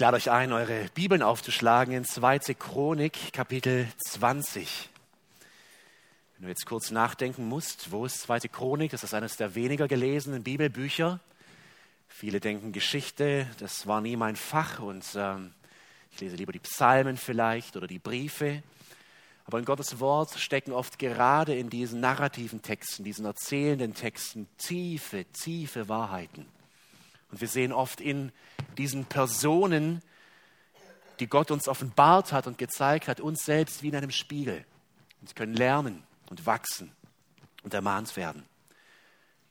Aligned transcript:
Ich 0.00 0.02
lade 0.02 0.16
euch 0.16 0.30
ein, 0.30 0.54
eure 0.54 0.86
Bibeln 0.94 1.22
aufzuschlagen 1.22 1.92
in 1.92 2.06
2. 2.06 2.54
Chronik, 2.58 3.34
Kapitel 3.34 3.86
20. 4.06 4.88
Wenn 6.38 6.44
du 6.44 6.48
jetzt 6.48 6.64
kurz 6.64 6.90
nachdenken 6.90 7.46
musst, 7.46 7.90
wo 7.90 8.06
ist 8.06 8.22
2. 8.22 8.48
Chronik? 8.48 8.92
Das 8.92 9.04
ist 9.04 9.12
eines 9.12 9.36
der 9.36 9.54
weniger 9.54 9.88
gelesenen 9.88 10.42
Bibelbücher. 10.42 11.20
Viele 12.08 12.40
denken 12.40 12.72
Geschichte, 12.72 13.46
das 13.58 13.86
war 13.86 14.00
nie 14.00 14.16
mein 14.16 14.36
Fach 14.36 14.78
und 14.78 15.04
ähm, 15.16 15.52
ich 16.12 16.20
lese 16.22 16.36
lieber 16.36 16.52
die 16.52 16.60
Psalmen 16.60 17.18
vielleicht 17.18 17.76
oder 17.76 17.86
die 17.86 17.98
Briefe. 17.98 18.62
Aber 19.44 19.58
in 19.58 19.66
Gottes 19.66 20.00
Wort 20.00 20.30
stecken 20.38 20.72
oft 20.72 20.98
gerade 20.98 21.54
in 21.54 21.68
diesen 21.68 22.00
narrativen 22.00 22.62
Texten, 22.62 23.04
diesen 23.04 23.26
erzählenden 23.26 23.92
Texten 23.92 24.48
tiefe, 24.56 25.26
tiefe 25.26 25.90
Wahrheiten. 25.90 26.46
Und 27.30 27.40
wir 27.40 27.48
sehen 27.48 27.72
oft 27.72 28.00
in 28.00 28.32
diesen 28.76 29.04
Personen, 29.04 30.02
die 31.20 31.26
Gott 31.26 31.50
uns 31.50 31.68
offenbart 31.68 32.32
hat 32.32 32.46
und 32.46 32.58
gezeigt 32.58 33.08
hat, 33.08 33.20
uns 33.20 33.44
selbst 33.44 33.82
wie 33.82 33.88
in 33.88 33.96
einem 33.96 34.10
Spiegel. 34.10 34.64
Und 35.20 35.36
können 35.36 35.54
lernen 35.54 36.02
und 36.30 36.46
wachsen 36.46 36.92
und 37.62 37.74
ermahnt 37.74 38.16
werden. 38.16 38.44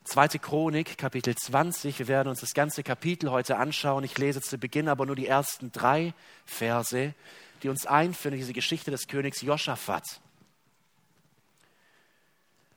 Zweite 0.04 0.40
Chronik, 0.40 0.98
Kapitel 0.98 1.36
20. 1.36 2.00
Wir 2.00 2.08
werden 2.08 2.30
uns 2.30 2.40
das 2.40 2.56
ganze 2.56 2.82
Kapitel 2.82 3.30
heute 3.30 3.58
anschauen. 3.58 4.04
Ich 4.04 4.18
lese 4.18 4.42
zu 4.42 4.58
Beginn 4.58 4.88
aber 4.88 5.06
nur 5.06 5.16
die 5.16 5.28
ersten 5.28 5.72
drei 5.72 6.16
Verse, 6.46 7.14
die 7.62 7.70
uns 7.70 7.86
einführen 7.86 8.34
in 8.34 8.40
diese 8.40 8.54
Geschichte 8.54 8.90
des 8.90 9.08
Königs 9.08 9.42
Joschafat. 9.42 10.20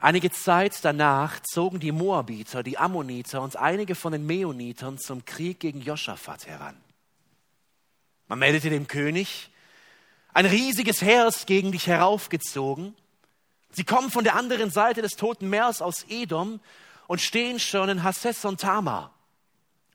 Einige 0.03 0.33
Zeit 0.33 0.85
danach 0.85 1.39
zogen 1.45 1.79
die 1.79 1.93
Moabiter, 1.93 2.65
die 2.65 2.77
Ammoniter 2.77 3.41
und 3.41 3.55
einige 3.55 3.95
von 3.95 4.11
den 4.11 4.27
Meonitern 4.27 4.99
zum 4.99 5.25
Krieg 5.25 5.61
gegen 5.61 5.81
Joschafat 5.81 6.49
heran. 6.49 6.77
Man 8.27 8.41
meldete 8.41 8.69
dem 8.69 8.89
König, 8.89 9.49
ein 10.35 10.47
riesiges 10.47 11.03
Heer 11.03 11.29
ist 11.29 11.47
gegen 11.47 11.71
dich 11.71 11.87
heraufgezogen. 11.87 12.97
Sie 13.71 13.85
kommen 13.85 14.11
von 14.11 14.25
der 14.25 14.35
anderen 14.35 14.73
Seite 14.73 15.03
des 15.03 15.13
Toten 15.13 15.49
Meers 15.49 15.81
aus 15.81 16.05
Edom 16.09 16.59
und 17.07 17.21
stehen 17.21 17.61
schon 17.61 17.89
in 17.89 18.03
Hassesson 18.03 18.57
Tamar. 18.57 19.15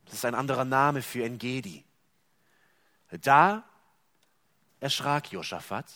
Das 0.05 0.13
ist 0.13 0.25
ein 0.25 0.35
anderer 0.35 0.63
Name 0.63 1.01
für 1.01 1.25
Engedi. 1.25 1.83
Da 3.11 3.65
erschrak 4.79 5.33
Josaphat, 5.33 5.91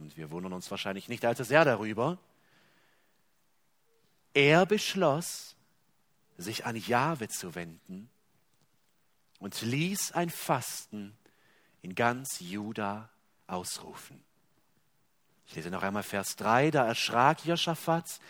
und 0.00 0.16
wir 0.16 0.32
wundern 0.32 0.52
uns 0.52 0.68
wahrscheinlich 0.68 1.08
nicht 1.08 1.24
allzu 1.24 1.44
sehr 1.44 1.64
darüber, 1.64 2.18
er 4.34 4.66
beschloss, 4.66 5.56
sich 6.36 6.64
an 6.64 6.76
Jahwe 6.76 7.28
zu 7.28 7.54
wenden 7.54 8.08
und 9.40 9.60
ließ 9.62 10.12
ein 10.12 10.30
Fasten 10.30 11.16
in 11.82 11.94
ganz 11.94 12.38
Juda 12.40 13.10
ausrufen. 13.46 14.22
Ich 15.46 15.56
lese 15.56 15.70
noch 15.70 15.82
einmal 15.82 16.02
Vers 16.02 16.36
3, 16.36 16.70
da 16.70 16.86
erschrak 16.86 17.44
Josaphat, 17.44 18.20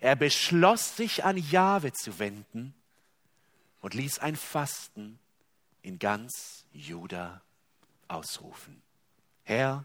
er 0.00 0.16
beschloss 0.16 0.96
sich 0.96 1.24
an 1.24 1.36
Jahwe 1.36 1.92
zu 1.92 2.18
wenden 2.18 2.74
und 3.80 3.94
ließ 3.94 4.20
ein 4.20 4.36
Fasten 4.36 5.18
in 5.82 5.98
ganz 5.98 6.64
Juda 6.72 7.42
ausrufen. 8.08 8.80
Herr, 9.44 9.84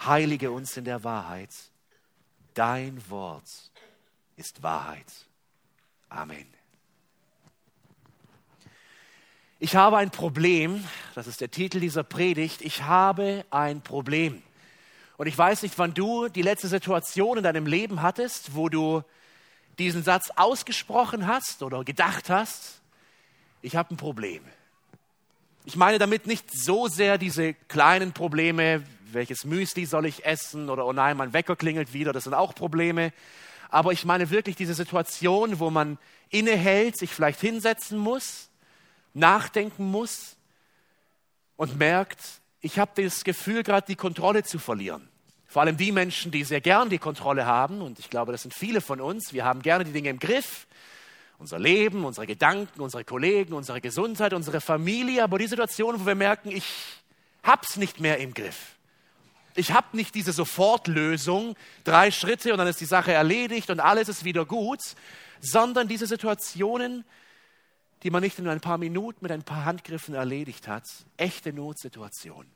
heilige 0.00 0.50
uns 0.50 0.76
in 0.76 0.84
der 0.84 1.04
Wahrheit, 1.04 1.50
dein 2.54 3.10
Wort 3.10 3.71
ist 4.42 4.64
Wahrheit. 4.64 5.06
Amen. 6.08 6.44
Ich 9.60 9.76
habe 9.76 9.98
ein 9.98 10.10
Problem, 10.10 10.84
das 11.14 11.28
ist 11.28 11.40
der 11.40 11.52
Titel 11.52 11.78
dieser 11.78 12.02
Predigt, 12.02 12.60
ich 12.60 12.82
habe 12.82 13.44
ein 13.52 13.82
Problem. 13.82 14.42
Und 15.16 15.28
ich 15.28 15.38
weiß 15.38 15.62
nicht, 15.62 15.78
wann 15.78 15.94
du 15.94 16.26
die 16.26 16.42
letzte 16.42 16.66
Situation 16.66 17.38
in 17.38 17.44
deinem 17.44 17.66
Leben 17.66 18.02
hattest, 18.02 18.56
wo 18.56 18.68
du 18.68 19.04
diesen 19.78 20.02
Satz 20.02 20.30
ausgesprochen 20.34 21.28
hast 21.28 21.62
oder 21.62 21.84
gedacht 21.84 22.28
hast, 22.28 22.80
ich 23.62 23.76
habe 23.76 23.94
ein 23.94 23.96
Problem. 23.96 24.42
Ich 25.64 25.76
meine 25.76 26.00
damit 26.00 26.26
nicht 26.26 26.46
so 26.52 26.88
sehr 26.88 27.16
diese 27.16 27.54
kleinen 27.54 28.12
Probleme, 28.12 28.82
welches 29.12 29.44
Müsli 29.44 29.86
soll 29.86 30.06
ich 30.06 30.26
essen 30.26 30.68
oder 30.68 30.84
oh 30.84 30.92
nein, 30.92 31.16
mein 31.16 31.32
Wecker 31.32 31.54
klingelt 31.54 31.92
wieder, 31.92 32.12
das 32.12 32.24
sind 32.24 32.34
auch 32.34 32.56
Probleme, 32.56 33.12
aber 33.72 33.92
ich 33.92 34.04
meine 34.04 34.28
wirklich 34.28 34.54
diese 34.54 34.74
Situation, 34.74 35.58
wo 35.58 35.70
man 35.70 35.96
innehält, 36.28 36.98
sich 36.98 37.10
vielleicht 37.10 37.40
hinsetzen 37.40 37.98
muss, 37.98 38.50
nachdenken 39.14 39.90
muss 39.90 40.36
und 41.56 41.78
merkt, 41.78 42.20
ich 42.60 42.78
habe 42.78 43.02
das 43.02 43.24
Gefühl, 43.24 43.62
gerade 43.62 43.86
die 43.86 43.96
Kontrolle 43.96 44.42
zu 44.42 44.58
verlieren. 44.58 45.08
Vor 45.46 45.62
allem 45.62 45.78
die 45.78 45.90
Menschen, 45.90 46.30
die 46.30 46.44
sehr 46.44 46.60
gern 46.60 46.90
die 46.90 46.98
Kontrolle 46.98 47.46
haben, 47.46 47.80
und 47.80 47.98
ich 47.98 48.10
glaube, 48.10 48.30
das 48.30 48.42
sind 48.42 48.52
viele 48.52 48.82
von 48.82 49.00
uns, 49.00 49.32
wir 49.32 49.46
haben 49.46 49.62
gerne 49.62 49.84
die 49.84 49.92
Dinge 49.92 50.10
im 50.10 50.18
Griff, 50.18 50.66
unser 51.38 51.58
Leben, 51.58 52.04
unsere 52.04 52.26
Gedanken, 52.26 52.82
unsere 52.82 53.04
Kollegen, 53.04 53.54
unsere 53.54 53.80
Gesundheit, 53.80 54.34
unsere 54.34 54.60
Familie, 54.60 55.24
aber 55.24 55.38
die 55.38 55.46
Situation, 55.46 55.98
wo 55.98 56.04
wir 56.04 56.14
merken, 56.14 56.50
ich 56.50 56.66
hab's 57.42 57.78
nicht 57.78 58.00
mehr 58.00 58.18
im 58.18 58.34
Griff. 58.34 58.76
Ich 59.54 59.72
habe 59.72 59.96
nicht 59.96 60.14
diese 60.14 60.32
Sofortlösung, 60.32 61.56
drei 61.84 62.10
Schritte 62.10 62.52
und 62.52 62.58
dann 62.58 62.68
ist 62.68 62.80
die 62.80 62.86
Sache 62.86 63.12
erledigt 63.12 63.68
und 63.70 63.80
alles 63.80 64.08
ist 64.08 64.24
wieder 64.24 64.46
gut, 64.46 64.80
sondern 65.40 65.88
diese 65.88 66.06
Situationen, 66.06 67.04
die 68.02 68.10
man 68.10 68.22
nicht 68.22 68.38
in 68.38 68.48
ein 68.48 68.60
paar 68.60 68.78
Minuten 68.78 69.18
mit 69.20 69.32
ein 69.32 69.42
paar 69.42 69.64
Handgriffen 69.64 70.14
erledigt 70.14 70.68
hat, 70.68 70.84
echte 71.16 71.52
Notsituationen. 71.52 72.50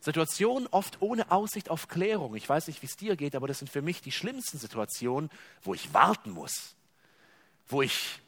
Situationen 0.00 0.68
oft 0.68 1.02
ohne 1.02 1.32
Aussicht 1.32 1.68
auf 1.68 1.88
Klärung. 1.88 2.36
Ich 2.36 2.48
weiß 2.48 2.68
nicht, 2.68 2.80
wie 2.80 2.86
es 2.86 2.96
dir 2.96 3.16
geht, 3.16 3.34
aber 3.34 3.48
das 3.48 3.58
sind 3.58 3.68
für 3.68 3.82
mich 3.82 4.02
die 4.02 4.12
schlimmsten 4.12 4.56
Situationen, 4.56 5.30
wo 5.62 5.74
ich 5.74 5.92
warten 5.92 6.30
muss, 6.30 6.76
wo 7.66 7.82
ich 7.82 8.20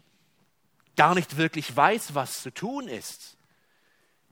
gar 0.96 1.14
nicht 1.14 1.36
wirklich 1.36 1.74
weiß, 1.76 2.16
was 2.16 2.42
zu 2.42 2.52
tun 2.52 2.88
ist. 2.88 3.37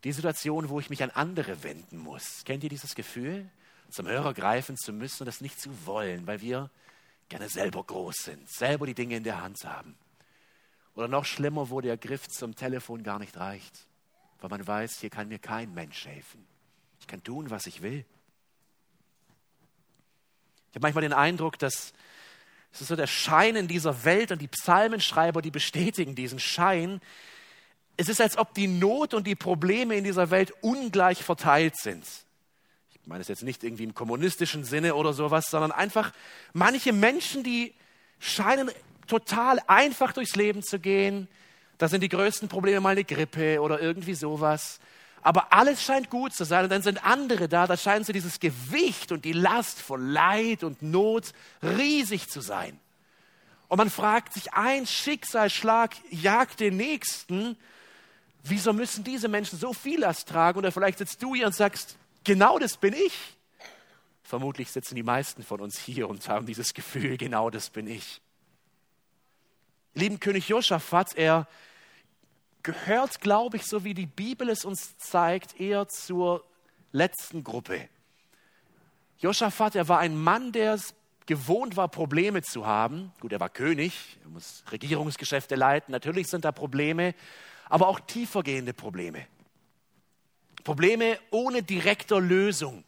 Die 0.06 0.12
Situation, 0.12 0.68
wo 0.68 0.78
ich 0.78 0.88
mich 0.88 1.02
an 1.02 1.10
andere 1.10 1.64
wenden 1.64 1.98
muss. 1.98 2.44
Kennt 2.44 2.62
ihr 2.62 2.70
dieses 2.70 2.94
Gefühl? 2.94 3.50
Zum 3.90 4.06
Hörer 4.06 4.34
greifen 4.34 4.76
zu 4.76 4.92
müssen 4.92 5.24
und 5.24 5.26
das 5.26 5.40
nicht 5.40 5.60
zu 5.60 5.68
wollen, 5.84 6.28
weil 6.28 6.40
wir 6.40 6.70
gerne 7.28 7.48
selber 7.48 7.82
groß 7.82 8.14
sind, 8.14 8.48
selber 8.48 8.86
die 8.86 8.94
Dinge 8.94 9.16
in 9.16 9.24
der 9.24 9.42
Hand 9.42 9.64
haben. 9.64 9.96
Oder 10.94 11.08
noch 11.08 11.24
schlimmer, 11.24 11.70
wo 11.70 11.80
der 11.80 11.96
Griff 11.96 12.28
zum 12.28 12.54
Telefon 12.54 13.02
gar 13.02 13.18
nicht 13.18 13.36
reicht, 13.36 13.88
weil 14.38 14.48
man 14.48 14.64
weiß, 14.64 15.00
hier 15.00 15.10
kann 15.10 15.26
mir 15.26 15.40
kein 15.40 15.74
Mensch 15.74 16.06
helfen. 16.06 16.46
Ich 17.00 17.08
kann 17.08 17.24
tun, 17.24 17.50
was 17.50 17.66
ich 17.66 17.82
will. 17.82 18.04
Ich 20.70 20.76
habe 20.76 20.82
manchmal 20.82 21.02
den 21.02 21.14
Eindruck, 21.14 21.58
dass 21.58 21.92
es 22.70 22.80
ist 22.80 22.86
so 22.86 22.94
der 22.94 23.08
Schein 23.08 23.56
in 23.56 23.66
dieser 23.66 24.04
Welt 24.04 24.30
und 24.30 24.40
die 24.40 24.46
Psalmenschreiber, 24.46 25.42
die 25.42 25.50
bestätigen 25.50 26.14
diesen 26.14 26.38
Schein, 26.38 27.00
es 27.96 28.08
ist, 28.08 28.20
als 28.20 28.36
ob 28.36 28.54
die 28.54 28.66
Not 28.66 29.14
und 29.14 29.26
die 29.26 29.34
Probleme 29.34 29.96
in 29.96 30.04
dieser 30.04 30.30
Welt 30.30 30.52
ungleich 30.60 31.22
verteilt 31.22 31.76
sind. 31.78 32.04
Ich 32.90 33.06
meine 33.06 33.22
es 33.22 33.28
jetzt 33.28 33.42
nicht 33.42 33.64
irgendwie 33.64 33.84
im 33.84 33.94
kommunistischen 33.94 34.64
Sinne 34.64 34.94
oder 34.94 35.12
sowas, 35.12 35.46
sondern 35.50 35.72
einfach 35.72 36.12
manche 36.52 36.92
Menschen, 36.92 37.42
die 37.42 37.72
scheinen 38.18 38.70
total 39.06 39.60
einfach 39.66 40.12
durchs 40.12 40.36
Leben 40.36 40.62
zu 40.62 40.78
gehen. 40.78 41.28
Da 41.78 41.88
sind 41.88 42.02
die 42.02 42.08
größten 42.08 42.48
Probleme 42.48 42.80
mal 42.80 42.90
eine 42.90 43.04
Grippe 43.04 43.60
oder 43.60 43.80
irgendwie 43.80 44.14
sowas. 44.14 44.80
Aber 45.22 45.52
alles 45.52 45.82
scheint 45.82 46.10
gut 46.10 46.34
zu 46.34 46.44
sein. 46.44 46.64
Und 46.64 46.70
dann 46.70 46.82
sind 46.82 47.04
andere 47.04 47.48
da, 47.48 47.66
da 47.66 47.76
scheint 47.76 48.06
so 48.06 48.12
dieses 48.12 48.40
Gewicht 48.40 49.12
und 49.12 49.24
die 49.24 49.32
Last 49.32 49.80
von 49.80 50.10
Leid 50.10 50.64
und 50.64 50.82
Not 50.82 51.32
riesig 51.62 52.28
zu 52.28 52.40
sein. 52.40 52.78
Und 53.68 53.78
man 53.78 53.90
fragt 53.90 54.32
sich, 54.34 54.52
ein 54.52 54.86
Schicksalsschlag 54.86 55.96
jagt 56.10 56.60
den 56.60 56.76
nächsten 56.76 57.56
Wieso 58.48 58.72
müssen 58.72 59.02
diese 59.02 59.28
Menschen 59.28 59.58
so 59.58 59.72
viel 59.72 60.00
Last 60.00 60.28
tragen? 60.28 60.58
Oder 60.58 60.70
vielleicht 60.70 60.98
sitzt 60.98 61.22
du 61.22 61.34
hier 61.34 61.46
und 61.46 61.54
sagst, 61.54 61.96
genau 62.24 62.58
das 62.58 62.76
bin 62.76 62.94
ich. 62.94 63.12
Vermutlich 64.22 64.70
sitzen 64.70 64.94
die 64.94 65.02
meisten 65.02 65.42
von 65.42 65.60
uns 65.60 65.78
hier 65.78 66.08
und 66.08 66.28
haben 66.28 66.46
dieses 66.46 66.74
Gefühl, 66.74 67.16
genau 67.16 67.50
das 67.50 67.70
bin 67.70 67.86
ich. 67.86 68.20
Lieben 69.94 70.20
König 70.20 70.48
Josaphat, 70.48 71.16
er 71.16 71.48
gehört, 72.62 73.20
glaube 73.20 73.56
ich, 73.56 73.64
so 73.64 73.84
wie 73.84 73.94
die 73.94 74.06
Bibel 74.06 74.48
es 74.48 74.64
uns 74.64 74.98
zeigt, 74.98 75.58
eher 75.60 75.88
zur 75.88 76.44
letzten 76.92 77.44
Gruppe. 77.44 77.88
Josaphat, 79.18 79.76
er 79.76 79.88
war 79.88 80.00
ein 80.00 80.16
Mann, 80.16 80.52
der 80.52 80.74
es 80.74 80.94
gewohnt 81.26 81.76
war, 81.76 81.88
Probleme 81.88 82.42
zu 82.42 82.66
haben. 82.66 83.12
Gut, 83.20 83.32
er 83.32 83.40
war 83.40 83.48
König, 83.48 84.18
er 84.22 84.30
muss 84.30 84.64
Regierungsgeschäfte 84.70 85.54
leiten, 85.54 85.92
natürlich 85.92 86.26
sind 86.28 86.44
da 86.44 86.52
Probleme, 86.52 87.14
aber 87.68 87.88
auch 87.88 88.00
tiefergehende 88.00 88.72
Probleme. 88.72 89.26
Probleme 90.64 91.18
ohne 91.30 91.62
direkter 91.62 92.20
Lösung 92.20 92.84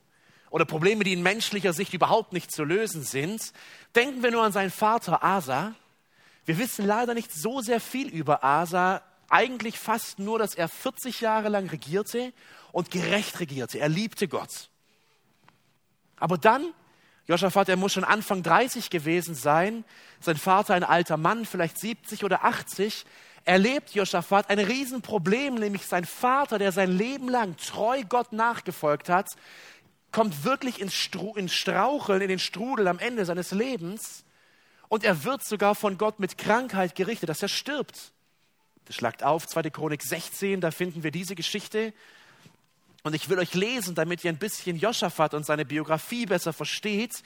oder 0.51 0.65
Probleme, 0.65 1.05
die 1.05 1.13
in 1.13 1.23
menschlicher 1.23 1.73
Sicht 1.73 1.95
überhaupt 1.95 2.33
nicht 2.33 2.51
zu 2.51 2.65
lösen 2.65 3.03
sind. 3.03 3.53
Denken 3.95 4.23
wir 4.23 4.31
nur 4.31 4.43
an 4.43 4.53
seinen 4.53 4.71
Vater 4.71 5.23
Asa. 5.23 5.75
Wir 6.45 6.59
wissen 6.59 6.87
leider 6.87 7.15
nicht 7.15 7.33
so 7.33 7.61
sehr 7.61 7.81
viel 7.81 8.09
über 8.09 8.43
Asa, 8.43 9.03
eigentlich 9.29 9.79
fast 9.79 10.19
nur, 10.19 10.39
dass 10.39 10.55
er 10.55 10.69
40 10.69 11.21
Jahre 11.21 11.51
lang 11.51 11.69
regierte 11.69 12.33
und 12.73 12.91
gerecht 12.91 13.41
regierte. 13.41 13.79
Er 13.79 13.89
liebte 13.89 14.27
Gott. 14.27 14.71
Aber 16.17 16.39
dann, 16.39 16.73
Josaphat, 17.27 17.69
er 17.69 17.77
muss 17.77 17.93
schon 17.93 18.05
Anfang 18.05 18.43
30 18.43 18.89
gewesen 18.91 19.35
sein, 19.35 19.85
sein 20.21 20.37
Vater 20.37 20.75
ein 20.75 20.85
alter 20.85 21.19
Mann, 21.19 21.45
vielleicht 21.45 21.79
70 21.79 22.25
oder 22.25 22.45
80, 22.45 23.05
erlebt 23.49 23.95
Josaphat 23.95 24.51
ein 24.51 24.59
Riesenproblem, 24.59 25.55
nämlich 25.55 25.87
sein 25.87 26.05
Vater, 26.05 26.59
der 26.59 26.71
sein 26.71 26.93
Leben 26.93 27.29
lang 27.29 27.57
treu 27.57 28.05
Gott 28.07 28.33
nachgefolgt 28.33 29.09
hat, 29.09 29.31
kommt 30.13 30.45
wirklich 30.45 30.81
ins, 30.81 30.95
Stru 30.95 31.35
ins 31.35 31.55
Straucheln, 31.55 32.21
in 32.21 32.29
den 32.29 32.39
Strudel 32.39 32.87
am 32.89 32.99
Ende 32.99 33.25
seines 33.25 33.51
Lebens 33.51 34.25
und 34.89 35.03
er 35.03 35.25
wird 35.25 35.45
sogar 35.45 35.75
von 35.75 35.97
Gott 35.97 36.21
mit 36.21 36.37
Krankheit 36.37 36.95
gerichtet, 36.95 37.31
dass 37.31 37.43
er 37.43 37.49
stirbt. 37.49 38.13
Das 38.85 38.97
schlagt 38.97 39.23
auf, 39.23 39.47
2. 39.47 39.71
Chronik 39.71 40.03
16, 40.03 40.61
da 40.61 40.71
finden 40.71 41.03
wir 41.03 41.11
diese 41.11 41.35
Geschichte. 41.35 41.95
Und 43.03 43.15
ich 43.15 43.31
will 43.31 43.39
euch 43.39 43.55
lesen, 43.55 43.95
damit 43.95 44.25
ihr 44.25 44.33
ein 44.33 44.39
bisschen 44.39 44.77
Josaphat 44.77 45.33
und 45.33 45.47
seine 45.47 45.65
Biografie 45.65 46.27
besser 46.27 46.53
versteht, 46.53 47.23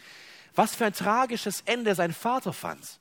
was 0.55 0.75
für 0.75 0.87
ein 0.87 0.93
tragisches 0.93 1.63
Ende 1.67 1.97
sein 1.97 2.13
Vater 2.13 2.53
fand. 2.53 3.01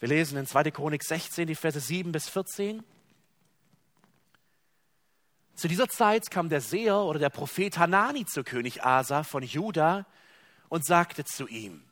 Wir 0.00 0.08
lesen 0.08 0.38
in 0.38 0.46
2. 0.46 0.70
Chronik 0.70 1.04
16 1.04 1.46
die 1.46 1.54
Verse 1.54 1.78
7 1.78 2.10
bis 2.10 2.28
14. 2.30 2.82
Zu 5.54 5.68
dieser 5.68 5.88
Zeit 5.88 6.30
kam 6.30 6.48
der 6.48 6.62
Seher 6.62 6.96
oder 6.96 7.18
der 7.18 7.28
Prophet 7.28 7.76
Hanani 7.76 8.24
zu 8.24 8.42
König 8.42 8.82
Asa 8.82 9.24
von 9.24 9.42
Juda 9.42 10.06
und 10.70 10.86
sagte 10.86 11.24
zu 11.24 11.46
ihm, 11.46 11.84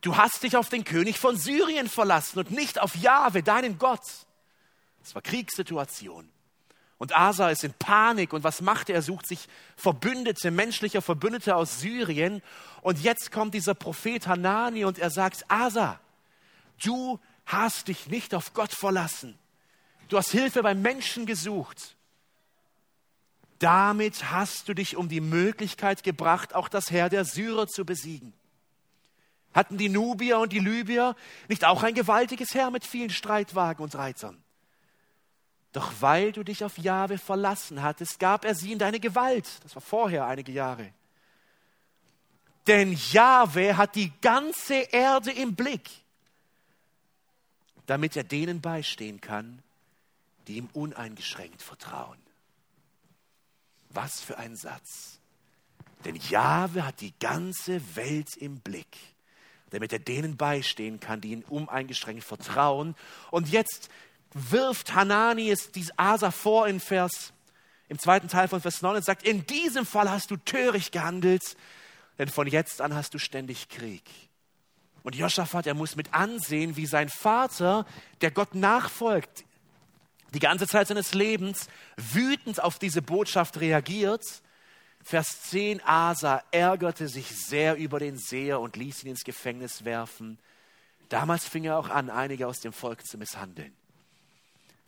Du 0.00 0.16
hast 0.16 0.44
dich 0.44 0.56
auf 0.56 0.70
den 0.70 0.84
König 0.84 1.18
von 1.18 1.36
Syrien 1.36 1.88
verlassen 1.88 2.38
und 2.38 2.52
nicht 2.52 2.80
auf 2.80 2.94
Jahwe, 2.94 3.42
deinen 3.42 3.78
Gott. 3.78 4.04
Es 5.02 5.14
war 5.14 5.20
Kriegssituation. 5.20 6.30
Und 6.96 7.16
Asa 7.16 7.50
ist 7.50 7.64
in 7.64 7.74
Panik. 7.74 8.32
Und 8.32 8.44
was 8.44 8.60
macht 8.60 8.88
er? 8.88 8.94
Er 8.94 9.02
sucht 9.02 9.26
sich 9.26 9.48
Verbündete, 9.76 10.50
menschliche 10.50 11.02
Verbündete 11.02 11.56
aus 11.56 11.80
Syrien. 11.80 12.42
Und 12.80 13.02
jetzt 13.02 13.30
kommt 13.32 13.54
dieser 13.54 13.74
Prophet 13.74 14.26
Hanani 14.26 14.84
und 14.84 14.98
er 14.98 15.10
sagt, 15.10 15.44
Asa, 15.48 16.00
du 16.82 17.20
hast 17.46 17.88
dich 17.88 18.08
nicht 18.08 18.34
auf 18.34 18.52
Gott 18.54 18.72
verlassen. 18.72 19.38
Du 20.08 20.16
hast 20.16 20.30
Hilfe 20.30 20.62
beim 20.62 20.82
Menschen 20.82 21.26
gesucht. 21.26 21.96
Damit 23.58 24.30
hast 24.30 24.68
du 24.68 24.74
dich 24.74 24.96
um 24.96 25.08
die 25.08 25.20
Möglichkeit 25.20 26.02
gebracht, 26.02 26.54
auch 26.54 26.68
das 26.68 26.90
Heer 26.90 27.08
der 27.08 27.24
Syrer 27.24 27.66
zu 27.66 27.84
besiegen. 27.84 28.32
Hatten 29.52 29.78
die 29.78 29.88
Nubier 29.88 30.38
und 30.38 30.52
die 30.52 30.60
Libyer 30.60 31.16
nicht 31.48 31.64
auch 31.64 31.82
ein 31.82 31.94
gewaltiges 31.94 32.54
Heer 32.54 32.70
mit 32.70 32.86
vielen 32.86 33.10
Streitwagen 33.10 33.82
und 33.82 33.94
Reitern? 33.94 34.42
Doch 35.72 35.92
weil 36.00 36.32
du 36.32 36.42
dich 36.42 36.64
auf 36.64 36.78
Jahwe 36.78 37.18
verlassen 37.18 37.82
hattest, 37.82 38.18
gab 38.18 38.44
er 38.44 38.54
sie 38.54 38.72
in 38.72 38.78
deine 38.78 38.98
Gewalt. 38.98 39.46
Das 39.62 39.74
war 39.74 39.82
vorher 39.82 40.26
einige 40.26 40.52
Jahre. 40.52 40.92
Denn 42.66 42.96
Jahwe 43.10 43.76
hat 43.76 43.94
die 43.94 44.12
ganze 44.20 44.74
Erde 44.74 45.32
im 45.32 45.54
Blick, 45.54 45.88
damit 47.90 48.16
er 48.16 48.24
denen 48.24 48.60
beistehen 48.60 49.20
kann, 49.20 49.62
die 50.46 50.56
ihm 50.56 50.68
uneingeschränkt 50.72 51.60
vertrauen. 51.60 52.18
Was 53.90 54.20
für 54.20 54.38
ein 54.38 54.56
Satz. 54.56 55.18
Denn 56.04 56.16
Jahwe 56.16 56.86
hat 56.86 57.00
die 57.00 57.12
ganze 57.18 57.96
Welt 57.96 58.36
im 58.36 58.60
Blick 58.60 58.96
damit 59.70 59.92
er 59.92 59.98
denen 59.98 60.36
beistehen 60.36 61.00
kann, 61.00 61.20
die 61.20 61.30
ihn 61.30 61.44
uneingeschränkt 61.44 62.24
vertrauen. 62.24 62.94
Und 63.30 63.48
jetzt 63.48 63.88
wirft 64.34 64.94
Hanani 64.94 65.50
es 65.50 65.72
dies 65.72 65.92
Asa 65.96 66.30
vor 66.30 66.68
in 66.68 66.80
Vers, 66.80 67.32
im 67.88 67.98
zweiten 67.98 68.28
Teil 68.28 68.48
von 68.48 68.60
Vers 68.60 68.82
9 68.82 68.96
und 68.96 69.04
sagt, 69.04 69.22
in 69.22 69.46
diesem 69.46 69.86
Fall 69.86 70.10
hast 70.10 70.30
du 70.30 70.36
töricht 70.36 70.92
gehandelt, 70.92 71.56
denn 72.18 72.28
von 72.28 72.46
jetzt 72.46 72.80
an 72.80 72.94
hast 72.94 73.14
du 73.14 73.18
ständig 73.18 73.68
Krieg. 73.68 74.04
Und 75.02 75.14
Joschafat, 75.14 75.66
er 75.66 75.74
muss 75.74 75.96
mit 75.96 76.12
ansehen, 76.12 76.76
wie 76.76 76.86
sein 76.86 77.08
Vater, 77.08 77.86
der 78.20 78.30
Gott 78.30 78.54
nachfolgt, 78.54 79.44
die 80.34 80.40
ganze 80.40 80.66
Zeit 80.66 80.88
seines 80.88 81.14
Lebens 81.14 81.68
wütend 81.96 82.62
auf 82.62 82.78
diese 82.78 83.02
Botschaft 83.02 83.60
reagiert 83.60 84.24
Vers 85.02 85.42
10, 85.42 85.80
Asa 85.84 86.42
ärgerte 86.50 87.08
sich 87.08 87.26
sehr 87.28 87.76
über 87.76 87.98
den 87.98 88.18
Seher 88.18 88.60
und 88.60 88.76
ließ 88.76 89.04
ihn 89.04 89.10
ins 89.10 89.24
Gefängnis 89.24 89.84
werfen. 89.84 90.38
Damals 91.08 91.48
fing 91.48 91.64
er 91.64 91.78
auch 91.78 91.88
an, 91.88 92.10
einige 92.10 92.46
aus 92.46 92.60
dem 92.60 92.72
Volk 92.72 93.06
zu 93.06 93.18
misshandeln. 93.18 93.72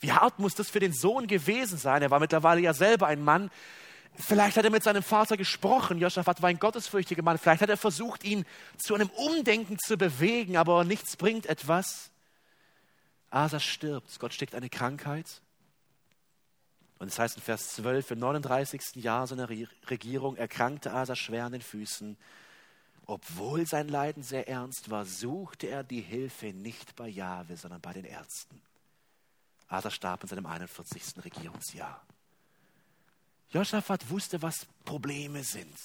Wie 0.00 0.12
hart 0.12 0.38
muss 0.38 0.54
das 0.54 0.68
für 0.68 0.80
den 0.80 0.92
Sohn 0.92 1.26
gewesen 1.26 1.78
sein? 1.78 2.02
Er 2.02 2.10
war 2.10 2.20
mittlerweile 2.20 2.60
ja 2.60 2.74
selber 2.74 3.06
ein 3.06 3.22
Mann. 3.22 3.50
Vielleicht 4.14 4.56
hat 4.56 4.64
er 4.64 4.70
mit 4.70 4.82
seinem 4.82 5.02
Vater 5.02 5.36
gesprochen. 5.36 5.98
Joschafat 5.98 6.42
war 6.42 6.50
ein 6.50 6.58
gottesfürchtiger 6.58 7.22
Mann. 7.22 7.38
Vielleicht 7.38 7.62
hat 7.62 7.70
er 7.70 7.76
versucht, 7.76 8.24
ihn 8.24 8.44
zu 8.76 8.94
einem 8.94 9.08
Umdenken 9.10 9.78
zu 9.78 9.96
bewegen, 9.96 10.56
aber 10.56 10.84
nichts 10.84 11.16
bringt 11.16 11.46
etwas. 11.46 12.10
Asa 13.30 13.58
stirbt. 13.58 14.18
Gott 14.20 14.34
steckt 14.34 14.54
eine 14.54 14.68
Krankheit. 14.68 15.40
Und 16.98 17.08
es 17.08 17.18
heißt 17.18 17.36
in 17.36 17.42
Vers 17.42 17.74
12, 17.74 18.12
im 18.12 18.18
39. 18.20 18.96
Jahr 18.96 19.26
seiner 19.26 19.48
Regierung 19.48 20.36
erkrankte 20.36 20.92
Asa 20.92 21.16
schwer 21.16 21.46
an 21.46 21.52
den 21.52 21.62
Füßen. 21.62 22.16
Obwohl 23.06 23.66
sein 23.66 23.88
Leiden 23.88 24.22
sehr 24.22 24.46
ernst 24.46 24.90
war, 24.90 25.04
suchte 25.04 25.66
er 25.66 25.82
die 25.82 26.00
Hilfe 26.00 26.52
nicht 26.52 26.94
bei 26.94 27.08
Jahwe, 27.08 27.56
sondern 27.56 27.80
bei 27.80 27.92
den 27.92 28.04
Ärzten. 28.04 28.60
Asa 29.66 29.90
starb 29.90 30.22
in 30.22 30.28
seinem 30.28 30.46
41. 30.46 31.24
Regierungsjahr. 31.24 32.04
Josaphat 33.52 34.08
wusste, 34.10 34.42
was 34.42 34.66
Probleme 34.84 35.44
sind. 35.44 35.76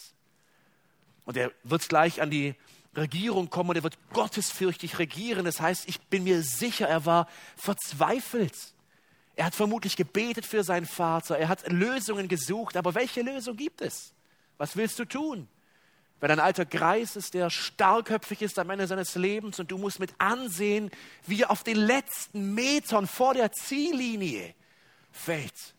Und 1.25 1.37
er 1.37 1.51
wird 1.63 1.87
gleich 1.89 2.21
an 2.21 2.31
die 2.31 2.55
Regierung 2.95 3.49
kommen 3.49 3.71
und 3.71 3.75
er 3.75 3.83
wird 3.83 3.97
gottesfürchtig 4.13 4.97
regieren. 4.99 5.45
Das 5.45 5.59
heißt, 5.59 5.87
ich 5.87 5.99
bin 6.01 6.23
mir 6.23 6.41
sicher, 6.41 6.87
er 6.87 7.05
war 7.05 7.27
verzweifelt. 7.55 8.55
Er 9.35 9.45
hat 9.45 9.55
vermutlich 9.55 9.95
gebetet 9.95 10.45
für 10.45 10.63
seinen 10.63 10.87
Vater. 10.87 11.37
Er 11.37 11.49
hat 11.49 11.69
Lösungen 11.71 12.27
gesucht. 12.27 12.75
Aber 12.75 12.95
welche 12.95 13.21
Lösung 13.21 13.55
gibt 13.55 13.81
es? 13.81 14.13
Was 14.57 14.75
willst 14.75 14.97
du 14.97 15.05
tun? 15.05 15.47
Wenn 16.19 16.31
ein 16.31 16.39
alter 16.39 16.65
Greis 16.65 17.15
ist, 17.15 17.35
der 17.35 17.51
starrköpfig 17.51 18.41
ist 18.41 18.57
am 18.57 18.71
Ende 18.71 18.87
seines 18.87 19.13
Lebens 19.13 19.59
und 19.59 19.69
du 19.69 19.77
musst 19.77 19.99
mit 19.99 20.13
ansehen, 20.17 20.89
wie 21.27 21.43
er 21.43 21.51
auf 21.51 21.63
den 21.63 21.77
letzten 21.77 22.55
Metern 22.55 23.05
vor 23.05 23.35
der 23.35 23.51
Ziellinie 23.51 24.55
fällt. 25.11 25.75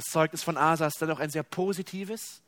Das 0.00 0.12
Zeugnis 0.12 0.42
von 0.42 0.56
Asa 0.56 0.86
ist 0.86 1.02
dann 1.02 1.10
auch 1.10 1.20
ein 1.20 1.28
sehr 1.28 1.42
positives. 1.42 2.40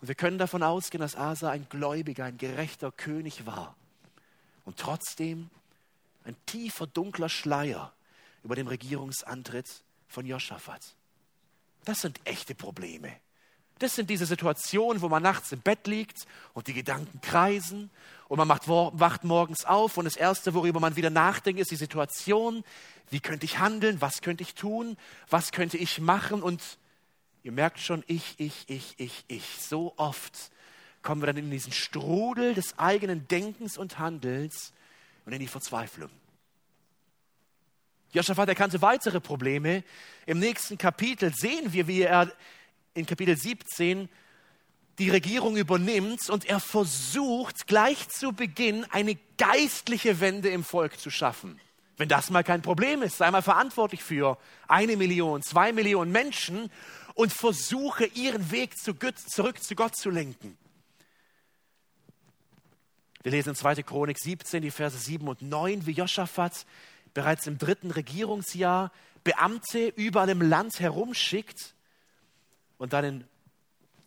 Und 0.00 0.08
wir 0.08 0.16
können 0.16 0.36
davon 0.36 0.64
ausgehen, 0.64 1.00
dass 1.00 1.14
Asa 1.14 1.48
ein 1.48 1.68
gläubiger, 1.68 2.24
ein 2.24 2.38
gerechter 2.38 2.90
König 2.90 3.46
war. 3.46 3.76
Und 4.64 4.78
trotzdem 4.78 5.48
ein 6.24 6.34
tiefer, 6.44 6.88
dunkler 6.88 7.28
Schleier 7.28 7.92
über 8.42 8.56
dem 8.56 8.66
Regierungsantritt 8.66 9.84
von 10.08 10.26
Joschafat. 10.26 10.96
Das 11.84 12.00
sind 12.00 12.20
echte 12.24 12.56
Probleme. 12.56 13.14
Das 13.78 13.94
sind 13.94 14.10
diese 14.10 14.26
Situationen, 14.26 15.02
wo 15.02 15.08
man 15.08 15.22
nachts 15.22 15.50
im 15.52 15.60
Bett 15.60 15.86
liegt 15.86 16.26
und 16.54 16.68
die 16.68 16.72
Gedanken 16.72 17.20
kreisen 17.20 17.90
und 18.28 18.38
man 18.38 18.48
macht, 18.48 18.68
wacht 18.68 19.24
morgens 19.24 19.64
auf 19.64 19.96
und 19.96 20.04
das 20.04 20.16
Erste, 20.16 20.54
worüber 20.54 20.80
man 20.80 20.96
wieder 20.96 21.10
nachdenkt, 21.10 21.60
ist 21.60 21.70
die 21.70 21.76
Situation. 21.76 22.64
Wie 23.10 23.20
könnte 23.20 23.44
ich 23.44 23.58
handeln? 23.58 24.00
Was 24.00 24.22
könnte 24.22 24.42
ich 24.42 24.54
tun? 24.54 24.96
Was 25.28 25.52
könnte 25.52 25.76
ich 25.76 26.00
machen? 26.00 26.42
Und 26.42 26.62
ihr 27.42 27.52
merkt 27.52 27.78
schon, 27.78 28.04
ich, 28.06 28.34
ich, 28.38 28.64
ich, 28.68 28.94
ich, 28.96 29.24
ich. 29.28 29.44
So 29.60 29.92
oft 29.96 30.50
kommen 31.02 31.20
wir 31.20 31.26
dann 31.26 31.36
in 31.36 31.50
diesen 31.50 31.72
Strudel 31.72 32.54
des 32.54 32.78
eigenen 32.78 33.28
Denkens 33.28 33.76
und 33.76 33.98
Handelns 33.98 34.72
und 35.26 35.32
in 35.32 35.40
die 35.40 35.48
Verzweiflung. 35.48 36.10
Josaphat 38.12 38.48
erkannte 38.48 38.82
weitere 38.82 39.20
Probleme. 39.20 39.84
Im 40.26 40.38
nächsten 40.38 40.78
Kapitel 40.78 41.34
sehen 41.34 41.72
wir, 41.72 41.86
wie 41.86 42.02
er 42.02 42.30
in 42.94 43.06
Kapitel 43.06 43.36
17 43.36 44.08
die 44.98 45.10
Regierung 45.10 45.56
übernimmt 45.56 46.28
und 46.28 46.44
er 46.44 46.60
versucht 46.60 47.66
gleich 47.66 48.08
zu 48.08 48.32
Beginn 48.32 48.84
eine 48.90 49.16
geistliche 49.38 50.20
Wende 50.20 50.50
im 50.50 50.64
Volk 50.64 50.98
zu 51.00 51.10
schaffen. 51.10 51.58
Wenn 51.96 52.08
das 52.08 52.30
mal 52.30 52.44
kein 52.44 52.62
Problem 52.62 53.02
ist, 53.02 53.18
sei 53.18 53.30
mal 53.30 53.42
verantwortlich 53.42 54.02
für 54.02 54.38
eine 54.68 54.96
Million, 54.96 55.42
zwei 55.42 55.72
Millionen 55.72 56.12
Menschen 56.12 56.70
und 57.14 57.32
versuche 57.32 58.04
ihren 58.06 58.50
Weg 58.50 58.76
zu 58.76 58.94
Gott, 58.94 59.18
zurück 59.18 59.62
zu 59.62 59.74
Gott 59.74 59.96
zu 59.96 60.10
lenken. 60.10 60.56
Wir 63.22 63.32
lesen 63.32 63.50
in 63.50 63.54
2. 63.54 63.82
Chronik 63.82 64.18
17, 64.18 64.62
die 64.62 64.70
Verse 64.70 64.98
7 64.98 65.28
und 65.28 65.42
9, 65.42 65.86
wie 65.86 65.92
Josaphat 65.92 66.66
bereits 67.14 67.46
im 67.46 67.56
dritten 67.56 67.90
Regierungsjahr 67.92 68.90
Beamte 69.22 69.86
überall 69.94 70.30
im 70.30 70.42
Land 70.42 70.80
herumschickt. 70.80 71.74
Und 72.82 72.92
dann 72.94 73.04
in 73.04 73.24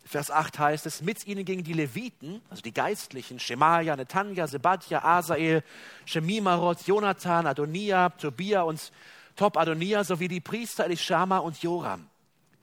Vers 0.04 0.30
8 0.30 0.58
heißt 0.58 0.84
es, 0.84 1.00
mit 1.00 1.26
ihnen 1.26 1.46
gingen 1.46 1.64
die 1.64 1.72
Leviten, 1.72 2.42
also 2.50 2.60
die 2.60 2.74
Geistlichen, 2.74 3.40
Shemaja, 3.40 3.96
Netanja, 3.96 4.46
Sebadja, 4.46 5.02
Asael, 5.02 5.64
Shemimarot, 6.04 6.82
Jonathan, 6.86 7.46
Adonia, 7.46 8.10
Tobia 8.10 8.60
und 8.60 8.92
Top 9.34 9.56
Adonia 9.56 10.04
sowie 10.04 10.28
die 10.28 10.42
Priester 10.42 10.84
Elishama 10.84 11.38
und 11.38 11.62
Joram. 11.62 12.06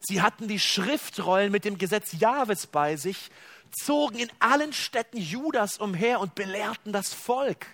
Sie 0.01 0.22
hatten 0.22 0.48
die 0.48 0.60
Schriftrollen 0.60 1.51
mit 1.51 1.65
dem 1.65 1.79
Gesetz 1.79 2.12
Jahwes 2.20 2.67
bei 2.67 2.96
sich, 2.96 3.32
zogen 3.72 4.20
in 4.20 4.29
allen 4.38 4.72
Städten 4.72 5.17
Judas 5.17 5.79
umher 5.79 6.20
und 6.20 6.36
belehrten 6.36 6.93
das 6.93 7.12
Volk. 7.12 7.65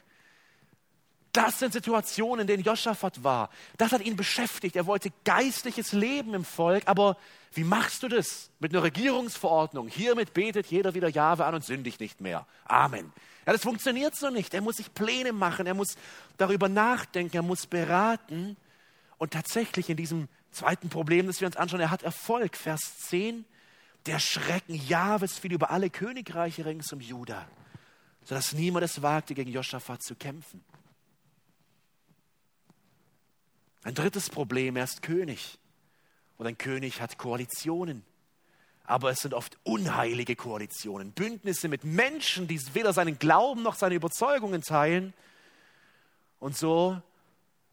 Das 1.31 1.59
sind 1.59 1.73
Situationen, 1.73 2.41
in 2.41 2.47
denen 2.47 2.63
Josaphat 2.63 3.23
war. 3.23 3.49
Das 3.77 3.91
hat 3.91 4.01
ihn 4.01 4.15
beschäftigt. 4.15 4.75
Er 4.75 4.87
wollte 4.87 5.11
geistliches 5.25 5.91
Leben 5.91 6.33
im 6.33 6.43
Volk. 6.43 6.83
Aber 6.87 7.17
wie 7.53 7.63
machst 7.63 8.01
du 8.03 8.07
das? 8.07 8.49
Mit 8.59 8.73
einer 8.73 8.83
Regierungsverordnung. 8.83 9.87
Hiermit 9.87 10.33
betet 10.33 10.67
jeder 10.67 10.95
wieder 10.95 11.09
Jahwe 11.09 11.45
an 11.45 11.55
und 11.55 11.63
sündigt 11.63 11.99
nicht 11.99 12.19
mehr. 12.19 12.47
Amen. 12.65 13.13
Ja, 13.45 13.53
das 13.53 13.61
funktioniert 13.61 14.15
so 14.15 14.29
nicht. 14.29 14.53
Er 14.53 14.61
muss 14.61 14.77
sich 14.77 14.93
Pläne 14.93 15.31
machen. 15.31 15.67
Er 15.67 15.75
muss 15.75 15.97
darüber 16.37 16.67
nachdenken. 16.67 17.35
Er 17.35 17.43
muss 17.43 17.67
beraten. 17.67 18.57
Und 19.19 19.31
tatsächlich 19.31 19.89
in 19.89 19.97
diesem 19.97 20.29
zweiten 20.51 20.89
Problem, 20.89 21.27
das 21.27 21.41
wir 21.41 21.47
uns 21.47 21.57
anschauen, 21.57 21.81
er 21.81 21.91
hat 21.91 22.03
Erfolg. 22.03 22.55
Vers 22.57 22.79
10. 23.09 23.45
Der 24.05 24.19
Schrecken 24.19 24.75
Jahwes 24.87 25.37
fiel 25.37 25.53
über 25.53 25.69
alle 25.69 25.89
Königreiche 25.89 26.65
rings 26.65 26.91
um 26.93 27.01
Juda, 27.01 27.47
sodass 28.23 28.53
niemand 28.53 28.85
es 28.85 29.01
wagte, 29.01 29.35
gegen 29.35 29.51
Josaphat 29.51 30.01
zu 30.01 30.15
kämpfen. 30.15 30.63
Ein 33.83 33.93
drittes 33.93 34.29
Problem, 34.29 34.75
er 34.75 34.83
ist 34.83 35.01
König. 35.01 35.57
Und 36.37 36.47
ein 36.47 36.57
König 36.57 37.01
hat 37.01 37.17
Koalitionen. 37.17 38.03
Aber 38.85 39.11
es 39.11 39.19
sind 39.19 39.33
oft 39.33 39.57
unheilige 39.63 40.35
Koalitionen, 40.35 41.11
Bündnisse 41.11 41.67
mit 41.67 41.83
Menschen, 41.83 42.47
die 42.47 42.59
weder 42.73 42.91
seinen 42.91 43.19
Glauben 43.19 43.61
noch 43.61 43.75
seine 43.75 43.95
Überzeugungen 43.95 44.61
teilen. 44.61 45.13
Und 46.39 46.57
so 46.57 46.99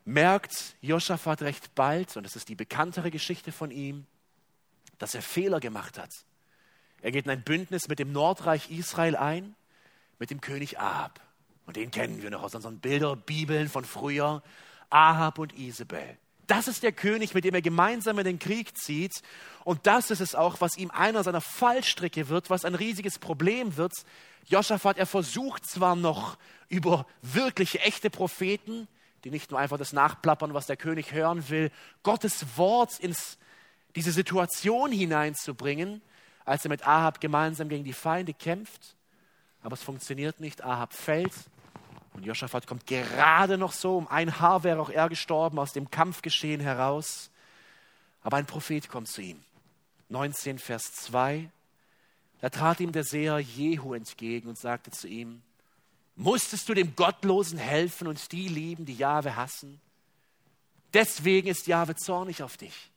merkt 0.04 0.76
Josaphat 0.82 1.42
recht 1.42 1.74
bald, 1.74 2.16
und 2.16 2.24
das 2.24 2.36
ist 2.36 2.48
die 2.48 2.54
bekanntere 2.54 3.10
Geschichte 3.10 3.50
von 3.50 3.70
ihm, 3.70 4.06
dass 4.98 5.14
er 5.14 5.22
Fehler 5.22 5.58
gemacht 5.58 5.98
hat. 5.98 6.10
Er 7.00 7.12
geht 7.12 7.24
in 7.24 7.30
ein 7.30 7.42
Bündnis 7.42 7.88
mit 7.88 7.98
dem 7.98 8.12
Nordreich 8.12 8.70
Israel 8.70 9.16
ein, 9.16 9.54
mit 10.18 10.30
dem 10.30 10.40
König 10.40 10.78
Ahab. 10.78 11.20
Und 11.66 11.76
den 11.76 11.90
kennen 11.90 12.22
wir 12.22 12.30
noch 12.30 12.42
aus 12.42 12.54
unseren 12.54 12.78
Bilderbibeln 12.78 13.68
von 13.68 13.84
früher. 13.84 14.42
Ahab 14.90 15.38
und 15.38 15.56
Isabel. 15.58 16.18
Das 16.46 16.68
ist 16.68 16.82
der 16.82 16.92
König, 16.92 17.34
mit 17.34 17.44
dem 17.44 17.54
er 17.54 17.62
gemeinsam 17.62 18.18
in 18.18 18.24
den 18.24 18.38
Krieg 18.38 18.76
zieht. 18.78 19.22
Und 19.64 19.86
das 19.86 20.10
ist 20.10 20.20
es 20.20 20.34
auch, 20.34 20.60
was 20.60 20.76
ihm 20.76 20.90
einer 20.92 21.24
seiner 21.24 21.40
Fallstricke 21.40 22.28
wird, 22.28 22.50
was 22.50 22.64
ein 22.64 22.76
riesiges 22.76 23.18
Problem 23.18 23.76
wird. 23.76 23.92
Josaphat, 24.46 24.96
er 24.96 25.06
versucht 25.06 25.66
zwar 25.66 25.96
noch 25.96 26.38
über 26.68 27.06
wirkliche, 27.22 27.80
echte 27.80 28.10
Propheten, 28.10 28.86
die 29.24 29.30
nicht 29.30 29.50
nur 29.50 29.58
einfach 29.58 29.78
das 29.78 29.92
nachplappern, 29.92 30.54
was 30.54 30.66
der 30.66 30.76
König 30.76 31.12
hören 31.12 31.48
will, 31.48 31.72
Gottes 32.04 32.56
Wort 32.56 33.00
in 33.00 33.14
diese 33.96 34.12
Situation 34.12 34.92
hineinzubringen, 34.92 36.00
als 36.44 36.64
er 36.64 36.68
mit 36.68 36.86
Ahab 36.86 37.20
gemeinsam 37.20 37.68
gegen 37.68 37.82
die 37.82 37.92
Feinde 37.92 38.34
kämpft. 38.34 38.94
Aber 39.62 39.74
es 39.74 39.82
funktioniert 39.82 40.38
nicht. 40.38 40.62
Ahab 40.62 40.92
fällt 40.94 41.32
und 42.16 42.24
Josaphat 42.24 42.66
kommt 42.66 42.86
gerade 42.86 43.58
noch 43.58 43.72
so, 43.72 43.98
um 43.98 44.08
ein 44.08 44.40
Haar 44.40 44.64
wäre 44.64 44.80
auch 44.80 44.88
er 44.88 45.08
gestorben, 45.10 45.58
aus 45.58 45.72
dem 45.72 45.90
Kampfgeschehen 45.90 46.60
heraus. 46.62 47.30
Aber 48.22 48.38
ein 48.38 48.46
Prophet 48.46 48.88
kommt 48.88 49.08
zu 49.08 49.20
ihm. 49.20 49.42
19, 50.08 50.58
Vers 50.58 50.94
2. 50.94 51.50
Da 52.40 52.48
trat 52.48 52.80
ihm 52.80 52.92
der 52.92 53.04
Seher 53.04 53.38
Jehu 53.38 53.92
entgegen 53.92 54.48
und 54.48 54.58
sagte 54.58 54.90
zu 54.90 55.08
ihm, 55.08 55.42
musstest 56.14 56.68
du 56.68 56.74
dem 56.74 56.96
Gottlosen 56.96 57.58
helfen 57.58 58.06
und 58.06 58.32
die 58.32 58.48
lieben, 58.48 58.86
die 58.86 58.96
Jahwe 58.96 59.36
hassen? 59.36 59.80
Deswegen 60.94 61.48
ist 61.48 61.66
Jahwe 61.66 61.96
zornig 61.96 62.42
auf 62.42 62.56
dich. 62.56 62.90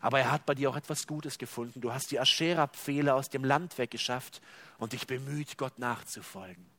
Aber 0.00 0.18
er 0.18 0.30
hat 0.30 0.46
bei 0.46 0.54
dir 0.54 0.70
auch 0.70 0.76
etwas 0.76 1.06
Gutes 1.06 1.36
gefunden. 1.36 1.82
Du 1.82 1.92
hast 1.92 2.10
die 2.10 2.18
Aschera-Pfähle 2.18 3.14
aus 3.14 3.28
dem 3.28 3.44
Land 3.44 3.76
weggeschafft 3.76 4.40
und 4.78 4.94
dich 4.94 5.06
bemüht, 5.06 5.58
Gott 5.58 5.78
nachzufolgen. 5.78 6.71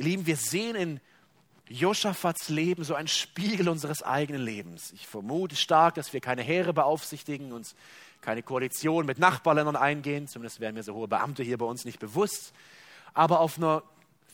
Ihr 0.00 0.06
Lieben, 0.06 0.24
wir 0.24 0.36
sehen 0.38 0.76
in 0.76 1.00
Josaphats 1.68 2.48
Leben 2.48 2.84
so 2.84 2.94
ein 2.94 3.06
Spiegel 3.06 3.68
unseres 3.68 4.02
eigenen 4.02 4.40
Lebens. 4.40 4.92
Ich 4.92 5.06
vermute 5.06 5.56
stark, 5.56 5.96
dass 5.96 6.14
wir 6.14 6.22
keine 6.22 6.40
Heere 6.40 6.72
beaufsichtigen, 6.72 7.52
uns 7.52 7.74
keine 8.22 8.42
Koalition 8.42 9.04
mit 9.04 9.18
Nachbarländern 9.18 9.76
eingehen. 9.76 10.26
Zumindest 10.26 10.58
wären 10.60 10.72
mir 10.72 10.82
so 10.82 10.94
hohe 10.94 11.06
Beamte 11.06 11.42
hier 11.42 11.58
bei 11.58 11.66
uns 11.66 11.84
nicht 11.84 11.98
bewusst. 11.98 12.54
Aber 13.12 13.40
auf 13.40 13.58
einer 13.58 13.82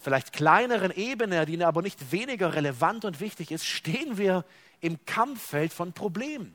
vielleicht 0.01 0.33
kleineren 0.33 0.93
Ebene, 0.93 1.47
die 1.47 1.65
aber 1.65 1.83
nicht 1.83 2.13
weniger 2.13 2.55
relevant 2.55 3.05
und 3.05 3.19
wichtig 3.19 3.51
ist, 3.51 3.67
stehen 3.67 4.19
wir 4.19 4.45
im 4.81 5.05
Kampffeld 5.05 5.73
von 5.73 5.93
Problemen, 5.93 6.55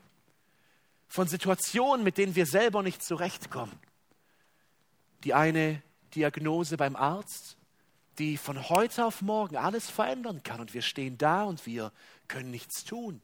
von 1.06 1.28
Situationen, 1.28 2.02
mit 2.02 2.16
denen 2.16 2.34
wir 2.34 2.46
selber 2.46 2.82
nicht 2.82 3.04
zurechtkommen. 3.04 3.78
Die 5.24 5.34
eine 5.34 5.82
Diagnose 6.14 6.78
beim 6.78 6.96
Arzt, 6.96 7.58
die 8.18 8.36
von 8.36 8.68
heute 8.68 9.04
auf 9.04 9.22
morgen 9.22 9.56
alles 9.56 9.88
verändern 9.90 10.42
kann. 10.42 10.60
Und 10.60 10.74
wir 10.74 10.82
stehen 10.82 11.18
da 11.18 11.44
und 11.44 11.66
wir 11.66 11.92
können 12.28 12.50
nichts 12.50 12.84
tun. 12.84 13.20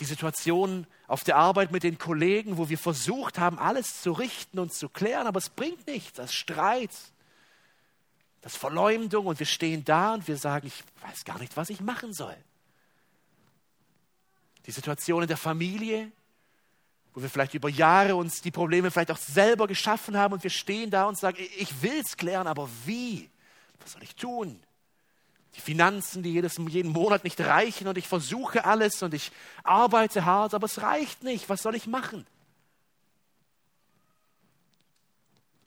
Die 0.00 0.04
Situation 0.04 0.86
auf 1.06 1.22
der 1.22 1.36
Arbeit 1.36 1.70
mit 1.70 1.84
den 1.84 1.98
Kollegen, 1.98 2.58
wo 2.58 2.68
wir 2.68 2.78
versucht 2.78 3.38
haben, 3.38 3.58
alles 3.58 4.02
zu 4.02 4.12
richten 4.12 4.58
und 4.58 4.72
zu 4.72 4.88
klären, 4.88 5.26
aber 5.26 5.38
es 5.38 5.50
bringt 5.50 5.86
nichts. 5.86 6.14
Das 6.14 6.34
Streit, 6.34 6.90
das 8.40 8.56
Verleumdung 8.56 9.26
und 9.26 9.38
wir 9.38 9.46
stehen 9.46 9.84
da 9.84 10.14
und 10.14 10.26
wir 10.26 10.36
sagen, 10.36 10.66
ich 10.66 10.82
weiß 11.00 11.24
gar 11.24 11.38
nicht, 11.38 11.56
was 11.56 11.70
ich 11.70 11.80
machen 11.80 12.12
soll. 12.12 12.36
Die 14.66 14.72
Situation 14.72 15.22
in 15.22 15.28
der 15.28 15.36
Familie, 15.36 16.10
wo 17.14 17.22
wir 17.22 17.30
vielleicht 17.30 17.54
über 17.54 17.68
Jahre 17.68 18.16
uns 18.16 18.42
die 18.42 18.50
Probleme 18.50 18.90
vielleicht 18.90 19.12
auch 19.12 19.18
selber 19.18 19.68
geschaffen 19.68 20.16
haben 20.16 20.34
und 20.34 20.42
wir 20.42 20.50
stehen 20.50 20.90
da 20.90 21.06
und 21.06 21.16
sagen, 21.16 21.38
ich 21.58 21.82
will 21.82 22.02
es 22.04 22.16
klären, 22.16 22.46
aber 22.46 22.68
wie? 22.84 23.30
Was 23.80 23.92
soll 23.92 24.02
ich 24.02 24.16
tun? 24.16 24.60
Die 25.54 25.60
Finanzen, 25.60 26.24
die 26.24 26.32
jedes, 26.32 26.56
jeden 26.68 26.90
Monat 26.90 27.22
nicht 27.22 27.40
reichen 27.40 27.86
und 27.86 27.96
ich 27.96 28.08
versuche 28.08 28.64
alles 28.64 29.00
und 29.02 29.14
ich 29.14 29.30
arbeite 29.62 30.24
hart, 30.24 30.54
aber 30.54 30.64
es 30.66 30.82
reicht 30.82 31.22
nicht. 31.22 31.48
Was 31.48 31.62
soll 31.62 31.76
ich 31.76 31.86
machen? 31.86 32.26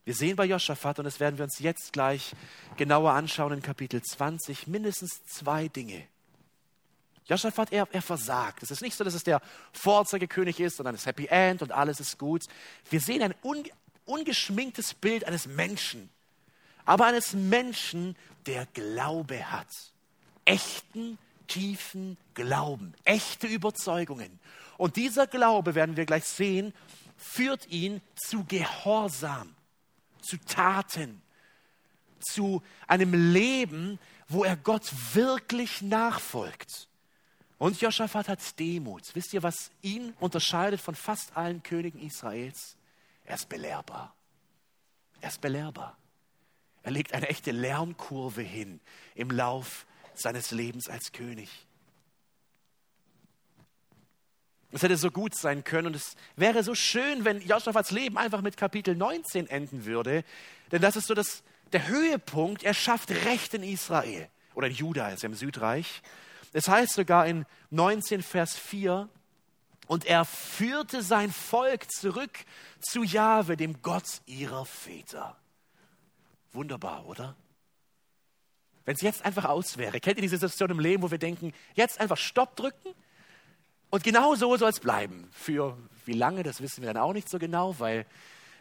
Wir 0.04 0.14
sehen 0.14 0.36
bei 0.38 0.46
Joschafat, 0.46 1.00
und 1.00 1.06
das 1.06 1.20
werden 1.20 1.38
wir 1.38 1.44
uns 1.44 1.60
jetzt 1.60 1.92
gleich 1.92 2.34
genauer 2.78 3.12
anschauen 3.12 3.52
in 3.52 3.62
Kapitel 3.62 4.02
20, 4.02 4.68
mindestens 4.68 5.24
zwei 5.26 5.68
Dinge, 5.68 6.08
Josaphat, 7.28 7.72
er, 7.72 7.88
er 7.92 8.02
versagt. 8.02 8.64
Es 8.64 8.72
ist 8.72 8.82
nicht 8.82 8.96
so, 8.96 9.04
dass 9.04 9.14
es 9.14 9.24
der 9.24 9.42
Vorzeigekönig 9.74 10.60
ist 10.60 10.80
und 10.80 10.88
ein 10.88 10.96
Happy 10.96 11.28
End 11.28 11.62
und 11.62 11.72
alles 11.72 12.00
ist 12.00 12.18
gut. 12.18 12.46
Wir 12.90 13.02
sehen 13.02 13.22
ein 13.22 13.36
un, 13.44 13.64
ungeschminktes 14.06 14.94
Bild 14.94 15.26
eines 15.26 15.46
Menschen, 15.46 16.10
aber 16.86 17.06
eines 17.06 17.34
Menschen, 17.34 18.16
der 18.46 18.66
Glaube 18.68 19.52
hat. 19.52 19.68
Echten, 20.46 21.18
tiefen 21.48 22.18
Glauben, 22.34 22.94
echte 23.04 23.48
Überzeugungen. 23.48 24.40
Und 24.78 24.96
dieser 24.96 25.28
Glaube, 25.28 25.76
werden 25.76 25.98
wir 25.98 26.06
gleich 26.06 26.26
sehen, 26.26 26.74
führt 27.18 27.68
ihn 27.68 28.02
zu 28.16 28.46
Gehorsam, 28.46 29.54
zu 30.22 30.38
Taten, 30.38 31.22
zu 32.20 32.62
einem 32.88 33.34
Leben, 33.34 34.00
wo 34.30 34.44
er 34.44 34.56
Gott 34.56 34.90
wirklich 35.14 35.82
nachfolgt. 35.82 36.88
Und 37.58 37.82
Joschafat 37.82 38.28
hat 38.28 38.60
Demut. 38.60 39.04
Wisst 39.16 39.34
ihr, 39.34 39.42
was 39.44 39.72
ihn 39.82 40.14
unterscheidet 40.20 40.80
von 40.80 40.96
fast 40.96 41.36
allen 41.36 41.64
Königen 41.64 42.00
Israels? 42.00 42.78
Er 43.26 43.36
ist 43.36 43.50
belehrbar. 43.50 44.16
Er 45.22 45.30
ist 45.30 45.42
belehrbar. 45.42 45.98
Er 46.84 46.92
legt 46.92 47.14
eine 47.14 47.28
echte 47.28 47.52
Lernkurve 47.52 48.42
hin 48.42 48.80
im 49.16 49.32
Lauf 49.32 49.86
seines 50.14 50.52
Lebens 50.52 50.88
als 50.88 51.12
König. 51.12 51.50
Es 54.72 54.84
hätte 54.84 54.98
so 54.98 55.12
gut 55.12 55.36
sein 55.36 55.64
können 55.64 55.88
und 55.88 55.96
es 55.96 56.16
wäre 56.36 56.64
so 56.64 56.76
schön, 56.76 57.26
wenn 57.26 57.42
Joschafats 57.42 57.92
Leben 57.92 58.18
einfach 58.18 58.42
mit 58.42 58.58
Kapitel 58.58 58.96
19 58.96 59.48
enden 59.48 59.86
würde. 59.86 60.24
Denn 60.72 60.82
das 60.82 60.96
ist 60.96 61.08
so 61.08 61.14
das, 61.14 61.42
der 61.72 61.88
Höhepunkt. 61.88 62.64
Er 62.64 62.74
schafft 62.74 63.10
Recht 63.10 63.54
in 63.54 63.64
Israel 63.64 64.30
oder 64.54 64.68
in 64.68 64.74
Juda, 64.74 65.10
ist 65.10 65.24
ja 65.24 65.30
im 65.30 65.36
Südreich. 65.36 66.02
Es 66.54 66.68
heißt 66.68 66.94
sogar 66.94 67.28
in 67.28 67.46
19 67.72 68.22
Vers 68.22 68.58
4, 68.58 69.10
und 69.88 70.06
er 70.06 70.26
führte 70.26 71.02
sein 71.02 71.32
Volk 71.32 71.90
zurück 71.92 72.46
zu 72.80 73.04
Jahwe, 73.04 73.58
dem 73.58 73.82
Gott 73.82 74.22
ihrer 74.26 74.66
Väter. 74.66 75.38
Wunderbar, 76.52 77.06
oder? 77.08 77.36
Wenn 78.86 78.96
es 78.96 79.02
jetzt 79.02 79.26
einfach 79.26 79.46
aus 79.46 79.78
wäre. 79.78 80.00
Kennt 80.00 80.18
ihr 80.18 80.22
diese 80.22 80.38
Situation 80.38 80.72
im 80.72 80.80
Leben, 80.80 81.04
wo 81.04 81.12
wir 81.12 81.18
denken, 81.18 81.54
jetzt 81.74 82.00
einfach 82.00 82.18
Stopp 82.18 82.56
drücken 82.56 82.94
und 83.90 84.04
genau 84.04 84.36
so 84.36 84.56
soll 84.58 84.70
es 84.70 84.80
bleiben. 84.80 85.30
Für 85.32 85.78
wie 86.06 86.14
lange, 86.14 86.44
das 86.44 86.62
wissen 86.62 86.82
wir 86.84 86.94
dann 86.94 87.02
auch 87.02 87.14
nicht 87.14 87.30
so 87.30 87.40
genau, 87.40 87.80
weil, 87.80 88.06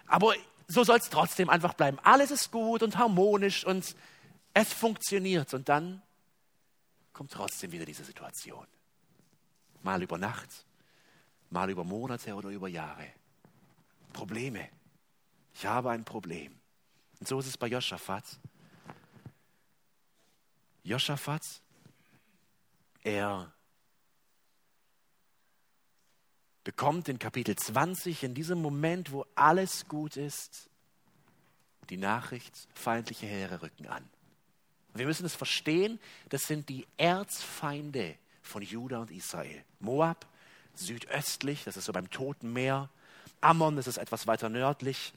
aber 0.06 0.34
so 0.68 0.84
soll 0.84 0.98
es 0.98 1.10
trotzdem 1.10 1.48
einfach 1.48 1.74
bleiben. 1.74 1.98
Alles 2.02 2.30
ist 2.30 2.50
gut 2.50 2.82
und 2.82 2.98
harmonisch 2.98 3.64
und 3.64 3.96
Es 4.54 4.72
funktioniert 4.72 5.52
und 5.54 5.68
dann 5.68 6.02
kommt 7.16 7.32
trotzdem 7.32 7.72
wieder 7.72 7.86
diese 7.86 8.04
Situation. 8.04 8.66
Mal 9.82 10.02
über 10.02 10.18
Nacht, 10.18 10.66
mal 11.48 11.70
über 11.70 11.82
Monate 11.82 12.34
oder 12.34 12.50
über 12.50 12.68
Jahre. 12.68 13.10
Probleme. 14.12 14.68
Ich 15.54 15.64
habe 15.64 15.90
ein 15.92 16.04
Problem. 16.04 16.60
Und 17.18 17.26
so 17.26 17.38
ist 17.38 17.46
es 17.46 17.56
bei 17.56 17.68
Joschafat. 17.68 18.38
Joschafat, 20.82 21.62
er 23.02 23.50
bekommt 26.64 27.08
in 27.08 27.18
Kapitel 27.18 27.56
20, 27.56 28.24
in 28.24 28.34
diesem 28.34 28.60
Moment, 28.60 29.10
wo 29.10 29.24
alles 29.34 29.88
gut 29.88 30.18
ist, 30.18 30.68
die 31.88 31.96
Nachricht, 31.96 32.68
feindliche 32.74 33.26
Heere 33.26 33.62
rücken 33.62 33.86
an. 33.86 34.06
Wir 34.98 35.06
müssen 35.06 35.26
es 35.26 35.34
verstehen, 35.34 35.98
das 36.28 36.46
sind 36.46 36.68
die 36.68 36.86
Erzfeinde 36.96 38.14
von 38.42 38.62
Juda 38.62 38.98
und 38.98 39.10
Israel. 39.10 39.62
Moab, 39.80 40.26
südöstlich, 40.74 41.64
das 41.64 41.76
ist 41.76 41.86
so 41.86 41.92
beim 41.92 42.10
Toten 42.10 42.52
Meer. 42.52 42.88
Ammon, 43.40 43.76
das 43.76 43.86
ist 43.86 43.98
etwas 43.98 44.26
weiter 44.26 44.48
nördlich. 44.48 45.12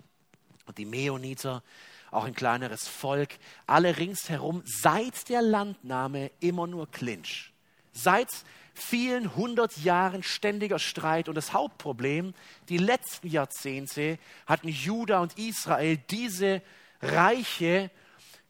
Und 0.65 0.77
die 0.77 0.85
Meoniter, 0.85 1.63
auch 2.11 2.23
ein 2.23 2.33
kleineres 2.33 2.87
Volk. 2.87 3.37
Alle 3.67 3.97
ringsherum, 3.97 4.63
seit 4.65 5.29
der 5.29 5.41
Landnahme 5.41 6.31
immer 6.39 6.67
nur 6.67 6.89
Clinch. 6.91 7.53
Seit 7.91 8.29
vielen 8.73 9.35
hundert 9.35 9.77
Jahren 9.77 10.23
ständiger 10.23 10.79
Streit. 10.79 11.29
Und 11.29 11.35
das 11.35 11.53
Hauptproblem, 11.53 12.33
die 12.69 12.77
letzten 12.77 13.27
Jahrzehnte 13.27 14.17
hatten 14.45 14.69
Juda 14.69 15.19
und 15.19 15.37
Israel 15.37 15.97
diese 16.09 16.61
Reiche 17.01 17.91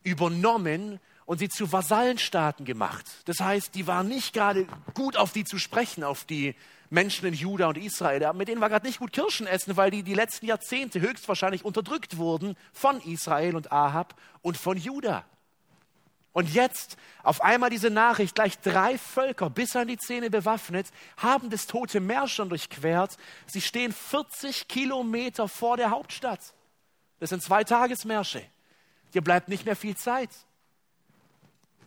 übernommen 0.04 1.00
und 1.30 1.38
sie 1.38 1.48
zu 1.48 1.72
Vasallenstaaten 1.72 2.66
gemacht. 2.66 3.06
Das 3.26 3.40
heißt, 3.40 3.76
die 3.76 3.86
waren 3.86 4.08
nicht 4.08 4.34
gerade 4.34 4.66
gut 4.96 5.16
auf 5.16 5.32
die 5.32 5.44
zu 5.44 5.60
sprechen, 5.60 6.04
auf 6.04 6.24
die 6.24 6.56
Menschen 6.90 7.28
in 7.28 7.36
Juda 7.36 7.68
und 7.68 7.78
Israel. 7.78 8.34
Mit 8.34 8.48
denen 8.48 8.62
war 8.62 8.70
gerade 8.70 8.88
nicht 8.88 8.98
gut 8.98 9.14
Kirschen 9.14 9.46
essen, 9.46 9.78
weil 9.78 9.92
die 9.92 10.02
die 10.02 10.16
letzten 10.16 10.48
Jahrzehnte 10.48 11.02
höchstwahrscheinlich 11.02 11.64
unterdrückt 11.64 12.18
wurden 12.18 12.58
von 12.74 13.00
Israel 13.02 13.56
und 13.56 13.72
Ahab 13.72 14.16
und 14.42 14.58
von 14.58 14.76
Juda. 14.76 15.24
Und 16.32 16.52
jetzt 16.52 16.98
auf 17.22 17.44
einmal 17.44 17.70
diese 17.70 17.92
Nachricht, 17.92 18.34
gleich 18.34 18.58
drei 18.58 18.98
Völker 18.98 19.52
bis 19.52 19.76
an 19.76 19.88
die 19.88 19.98
Zähne 19.98 20.32
bewaffnet, 20.32 20.88
haben 21.18 21.52
das 21.52 21.68
Tote 21.68 22.00
Meer 22.00 22.28
schon 22.28 22.50
durchquert. 22.50 23.18
Sie 23.46 23.62
stehen 23.62 23.94
40 23.94 24.68
Kilometer 24.68 25.48
vor 25.48 25.78
der 25.78 25.92
Hauptstadt. 25.92 26.56
Das 27.20 27.30
sind 27.30 27.44
zwei 27.44 27.64
Tagesmärsche. 27.64 28.42
Dir 29.14 29.22
bleibt 29.22 29.48
nicht 29.48 29.68
mehr 29.68 29.76
viel 29.76 29.96
Zeit. 29.96 30.32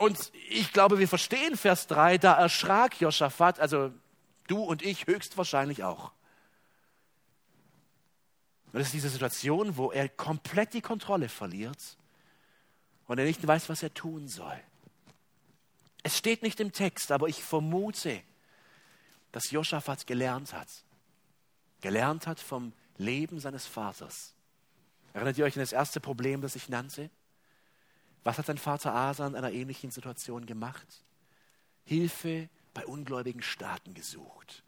Und 0.03 0.33
ich 0.49 0.73
glaube, 0.73 0.99
wir 0.99 1.07
verstehen 1.07 1.57
Vers 1.57 1.87
3, 1.87 2.19
da 2.19 2.35
erschrak 2.35 3.01
Josaphat, 3.01 3.61
also 3.61 3.93
du 4.49 4.61
und 4.61 4.83
ich 4.83 5.07
höchstwahrscheinlich 5.07 5.85
auch. 5.85 6.11
Und 8.73 8.81
das 8.81 8.89
ist 8.89 8.95
diese 8.95 9.11
Situation, 9.11 9.77
wo 9.77 9.93
er 9.93 10.09
komplett 10.09 10.75
die 10.75 10.81
Kontrolle 10.81 11.29
verliert 11.29 11.79
und 13.07 13.21
er 13.21 13.25
nicht 13.25 13.47
weiß, 13.47 13.69
was 13.69 13.85
er 13.85 13.95
tun 13.95 14.27
soll. 14.27 14.59
Es 16.03 16.19
steht 16.19 16.43
nicht 16.43 16.59
im 16.59 16.73
Text, 16.73 17.13
aber 17.13 17.29
ich 17.29 17.41
vermute, 17.41 18.25
dass 19.31 19.53
Josaphat 19.53 20.09
gelernt 20.09 20.53
hat. 20.53 20.67
Gelernt 21.81 22.27
hat 22.27 22.41
vom 22.41 22.73
Leben 22.97 23.39
seines 23.39 23.67
Vaters. 23.67 24.35
Erinnert 25.13 25.39
ihr 25.39 25.45
euch 25.45 25.55
an 25.55 25.63
das 25.63 25.73
erste 25.73 26.01
Problem, 26.01 26.41
das 26.41 26.57
ich 26.57 26.69
nannte? 26.69 27.09
Was 28.25 28.39
hat 28.39 28.47
sein 28.47 28.59
Vater 28.59 28.95
Asa 28.95 29.27
in 29.27 29.35
einer 29.35 29.53
ähnlichen 29.53 29.91
Situation 29.91 30.47
gemacht? 30.47 30.87
Hilfe 31.85 32.49
bei 32.75 32.87
ungläubigen 32.87 33.43
Staaten 33.43 33.95
gesucht. 33.95 34.63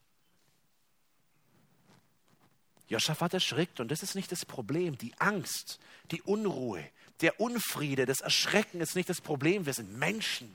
Joschafat 2.88 3.35
erschrickt 3.35 3.81
und 3.81 3.90
das 3.90 4.02
ist 4.02 4.14
nicht 4.14 4.31
das 4.31 4.44
Problem. 4.44 4.98
Die 4.98 5.14
Angst, 5.18 5.78
die 6.11 6.22
Unruhe, 6.22 6.85
der 7.20 7.40
Unfriede, 7.40 8.07
das 8.07 8.20
Erschrecken 8.20 8.81
ist 8.81 8.94
nicht 8.94 9.09
das 9.09 9.20
Problem. 9.20 9.66
Wir 9.66 9.72
sind 9.72 9.96
Menschen. 9.96 10.55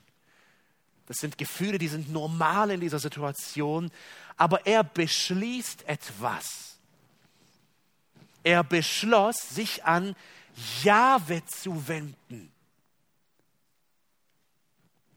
Das 1.08 1.18
sind 1.18 1.40
Gefühle, 1.40 1.80
die 1.80 1.88
sind 1.88 2.12
normal 2.12 2.70
in 2.70 2.82
dieser 2.82 3.00
Situation. 3.00 3.92
Aber 4.38 4.66
er 4.68 4.84
beschließt 4.84 5.88
etwas. 5.88 6.78
Er 8.44 8.64
beschloss, 8.64 9.50
sich 9.50 9.84
an 9.84 10.16
Jahwe 10.84 11.44
zu 11.46 11.88
wenden. 11.88 12.52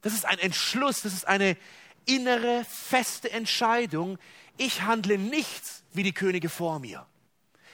Das 0.03 0.13
ist 0.13 0.27
ein 0.27 0.39
Entschluss, 0.39 1.03
das 1.03 1.13
ist 1.13 1.27
eine 1.27 1.57
innere, 2.05 2.65
feste 2.69 3.31
Entscheidung. 3.31 4.19
Ich 4.59 4.83
handle 4.83 5.19
nicht 5.19 5.63
wie 5.93 6.03
die 6.03 6.13
Könige 6.13 6.49
vor 6.49 6.79
mir. 6.81 7.07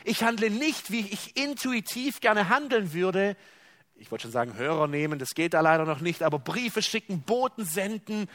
Ich 0.04 0.22
handle 0.22 0.50
nicht, 0.50 0.90
wie 0.90 1.00
ich 1.00 1.36
intuitiv 1.36 2.20
gerne 2.20 2.48
handeln 2.48 2.92
würde. 2.92 3.36
Ich 3.96 4.10
wollte 4.10 4.22
schon 4.22 4.32
sagen, 4.32 4.54
Hörer 4.54 4.86
nehmen, 4.86 5.18
das 5.18 5.30
geht 5.30 5.54
da 5.54 5.60
leider 5.60 5.84
noch 5.84 6.00
nicht, 6.00 6.22
aber 6.22 6.38
Briefe 6.38 6.82
schicken, 6.82 7.22
Boten 7.22 7.64
senden, 7.64 8.28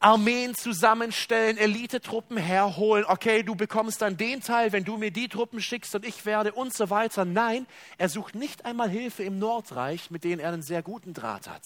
Armeen 0.00 0.54
zusammenstellen, 0.54 1.56
Elitetruppen 1.56 2.36
herholen. 2.36 3.04
Okay, 3.06 3.42
du 3.42 3.54
bekommst 3.54 4.02
dann 4.02 4.16
den 4.16 4.42
Teil, 4.42 4.72
wenn 4.72 4.84
du 4.84 4.98
mir 4.98 5.10
die 5.10 5.28
Truppen 5.28 5.60
schickst 5.62 5.94
und 5.94 6.04
ich 6.04 6.26
werde 6.26 6.52
und 6.52 6.74
so 6.74 6.90
weiter. 6.90 7.24
Nein, 7.24 7.66
er 7.98 8.08
sucht 8.08 8.34
nicht 8.34 8.64
einmal 8.64 8.90
Hilfe 8.90 9.22
im 9.22 9.38
Nordreich, 9.38 10.10
mit 10.10 10.24
denen 10.24 10.40
er 10.40 10.52
einen 10.52 10.62
sehr 10.62 10.82
guten 10.82 11.14
Draht 11.14 11.48
hat. 11.48 11.62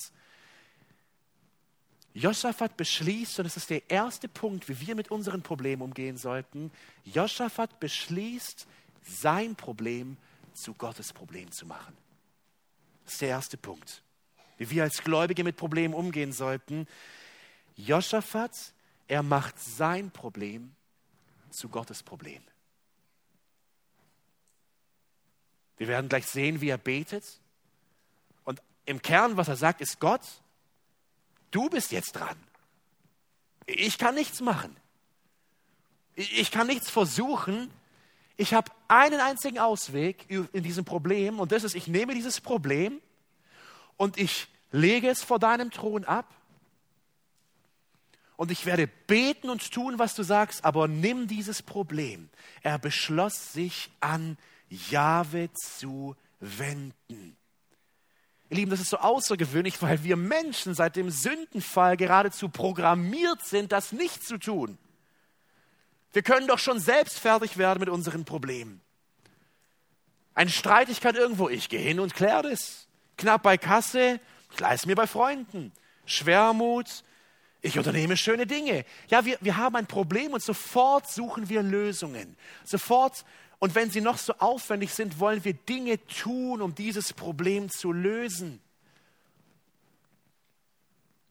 Josaphat 2.17 2.79
beschließt, 2.79 3.41
und 3.41 3.45
das 3.45 3.59
ist 3.59 3.69
der 3.69 3.91
erste 3.91 4.27
Punkt, 4.27 4.71
wie 4.71 4.81
wir 4.81 4.95
mit 4.95 5.11
unseren 5.11 5.43
Problemen 5.43 5.83
umgehen 5.83 6.17
sollten, 6.17 6.73
Josaphat 7.05 7.79
beschließt, 7.79 8.67
sein 9.03 9.55
Problem 9.55 10.17
zu 10.55 10.73
Gottes 10.73 11.13
Problem 11.13 11.51
zu 11.51 11.67
machen. 11.67 11.95
Das 13.05 13.15
ist 13.15 13.21
der 13.21 13.29
erste 13.29 13.59
Punkt, 13.59 14.03
wie 14.57 14.71
wir 14.71 14.85
als 14.85 15.05
Gläubige 15.05 15.45
mit 15.45 15.59
Problemen 15.59 15.93
umgehen 15.93 16.33
sollten. 16.33 16.89
Josaphat, 17.77 18.73
er 19.09 19.23
macht 19.23 19.61
sein 19.61 20.11
Problem 20.11 20.75
zu 21.51 21.69
Gottes 21.69 22.03
Problem. 22.03 22.43
Wir 25.77 25.89
werden 25.89 26.09
gleich 26.09 26.25
sehen, 26.25 26.63
wie 26.63 26.71
er 26.71 26.79
betet. 26.79 27.41
Und 28.45 28.63
im 28.87 29.03
Kern, 29.03 29.37
was 29.37 29.49
er 29.49 29.57
sagt, 29.57 29.83
ist 29.83 30.01
Gott, 30.01 30.23
Du 31.51 31.69
bist 31.69 31.93
jetzt 31.93 32.13
dran. 32.13 32.37
Ich 33.67 33.99
kann 33.99 34.15
nichts 34.15 34.41
machen. 34.41 34.77
Ich 36.15 36.51
kann 36.51 36.67
nichts 36.67 36.89
versuchen. 36.91 37.71
Ich 38.37 38.55
habe 38.55 38.71
einen 38.89 39.21
einzigen 39.21 39.59
Ausweg 39.59 40.25
in 40.29 40.63
diesem 40.63 40.85
Problem 40.85 41.41
und 41.41 41.53
das 41.53 41.65
ist, 41.65 41.75
ich 41.75 41.89
nehme 41.89 42.15
dieses 42.15 42.41
Problem 42.41 43.01
und 43.97 44.19
ich 44.19 44.49
lege 44.73 45.09
es 45.09 45.23
vor 45.23 45.39
deinem 45.39 45.71
Thron 45.71 46.05
ab 46.05 46.27
und 48.37 48.51
ich 48.51 48.67
werde 48.67 48.87
beten 48.87 49.49
und 49.49 49.71
tun, 49.73 49.99
was 49.99 50.15
du 50.15 50.23
sagst, 50.23 50.65
aber 50.65 50.89
nimm 50.89 51.27
dieses 51.27 51.63
Problem. 51.63 52.29
Er 52.63 52.79
beschloss 52.79 53.55
sich 53.55 53.91
an 54.01 54.37
Jahwe 54.69 55.51
zu 55.55 56.15
wenden. 56.41 57.37
Ihr 58.49 58.57
Lieben, 58.57 58.71
das 58.71 58.81
ist 58.81 58.91
so 58.91 58.99
außergewöhnlich, 58.99 59.83
weil 59.83 60.05
wir 60.05 60.17
Menschen 60.17 60.75
seit 60.75 60.97
dem 60.97 61.11
Sündenfall 61.11 61.97
geradezu 61.97 62.49
programmiert 62.49 63.45
sind, 63.45 63.73
das 63.73 63.93
nicht 63.93 64.23
zu 64.23 64.39
tun. 64.39 64.79
Wir 66.13 66.23
können 66.23 66.47
doch 66.47 66.59
schon 66.59 66.79
selbst 66.79 67.19
fertig 67.19 67.59
werden 67.59 67.81
mit 67.81 67.89
unseren 67.89 68.25
Problemen. 68.25 68.81
Eine 70.35 70.51
Streitigkeit 70.51 71.17
irgendwo, 71.17 71.49
ich 71.49 71.69
gehe 71.69 71.81
hin 71.81 71.99
und 71.99 72.15
kläre 72.15 72.51
das. 72.51 72.87
Knapp 73.19 73.43
bei 73.43 73.59
Kasse, 73.59 74.21
ich 74.53 74.61
leiste 74.61 74.87
mir 74.87 74.95
bei 74.95 75.07
Freunden. 75.07 75.73
Schwermut, 76.05 77.03
ich 77.63 77.79
unternehme 77.79 78.17
schöne 78.17 78.47
Dinge. 78.47 78.85
Ja, 79.09 79.25
wir, 79.25 79.39
wir 79.41 79.57
haben 79.57 79.75
ein 79.77 79.87
Problem 79.87 80.33
und 80.33 80.43
sofort 80.43 81.11
suchen 81.11 81.49
wir 81.49 81.63
Lösungen. 81.63 82.37
Sofort 82.65 83.25
und 83.59 83.75
wenn 83.75 83.91
sie 83.91 84.01
noch 84.01 84.19
so 84.19 84.35
aufwendig 84.35 84.93
sind, 84.93 85.19
wollen 85.19 85.45
wir 85.45 85.55
Dinge 85.55 86.05
tun, 86.07 86.61
um 86.61 86.75
dieses 86.75 87.13
Problem 87.13 87.71
zu 87.71 87.93
lösen. 87.93 88.61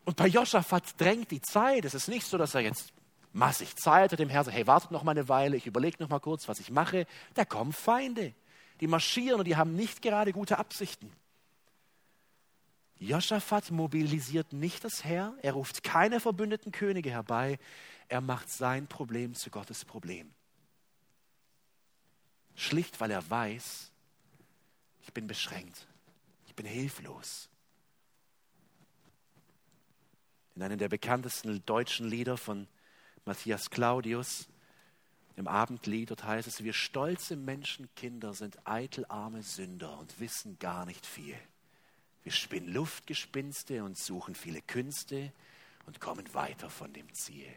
Und 0.06 0.18
bei 0.18 0.28
Joschafat 0.28 1.00
drängt 1.00 1.32
die 1.32 1.42
Zeit. 1.42 1.86
Es 1.86 1.94
ist 1.94 2.08
nicht 2.08 2.26
so, 2.26 2.38
dass 2.38 2.56
er 2.56 2.62
jetzt 2.62 2.94
massig 3.34 3.76
Zeit 3.76 4.12
hat, 4.12 4.20
dem 4.20 4.30
Herrn 4.30 4.46
sagt, 4.46 4.56
hey, 4.56 4.66
wartet 4.66 4.92
noch 4.92 5.04
mal 5.04 5.12
eine 5.12 5.28
Weile, 5.28 5.58
ich 5.58 5.68
überlege 5.68 5.98
noch 6.00 6.10
mal 6.10 6.20
kurz, 6.20 6.48
was 6.48 6.60
ich 6.60 6.72
mache. 6.72 7.06
Da 7.34 7.46
kommen 7.46 7.74
Feinde. 7.74 8.34
Die 8.82 8.88
marschieren 8.88 9.40
und 9.40 9.46
die 9.46 9.56
haben 9.56 9.76
nicht 9.76 10.02
gerade 10.02 10.32
gute 10.32 10.58
Absichten. 10.58 11.12
Joschafat 12.98 13.72
mobilisiert 13.72 14.54
nicht 14.54 14.84
das 14.84 15.04
Heer, 15.04 15.34
er 15.42 15.54
ruft 15.54 15.84
keine 15.84 16.20
verbündeten 16.20 16.72
Könige 16.72 17.12
herbei, 17.12 17.60
er 18.08 18.22
macht 18.22 18.50
sein 18.50 18.88
Problem 18.88 19.36
zu 19.36 19.50
Gottes 19.50 19.84
Problem. 19.84 20.32
Schlicht, 22.56 23.00
weil 23.00 23.12
er 23.12 23.30
weiß, 23.30 23.92
ich 25.02 25.14
bin 25.14 25.28
beschränkt, 25.28 25.88
ich 26.48 26.56
bin 26.56 26.66
hilflos. 26.66 27.50
In 30.56 30.64
einem 30.64 30.78
der 30.78 30.90
bekanntesten 30.90 31.64
deutschen 31.66 32.08
Lieder 32.08 32.38
von 32.38 32.68
Matthias 33.26 33.70
Claudius, 33.70 34.48
im 35.36 35.48
Abendlied, 35.48 36.12
dort 36.12 36.24
heißt 36.24 36.48
es, 36.48 36.64
wir 36.64 36.74
stolze 36.74 37.36
Menschenkinder 37.36 38.34
sind 38.34 38.66
eitel 38.66 39.06
arme 39.10 39.44
Sünder 39.44 39.98
und 40.00 40.20
wissen 40.20 40.58
gar 40.60 40.86
nicht 40.86 41.06
viel. 41.06 41.38
Wir 42.24 42.32
spinnen 42.32 42.74
Luftgespinste 42.74 43.84
und 43.84 43.98
suchen 43.98 44.34
viele 44.34 44.62
Künste 44.62 45.34
und 45.86 46.00
kommen 46.00 46.34
weiter 46.34 46.70
von 46.70 46.94
dem 46.94 47.14
Ziel. 47.14 47.48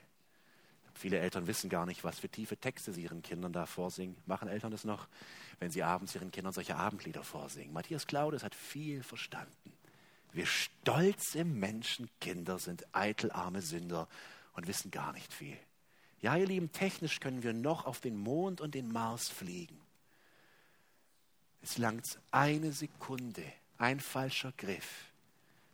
Viele 0.99 1.21
Eltern 1.21 1.47
wissen 1.47 1.71
gar 1.71 1.87
nicht, 1.87 2.03
was 2.03 2.19
für 2.19 2.29
tiefe 2.29 2.57
Texte 2.57 2.93
sie 2.93 3.03
ihren 3.03 3.23
Kindern 3.23 3.53
da 3.53 3.67
vorsingen. 3.67 4.17
Machen 4.27 4.49
Eltern 4.49 4.73
das 4.73 4.83
noch, 4.83 5.07
wenn 5.61 5.71
sie 5.71 5.85
abends 5.85 6.13
ihren 6.17 6.33
Kindern 6.33 6.53
solche 6.53 6.75
Abendlieder 6.75 7.23
vorsingen? 7.23 7.73
Matthias 7.73 8.09
Claudius 8.09 8.43
hat 8.43 8.57
viel 8.57 9.05
verstanden. 9.05 9.73
Wir 10.33 10.47
stolze 10.47 11.45
Menschenkinder 11.45 12.59
sind 12.59 12.85
eitelarme 12.93 13.63
Sünder 13.63 14.09
und 14.55 14.67
wissen 14.67 14.91
gar 14.91 15.13
nicht 15.13 15.33
viel. 15.33 15.57
Ja, 16.21 16.37
ihr 16.37 16.47
Lieben, 16.47 16.73
technisch 16.73 17.21
können 17.21 17.45
wir 17.45 17.53
noch 17.53 17.87
auf 17.87 18.01
den 18.01 18.17
Mond 18.17 18.61
und 18.61 18.75
den 18.75 18.91
Mars 18.91 19.29
fliegen. 19.29 19.81
Es 21.63 21.79
langt 21.79 22.19
eine 22.33 22.73
Sekunde, 22.73 23.45
ein 23.79 24.01
falscher 24.01 24.53
Griff, 24.57 25.13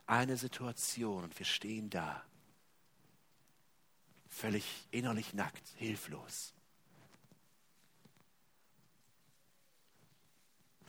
eine 0.07 0.37
Situation 0.37 1.25
und 1.25 1.39
wir 1.39 1.47
stehen 1.47 1.89
da 1.89 2.23
völlig 4.35 4.65
innerlich 4.91 5.33
nackt, 5.33 5.67
hilflos. 5.77 6.53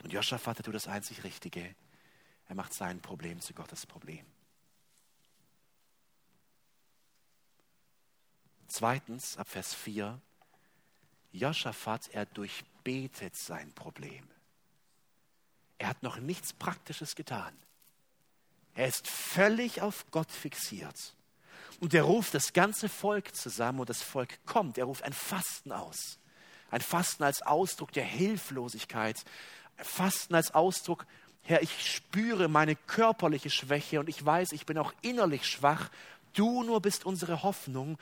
Und 0.02 0.12
Joschafat 0.12 0.64
tut 0.64 0.74
das 0.74 0.88
einzig 0.88 1.24
Richtige. 1.24 1.74
Er 2.48 2.54
macht 2.54 2.72
sein 2.72 3.00
Problem 3.00 3.40
zu 3.40 3.54
Gottes 3.54 3.86
Problem. 3.86 4.26
Zweitens, 8.68 9.36
ab 9.36 9.48
Vers 9.48 9.74
4, 9.74 10.20
Joschafat, 11.32 12.08
er 12.08 12.26
durchbetet 12.26 13.36
sein 13.36 13.72
Problem. 13.74 14.28
Er 15.78 15.88
hat 15.88 16.02
noch 16.02 16.18
nichts 16.18 16.52
Praktisches 16.52 17.14
getan. 17.14 17.56
Er 18.74 18.88
ist 18.88 19.06
völlig 19.08 19.82
auf 19.82 20.10
Gott 20.10 20.30
fixiert. 20.30 21.14
Und 21.80 21.94
er 21.94 22.04
ruft 22.04 22.34
das 22.34 22.52
ganze 22.52 22.88
Volk 22.88 23.34
zusammen 23.34 23.80
und 23.80 23.88
das 23.88 24.02
Volk 24.02 24.44
kommt. 24.46 24.78
Er 24.78 24.84
ruft 24.84 25.02
ein 25.02 25.12
Fasten 25.12 25.72
aus. 25.72 26.18
Ein 26.70 26.80
Fasten 26.80 27.22
als 27.22 27.42
Ausdruck 27.42 27.92
der 27.92 28.04
Hilflosigkeit. 28.04 29.24
Fasten 29.76 30.34
als 30.34 30.54
Ausdruck, 30.54 31.06
Herr, 31.42 31.62
ich 31.62 31.94
spüre 31.94 32.48
meine 32.48 32.74
körperliche 32.74 33.50
Schwäche 33.50 34.00
und 34.00 34.08
ich 34.08 34.24
weiß, 34.24 34.52
ich 34.52 34.66
bin 34.66 34.78
auch 34.78 34.92
innerlich 35.02 35.46
schwach. 35.46 35.90
Du 36.32 36.64
nur 36.64 36.80
bist 36.82 37.06
unsere 37.06 37.42
Hoffnung. 37.42 37.98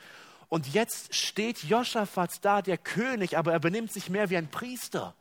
Und 0.49 0.73
jetzt 0.73 1.13
steht 1.13 1.63
Joschafat 1.63 2.43
da, 2.43 2.61
der 2.61 2.77
König, 2.77 3.37
aber 3.37 3.51
er 3.51 3.59
benimmt 3.59 3.91
sich 3.91 4.09
mehr 4.09 4.29
wie 4.29 4.37
ein 4.37 4.49
Priester. 4.49 5.13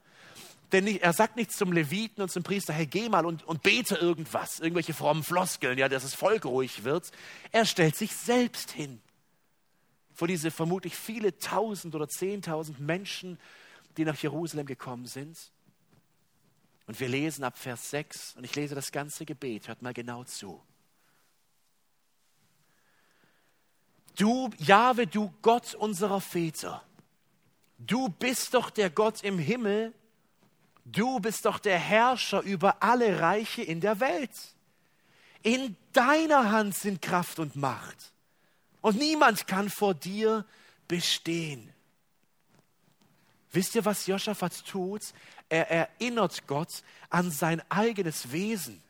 Denn 0.74 0.88
er 0.88 1.12
sagt 1.12 1.36
nichts 1.36 1.56
zum 1.56 1.70
Leviten 1.70 2.20
und 2.20 2.32
zum 2.32 2.42
Priester, 2.42 2.72
hey, 2.72 2.86
geh 2.86 3.08
mal 3.08 3.26
und, 3.26 3.44
und 3.44 3.62
bete 3.62 3.94
irgendwas, 3.94 4.58
irgendwelche 4.58 4.92
frommen 4.92 5.22
Floskeln, 5.22 5.78
ja, 5.78 5.88
dass 5.88 6.02
das 6.02 6.16
Volk 6.16 6.44
ruhig 6.44 6.82
wird. 6.82 7.12
Er 7.52 7.64
stellt 7.64 7.94
sich 7.94 8.12
selbst 8.16 8.72
hin. 8.72 9.00
Vor 10.12 10.26
diese 10.26 10.50
vermutlich 10.50 10.96
viele 10.96 11.38
tausend 11.38 11.94
oder 11.94 12.08
zehntausend 12.08 12.80
Menschen, 12.80 13.38
die 13.96 14.04
nach 14.04 14.16
Jerusalem 14.16 14.66
gekommen 14.66 15.06
sind. 15.06 15.38
Und 16.88 16.98
wir 16.98 17.08
lesen 17.08 17.44
ab 17.44 17.56
Vers 17.56 17.90
6, 17.90 18.34
und 18.34 18.42
ich 18.42 18.56
lese 18.56 18.74
das 18.74 18.90
ganze 18.90 19.24
Gebet, 19.24 19.68
hört 19.68 19.80
mal 19.80 19.94
genau 19.94 20.24
zu. 20.24 20.60
Du, 24.16 24.50
Jahwe, 24.58 25.06
du 25.06 25.32
Gott 25.40 25.76
unserer 25.76 26.20
Väter, 26.20 26.82
du 27.78 28.08
bist 28.08 28.54
doch 28.54 28.70
der 28.70 28.90
Gott 28.90 29.22
im 29.22 29.38
Himmel, 29.38 29.94
Du 30.84 31.18
bist 31.20 31.46
doch 31.46 31.58
der 31.58 31.78
Herrscher 31.78 32.42
über 32.42 32.82
alle 32.82 33.20
Reiche 33.20 33.62
in 33.62 33.80
der 33.80 34.00
Welt. 34.00 34.30
In 35.42 35.76
deiner 35.92 36.50
Hand 36.50 36.74
sind 36.76 37.00
Kraft 37.00 37.38
und 37.38 37.56
Macht. 37.56 38.12
Und 38.80 38.98
niemand 38.98 39.46
kann 39.46 39.70
vor 39.70 39.94
dir 39.94 40.44
bestehen. 40.88 41.72
Wisst 43.52 43.74
ihr, 43.74 43.84
was 43.84 44.06
Joschafat 44.06 44.64
tut? 44.66 45.02
Er 45.48 45.70
erinnert 45.70 46.46
Gott 46.46 46.82
an 47.08 47.30
sein 47.30 47.62
eigenes 47.70 48.32
Wesen. 48.32 48.82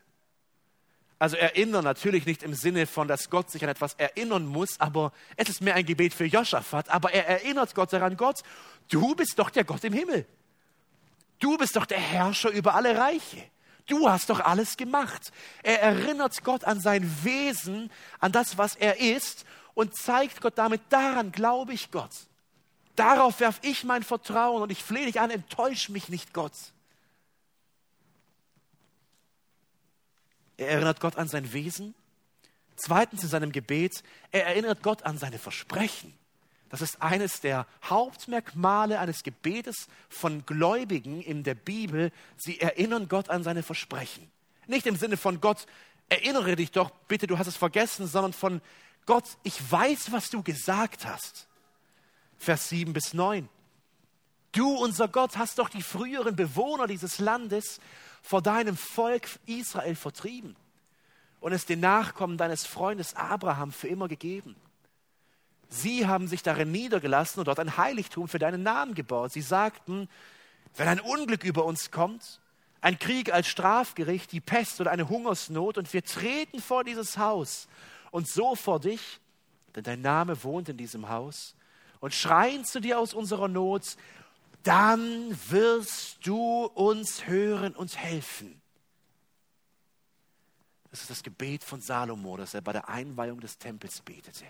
Also 1.19 1.37
erinnern 1.37 1.85
natürlich 1.85 2.27
nicht 2.27 2.43
im 2.43 2.55
Sinne 2.55 2.87
von, 2.87 3.07
dass 3.07 3.31
Gott 3.31 3.51
sich 3.51 3.63
an 3.63 3.69
etwas 3.69 3.95
erinnern 3.95 4.47
muss, 4.47 4.81
aber 4.81 5.13
es 5.37 5.49
ist 5.49 5.61
mehr 5.61 5.75
ein 5.75 5.87
Gebet 5.87 6.13
für 6.13 6.25
Joschafat. 6.25 6.89
Aber 6.89 7.13
er 7.13 7.27
erinnert 7.27 7.75
Gott 7.75 7.93
daran, 7.93 8.17
Gott, 8.17 8.43
du 8.89 9.15
bist 9.15 9.39
doch 9.39 9.51
der 9.51 9.65
Gott 9.65 9.85
im 9.85 9.93
Himmel. 9.93 10.27
Du 11.39 11.57
bist 11.59 11.77
doch 11.77 11.87
der 11.87 11.99
Herrscher 11.99 12.51
über 12.51 12.75
alle 12.75 12.97
Reiche. 12.97 13.43
Du 13.87 14.09
hast 14.09 14.31
doch 14.31 14.41
alles 14.41 14.77
gemacht. 14.77 15.31
Er 15.63 15.83
erinnert 15.83 16.43
Gott 16.43 16.65
an 16.65 16.81
sein 16.81 17.25
Wesen, 17.25 17.91
an 18.19 18.33
das, 18.33 18.57
was 18.57 18.77
er 18.77 18.99
ist 18.99 19.45
und 19.75 19.97
zeigt 19.97 20.41
Gott 20.41 20.57
damit, 20.57 20.81
daran 20.89 21.33
glaube 21.33 21.75
ich 21.75 21.91
Gott. 21.91 22.13
Darauf 22.97 23.41
werfe 23.41 23.61
ich 23.63 23.85
mein 23.85 24.03
Vertrauen 24.03 24.63
und 24.63 24.71
ich 24.71 24.83
flehe 24.83 25.07
dich 25.07 25.21
an, 25.21 25.31
enttäusch 25.31 25.89
mich 25.89 26.09
nicht, 26.09 26.33
Gott. 26.33 26.55
Er 30.57 30.69
erinnert 30.69 31.01
Gott 31.01 31.17
an 31.17 31.29
sein 31.29 31.53
Wesen. 31.53 31.95
Zweitens 32.77 33.23
in 33.23 33.29
seinem 33.29 33.53
Gebet, 33.53 34.03
er 34.31 34.47
erinnert 34.47 34.83
Gott 34.83 35.03
an 35.03 35.19
seine 35.19 35.39
Versprechen. 35.39 36.17
Das 36.71 36.81
ist 36.81 37.03
eines 37.03 37.41
der 37.41 37.67
Hauptmerkmale 37.85 38.99
eines 38.99 39.23
Gebetes 39.23 39.87
von 40.09 40.45
Gläubigen 40.47 41.21
in 41.21 41.45
der 41.45 41.55
Bibel. 41.55 42.11
Sie 42.37 42.61
erinnern 42.61 43.09
Gott 43.09 43.31
an 43.31 43.45
seine 43.45 43.63
Versprechen. 43.63 44.31
Nicht 44.67 44.87
im 44.87 44.97
Sinne 44.97 45.17
von 45.17 45.41
Gott, 45.41 45.67
erinnere 46.09 46.57
dich 46.57 46.73
doch, 46.73 46.91
bitte, 47.09 47.27
du 47.27 47.39
hast 47.39 47.47
es 47.47 47.57
vergessen, 47.57 48.07
sondern 48.07 48.33
von 48.33 48.61
Gott, 49.07 49.25
ich 49.43 49.71
weiß, 49.71 50.13
was 50.13 50.31
du 50.31 50.43
gesagt 50.43 51.07
hast. 51.07 51.47
Vers 52.39 52.69
7 52.71 52.93
bis 52.93 53.15
9. 53.15 53.49
Du, 54.53 54.75
unser 54.77 55.09
Gott, 55.09 55.37
hast 55.37 55.59
doch 55.59 55.69
die 55.69 55.83
früheren 55.83 56.37
Bewohner 56.37 56.87
dieses 56.87 57.19
Landes 57.19 57.81
vor 58.23 58.41
deinem 58.41 58.77
Volk 58.77 59.29
Israel 59.47 59.97
vertrieben 59.97 60.57
und 61.41 61.53
es 61.53 61.67
den 61.67 61.81
Nachkommen 61.81 62.39
deines 62.39 62.65
Freundes 62.65 63.15
Abraham 63.15 63.73
für 63.73 63.89
immer 63.89 64.09
gegeben. 64.09 64.57
Sie 65.69 66.07
haben 66.07 66.29
sich 66.29 66.43
darin 66.43 66.71
niedergelassen 66.71 67.41
und 67.41 67.49
dort 67.49 67.59
ein 67.59 67.77
Heiligtum 67.77 68.29
für 68.29 68.39
deinen 68.39 68.63
Namen 68.63 68.95
gebaut. 68.95 69.33
Sie 69.33 69.41
sagten, 69.41 70.09
wenn 70.77 70.89
ein 70.89 71.01
Unglück 71.01 71.45
über 71.45 71.65
uns 71.65 71.91
kommt, 71.91 72.41
ein 72.81 72.99
Krieg 72.99 73.33
als 73.33 73.49
Strafgericht, 73.49 74.33
die 74.33 74.41
Pest 74.41 74.81
oder 74.81 74.91
eine 74.91 75.09
Hungersnot 75.09 75.79
und 75.79 75.93
wir 75.93 76.05
treten 76.05 76.61
vor 76.61 76.85
dieses 76.85 77.17
Haus 77.17 77.69
und 78.11 78.29
so 78.29 78.55
vor 78.55 78.81
dich, 78.81 79.21
denn 79.75 79.85
dein 79.85 80.03
Name 80.03 80.43
wohnt 80.45 80.69
in 80.69 80.77
diesem 80.77 81.09
Haus, 81.09 81.55
und 82.01 82.13
schreien 82.13 82.67
zu 82.67 82.81
dir 82.81 82.99
aus 82.99 83.15
unserer 83.15 83.49
Not, 83.49 83.97
dann 84.63 85.35
wirst 85.49 86.27
du 86.27 86.67
uns 86.67 87.27
hören 87.27 87.75
und 87.75 87.97
helfen. 87.97 88.61
Das 90.91 91.01
ist 91.01 91.11
das 91.11 91.23
Gebet 91.23 91.65
von 91.65 91.81
Salomo, 91.81 92.37
das 92.37 92.53
er 92.53 92.61
bei 92.61 92.73
der 92.73 92.89
Einweihung 92.89 93.41
des 93.41 93.57
Tempels 93.57 94.03
betete. 94.03 94.45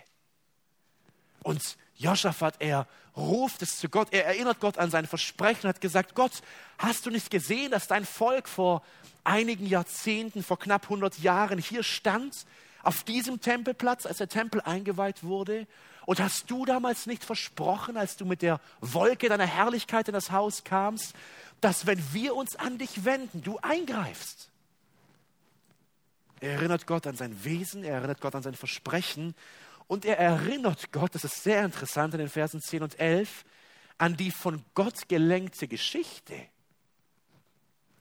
Und 1.45 1.77
Joschafat, 1.95 2.55
er 2.57 2.87
ruft 3.15 3.61
es 3.61 3.77
zu 3.77 3.87
Gott, 3.87 4.07
er 4.11 4.25
erinnert 4.25 4.59
Gott 4.59 4.79
an 4.79 4.89
sein 4.89 5.05
Versprechen, 5.05 5.69
hat 5.69 5.79
gesagt, 5.79 6.15
Gott, 6.15 6.31
hast 6.79 7.05
du 7.05 7.11
nicht 7.11 7.29
gesehen, 7.29 7.69
dass 7.69 7.87
dein 7.87 8.03
Volk 8.03 8.49
vor 8.49 8.81
einigen 9.23 9.67
Jahrzehnten, 9.67 10.41
vor 10.41 10.57
knapp 10.57 10.85
100 10.85 11.19
Jahren 11.19 11.59
hier 11.59 11.83
stand, 11.83 12.33
auf 12.81 13.03
diesem 13.03 13.41
Tempelplatz, 13.41 14.07
als 14.07 14.17
der 14.17 14.27
Tempel 14.27 14.59
eingeweiht 14.61 15.23
wurde? 15.23 15.67
Und 16.07 16.19
hast 16.19 16.49
du 16.49 16.65
damals 16.65 17.05
nicht 17.05 17.23
versprochen, 17.23 17.95
als 17.95 18.17
du 18.17 18.25
mit 18.25 18.41
der 18.41 18.59
Wolke 18.81 19.29
deiner 19.29 19.45
Herrlichkeit 19.45 20.07
in 20.07 20.15
das 20.15 20.31
Haus 20.31 20.63
kamst, 20.63 21.13
dass 21.61 21.85
wenn 21.85 22.01
wir 22.11 22.35
uns 22.35 22.55
an 22.55 22.79
dich 22.79 23.05
wenden, 23.05 23.43
du 23.43 23.59
eingreifst? 23.59 24.49
Er 26.39 26.53
erinnert 26.53 26.87
Gott 26.87 27.05
an 27.05 27.15
sein 27.15 27.43
Wesen, 27.43 27.83
er 27.83 27.97
erinnert 27.97 28.19
Gott 28.19 28.33
an 28.33 28.41
sein 28.41 28.55
Versprechen 28.55 29.35
und 29.87 30.05
er 30.05 30.17
erinnert 30.17 30.91
Gott, 30.91 31.13
das 31.13 31.23
ist 31.23 31.43
sehr 31.43 31.63
interessant 31.63 32.13
in 32.13 32.19
den 32.19 32.29
Versen 32.29 32.61
10 32.61 32.83
und 32.83 32.99
11, 32.99 33.45
an 33.97 34.17
die 34.17 34.31
von 34.31 34.63
Gott 34.73 35.07
gelenkte 35.07 35.67
Geschichte. 35.67 36.35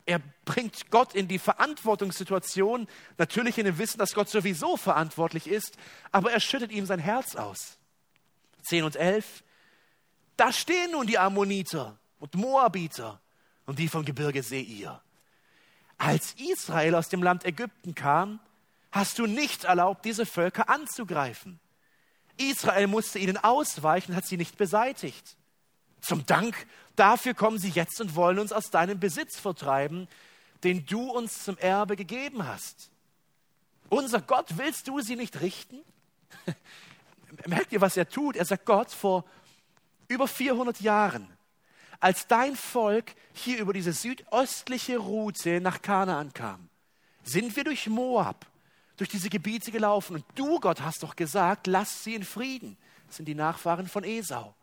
Er 0.07 0.21
bringt 0.45 0.91
Gott 0.91 1.15
in 1.15 1.29
die 1.29 1.39
Verantwortungssituation, 1.39 2.87
natürlich 3.17 3.59
in 3.59 3.65
dem 3.65 3.79
Wissen, 3.79 3.99
dass 3.99 4.15
Gott 4.15 4.29
sowieso 4.29 4.77
verantwortlich 4.77 5.47
ist, 5.47 5.77
aber 6.13 6.33
er 6.33 6.41
schüttet 6.41 6.73
ihm 6.73 6.87
sein 6.87 6.99
Herz 6.99 7.37
aus. 7.37 7.79
10 8.63 8.85
und 8.85 8.97
11, 8.97 9.43
da 10.37 10.53
stehen 10.53 10.93
nun 10.93 11.07
die 11.07 11.19
Ammoniter 11.19 11.99
und 12.19 12.35
Moabiter 12.35 13.21
und 13.67 13.79
die 13.79 13.89
vom 13.89 14.05
Gebirge 14.05 14.43
Seir. 14.43 15.03
Als 15.97 16.35
Israel 16.35 16.95
aus 16.97 17.09
dem 17.09 17.23
Land 17.23 17.45
Ägypten 17.45 17.95
kam, 17.95 18.41
hast 18.91 19.19
du 19.19 19.27
nicht 19.27 19.65
erlaubt, 19.65 20.05
diese 20.05 20.27
Völker 20.27 20.69
anzugreifen. 20.69 21.61
Israel 22.37 22.87
musste 22.87 23.19
ihnen 23.19 23.37
ausweichen, 23.37 24.17
hat 24.17 24.27
sie 24.27 24.37
nicht 24.37 24.57
beseitigt. 24.57 25.37
Zum 26.01 26.27
Dank 26.27 26.67
dafür 26.97 27.35
kommen 27.35 27.59
sie 27.59 27.71
jetzt 27.71 28.01
und 28.01 28.15
wollen 28.15 28.39
uns 28.39 28.53
aus 28.53 28.71
deinem 28.71 29.01
Besitz 29.01 29.39
vertreiben, 29.39 30.09
den 30.63 30.87
du 30.87 31.11
uns 31.11 31.45
zum 31.45 31.57
Erbe 31.59 31.97
gegeben 31.97 32.47
hast. 32.47 32.91
Unser 33.89 34.21
Gott, 34.21 34.57
willst 34.57 34.89
du 34.89 35.01
sie 35.01 35.17
nicht 35.17 35.41
richten? 35.41 35.81
Merkt 37.47 37.73
ihr, 37.73 37.81
was 37.81 37.97
er 37.97 38.09
tut? 38.09 38.37
Er 38.37 38.45
sagt 38.45 38.65
Gott 38.65 38.91
vor 38.91 39.25
über 40.09 40.29
400 40.29 40.81
Jahren, 40.81 41.29
als 42.01 42.27
dein 42.27 42.57
Volk 42.57 43.15
hier 43.33 43.59
über 43.59 43.73
diese 43.73 43.93
südöstliche 43.93 44.99
Route 44.99 45.61
nach 45.61 45.81
Kanaan 45.81 46.33
kam, 46.33 46.69
sind 47.23 47.57
wir 47.57 47.65
durch 47.65 47.87
Moab, 47.89 48.47
durch 48.97 49.11
diese 49.11 49.29
Gebiete 49.29 49.73
gelaufen. 49.73 50.17
Und 50.17 50.25
du, 50.35 50.61
Gott, 50.61 50.81
hast 50.81 51.03
doch 51.03 51.17
gesagt, 51.17 51.67
lass 51.67 52.05
sie 52.05 52.15
in 52.15 52.25
Frieden. 52.25 52.77
Das 53.07 53.17
sind 53.17 53.27
die 53.27 53.35
Nachfahren 53.35 53.89
von 53.89 54.05
Esau. 54.05 54.55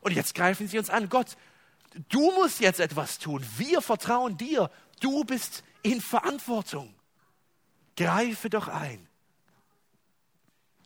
Und 0.00 0.12
jetzt 0.12 0.34
greifen 0.34 0.68
sie 0.68 0.78
uns 0.78 0.90
an. 0.90 1.08
Gott, 1.08 1.36
du 2.08 2.32
musst 2.32 2.60
jetzt 2.60 2.80
etwas 2.80 3.18
tun. 3.18 3.44
Wir 3.56 3.82
vertrauen 3.82 4.36
dir. 4.36 4.70
Du 5.00 5.24
bist 5.24 5.64
in 5.82 6.00
Verantwortung. 6.00 6.94
Greife 7.96 8.48
doch 8.48 8.68
ein. 8.68 9.06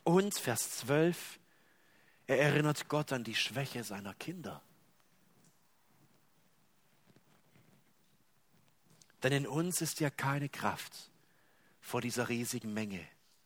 Und 0.04 0.36
Vers 0.36 0.78
12, 0.78 1.38
er 2.26 2.40
erinnert 2.40 2.88
Gott 2.88 3.12
an 3.12 3.22
die 3.22 3.36
Schwäche 3.36 3.84
seiner 3.84 4.14
Kinder. 4.14 4.62
Denn 9.22 9.32
in 9.32 9.46
uns 9.46 9.80
ist 9.80 10.00
ja 10.00 10.10
keine 10.10 10.48
Kraft 10.48 11.11
vor 11.82 12.00
dieser 12.00 12.30
riesigen 12.30 12.72
Menge, 12.72 13.00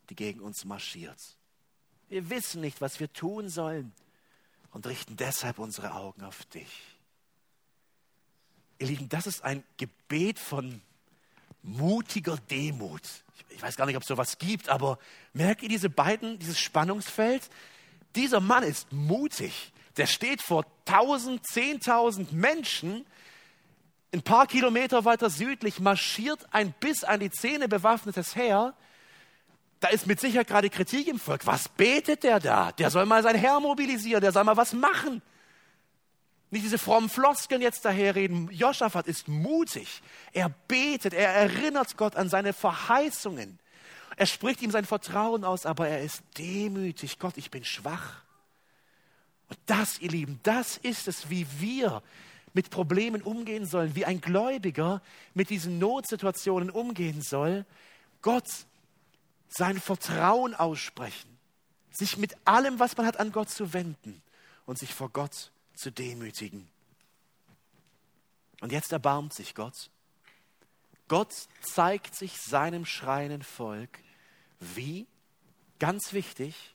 die 0.08 0.14
gegen 0.14 0.40
uns 0.40 0.64
marschiert. 0.64 1.18
Wir 2.08 2.30
wissen 2.30 2.60
nicht, 2.60 2.80
was 2.80 3.00
wir 3.00 3.12
tun 3.12 3.48
sollen 3.48 3.92
und 4.70 4.86
richten 4.86 5.16
deshalb 5.16 5.58
unsere 5.58 5.94
Augen 5.94 6.22
auf 6.22 6.44
dich. 6.44 6.70
Ihr 8.78 8.88
Lieben, 8.88 9.08
das 9.08 9.26
ist 9.26 9.42
ein 9.42 9.64
Gebet 9.78 10.38
von 10.38 10.80
mutiger 11.62 12.36
Demut. 12.36 13.02
Ich 13.48 13.62
weiß 13.62 13.76
gar 13.76 13.86
nicht, 13.86 13.96
ob 13.96 14.02
es 14.02 14.08
sowas 14.08 14.38
gibt, 14.38 14.68
aber 14.68 14.98
merkt 15.32 15.62
ihr 15.62 15.68
diese 15.68 15.90
beiden, 15.90 16.38
dieses 16.38 16.58
Spannungsfeld? 16.58 17.48
Dieser 18.14 18.40
Mann 18.40 18.62
ist 18.62 18.92
mutig. 18.92 19.72
Der 19.96 20.06
steht 20.06 20.42
vor 20.42 20.66
tausend, 20.84 21.44
zehntausend 21.46 22.32
Menschen. 22.32 23.06
Ein 24.16 24.22
paar 24.22 24.46
Kilometer 24.46 25.04
weiter 25.04 25.28
südlich 25.28 25.78
marschiert 25.78 26.46
ein 26.50 26.72
bis 26.80 27.04
an 27.04 27.20
die 27.20 27.30
Zähne 27.30 27.68
bewaffnetes 27.68 28.34
Heer. 28.34 28.72
Da 29.78 29.88
ist 29.88 30.06
mit 30.06 30.20
Sicherheit 30.20 30.46
gerade 30.46 30.70
Kritik 30.70 31.06
im 31.08 31.18
Volk. 31.18 31.46
Was 31.46 31.68
betet 31.68 32.22
der 32.22 32.40
da? 32.40 32.72
Der 32.72 32.90
soll 32.90 33.04
mal 33.04 33.22
sein 33.22 33.36
Herr 33.36 33.60
mobilisieren, 33.60 34.22
der 34.22 34.32
soll 34.32 34.44
mal 34.44 34.56
was 34.56 34.72
machen. 34.72 35.20
Nicht 36.50 36.64
diese 36.64 36.78
frommen 36.78 37.10
Floskeln 37.10 37.60
jetzt 37.60 37.84
daherreden. 37.84 38.50
Joschafat 38.52 39.06
ist 39.06 39.28
mutig. 39.28 40.00
Er 40.32 40.48
betet, 40.66 41.12
er 41.12 41.34
erinnert 41.34 41.98
Gott 41.98 42.16
an 42.16 42.30
seine 42.30 42.54
Verheißungen. 42.54 43.58
Er 44.16 44.24
spricht 44.24 44.62
ihm 44.62 44.70
sein 44.70 44.86
Vertrauen 44.86 45.44
aus, 45.44 45.66
aber 45.66 45.88
er 45.88 46.00
ist 46.00 46.22
demütig. 46.38 47.18
Gott, 47.18 47.36
ich 47.36 47.50
bin 47.50 47.66
schwach. 47.66 48.22
Und 49.50 49.58
das, 49.66 49.98
ihr 49.98 50.08
Lieben, 50.08 50.40
das 50.42 50.78
ist 50.78 51.06
es, 51.06 51.28
wie 51.28 51.46
wir 51.58 52.02
mit 52.56 52.70
Problemen 52.70 53.20
umgehen 53.20 53.66
sollen, 53.66 53.94
wie 53.94 54.06
ein 54.06 54.22
Gläubiger 54.22 55.02
mit 55.34 55.50
diesen 55.50 55.78
Notsituationen 55.78 56.70
umgehen 56.70 57.20
soll. 57.20 57.66
Gott 58.22 58.48
sein 59.50 59.78
Vertrauen 59.78 60.54
aussprechen, 60.54 61.38
sich 61.92 62.16
mit 62.16 62.34
allem, 62.46 62.78
was 62.78 62.96
man 62.96 63.04
hat, 63.04 63.20
an 63.20 63.30
Gott 63.30 63.50
zu 63.50 63.74
wenden 63.74 64.22
und 64.64 64.78
sich 64.78 64.94
vor 64.94 65.10
Gott 65.10 65.52
zu 65.74 65.92
demütigen. 65.92 66.66
Und 68.62 68.72
jetzt 68.72 68.90
erbarmt 68.90 69.34
sich 69.34 69.54
Gott. 69.54 69.90
Gott 71.08 71.34
zeigt 71.60 72.16
sich 72.16 72.38
seinem 72.40 72.86
schreienden 72.86 73.42
Volk 73.42 73.98
wie, 74.60 75.06
ganz 75.78 76.14
wichtig, 76.14 76.74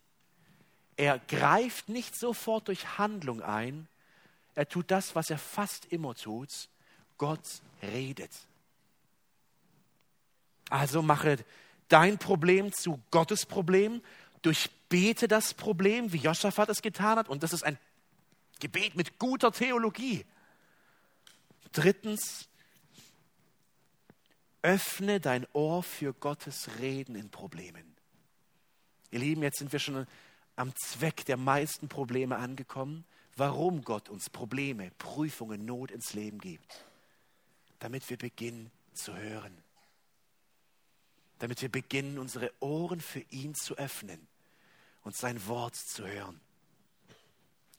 er 0.95 1.17
greift 1.17 1.89
nicht 1.89 2.15
sofort 2.15 2.67
durch 2.67 2.99
Handlung 2.99 3.41
ein, 3.41 3.87
er 4.55 4.67
tut 4.67 4.91
das, 4.91 5.15
was 5.15 5.29
er 5.29 5.37
fast 5.37 5.85
immer 5.85 6.15
tut, 6.15 6.69
Gott 7.17 7.61
redet. 7.81 8.31
Also 10.69 11.01
mache 11.01 11.37
dein 11.87 12.17
Problem 12.17 12.71
zu 12.71 13.01
Gottes 13.11 13.45
Problem, 13.45 14.01
durchbete 14.41 15.27
das 15.27 15.53
Problem, 15.53 16.13
wie 16.13 16.17
Joschafat 16.17 16.69
es 16.69 16.81
getan 16.81 17.17
hat, 17.17 17.29
und 17.29 17.43
das 17.43 17.53
ist 17.53 17.63
ein 17.63 17.77
Gebet 18.59 18.95
mit 18.95 19.19
guter 19.19 19.51
Theologie. 19.51 20.25
Drittens, 21.71 22.47
öffne 24.61 25.19
dein 25.19 25.47
Ohr 25.53 25.83
für 25.83 26.13
Gottes 26.13 26.69
Reden 26.79 27.15
in 27.15 27.29
Problemen. 27.29 27.95
Ihr 29.09 29.19
Lieben, 29.19 29.43
jetzt 29.43 29.57
sind 29.57 29.71
wir 29.71 29.79
schon 29.79 30.05
am 30.55 30.73
Zweck 30.75 31.25
der 31.25 31.37
meisten 31.37 31.87
Probleme 31.87 32.37
angekommen, 32.37 33.03
warum 33.35 33.83
Gott 33.83 34.09
uns 34.09 34.29
Probleme, 34.29 34.91
Prüfungen, 34.97 35.65
Not 35.65 35.91
ins 35.91 36.13
Leben 36.13 36.39
gibt. 36.39 36.85
Damit 37.79 38.09
wir 38.09 38.17
beginnen 38.17 38.71
zu 38.93 39.15
hören. 39.15 39.57
Damit 41.39 41.61
wir 41.61 41.69
beginnen, 41.69 42.19
unsere 42.19 42.51
Ohren 42.59 43.01
für 43.01 43.21
ihn 43.29 43.55
zu 43.55 43.77
öffnen 43.77 44.27
und 45.03 45.15
sein 45.15 45.47
Wort 45.47 45.75
zu 45.75 46.05
hören. 46.05 46.39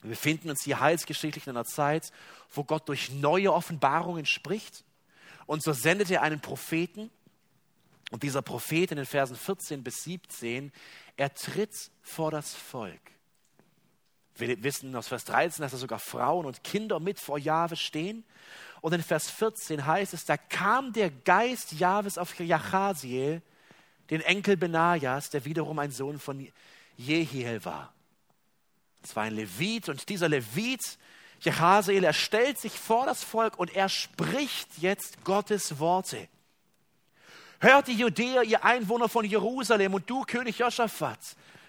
Wir 0.01 0.11
befinden 0.11 0.51
uns 0.51 0.65
hier 0.65 0.81
heilsgeschichtlich 0.81 1.47
in 1.47 1.51
einer 1.51 1.65
Zeit, 1.65 2.11
wo 2.51 2.65
Gott 2.65 2.89
durch 2.89 3.11
neue 3.11 3.53
Offenbarungen 3.53 4.27
spricht. 4.27 4.85
Und 5.47 5.63
so 5.63 5.73
sendet 5.73 6.11
er 6.11 6.23
einen 6.23 6.41
Propheten. 6.41 7.11
Und 8.11 8.25
dieser 8.25 8.43
Prophet 8.43 8.91
in 8.91 8.97
den 8.97 9.07
Versen 9.07 9.37
14 9.37 9.85
bis 9.85 10.03
17, 10.03 10.73
er 11.17 11.33
tritt 11.33 11.91
vor 12.03 12.33
das 12.33 12.53
Volk. 12.53 13.12
Wir 14.37 14.63
wissen 14.63 14.95
aus 14.97 15.09
Vers 15.09 15.25
13, 15.25 15.63
dass 15.63 15.73
da 15.73 15.79
sogar 15.79 15.99
Frauen 15.99 16.47
und 16.47 16.65
Kinder 16.65 17.01
mit 17.01 17.21
vor 17.21 17.39
Jahwe 17.39 17.77
stehen. 17.77 18.25
Und 18.81 18.93
in 18.93 19.03
Vers 19.03 19.31
14 19.31 19.87
heißt 19.87 20.15
es, 20.15 20.25
da 20.25 20.37
kam 20.37 20.93
der 20.93 21.11
Geist 21.11 21.73
Jahwes 21.73 22.19
auf 22.19 22.39
Jachasiel, 22.39 23.43
den 24.11 24.21
Enkel 24.23 24.57
Benajas, 24.57 25.31
der 25.31 25.45
wiederum 25.45 25.79
ein 25.79 25.91
Sohn 25.91 26.19
von 26.19 26.49
Jehiel 26.97 27.65
war. 27.65 27.93
Es 29.03 29.15
war 29.17 29.25
ein 29.25 29.35
Levit 29.35 29.89
und 29.89 30.09
dieser 30.09 30.29
Levit, 30.29 30.99
Jehaziel, 31.41 32.05
er 32.05 32.13
stellt 32.13 32.59
sich 32.59 32.79
vor 32.79 33.05
das 33.05 33.25
Volk 33.25 33.59
und 33.59 33.75
er 33.75 33.89
spricht 33.89 34.79
jetzt 34.79 35.25
Gottes 35.25 35.79
Worte. 35.79 36.29
Hört 37.61 37.89
die 37.89 37.95
Judäer, 37.95 38.43
ihr 38.43 38.65
Einwohner 38.65 39.09
von 39.09 39.25
Jerusalem 39.25 39.95
und 39.95 40.09
du, 40.09 40.23
König 40.23 40.59
Josaphat, 40.59 41.21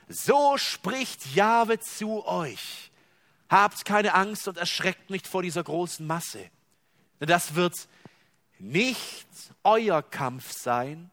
so 0.08 0.58
spricht 0.58 1.36
Jahwe 1.36 1.80
zu 1.80 2.26
euch. 2.26 2.92
Habt 3.50 3.86
keine 3.86 4.14
Angst 4.14 4.48
und 4.48 4.58
erschreckt 4.58 5.10
nicht 5.10 5.28
vor 5.28 5.44
dieser 5.44 5.64
großen 5.64 6.06
Masse. 6.06 6.50
Denn 7.20 7.28
das 7.28 7.56
wird 7.56 7.88
nicht 8.60 9.28
euer 9.64 10.02
Kampf 10.02 10.52
sein, 10.52 11.12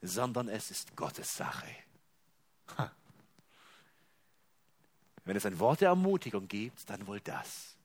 sondern 0.00 0.48
es 0.48 0.70
ist 0.70 0.96
Gottes 0.96 1.36
Sache. 1.36 1.68
Wenn 5.24 5.36
es 5.36 5.44
ein 5.44 5.58
Wort 5.58 5.80
der 5.80 5.88
Ermutigung 5.88 6.46
gibt, 6.46 6.88
dann 6.88 7.06
wohl 7.06 7.20
das. 7.20 7.76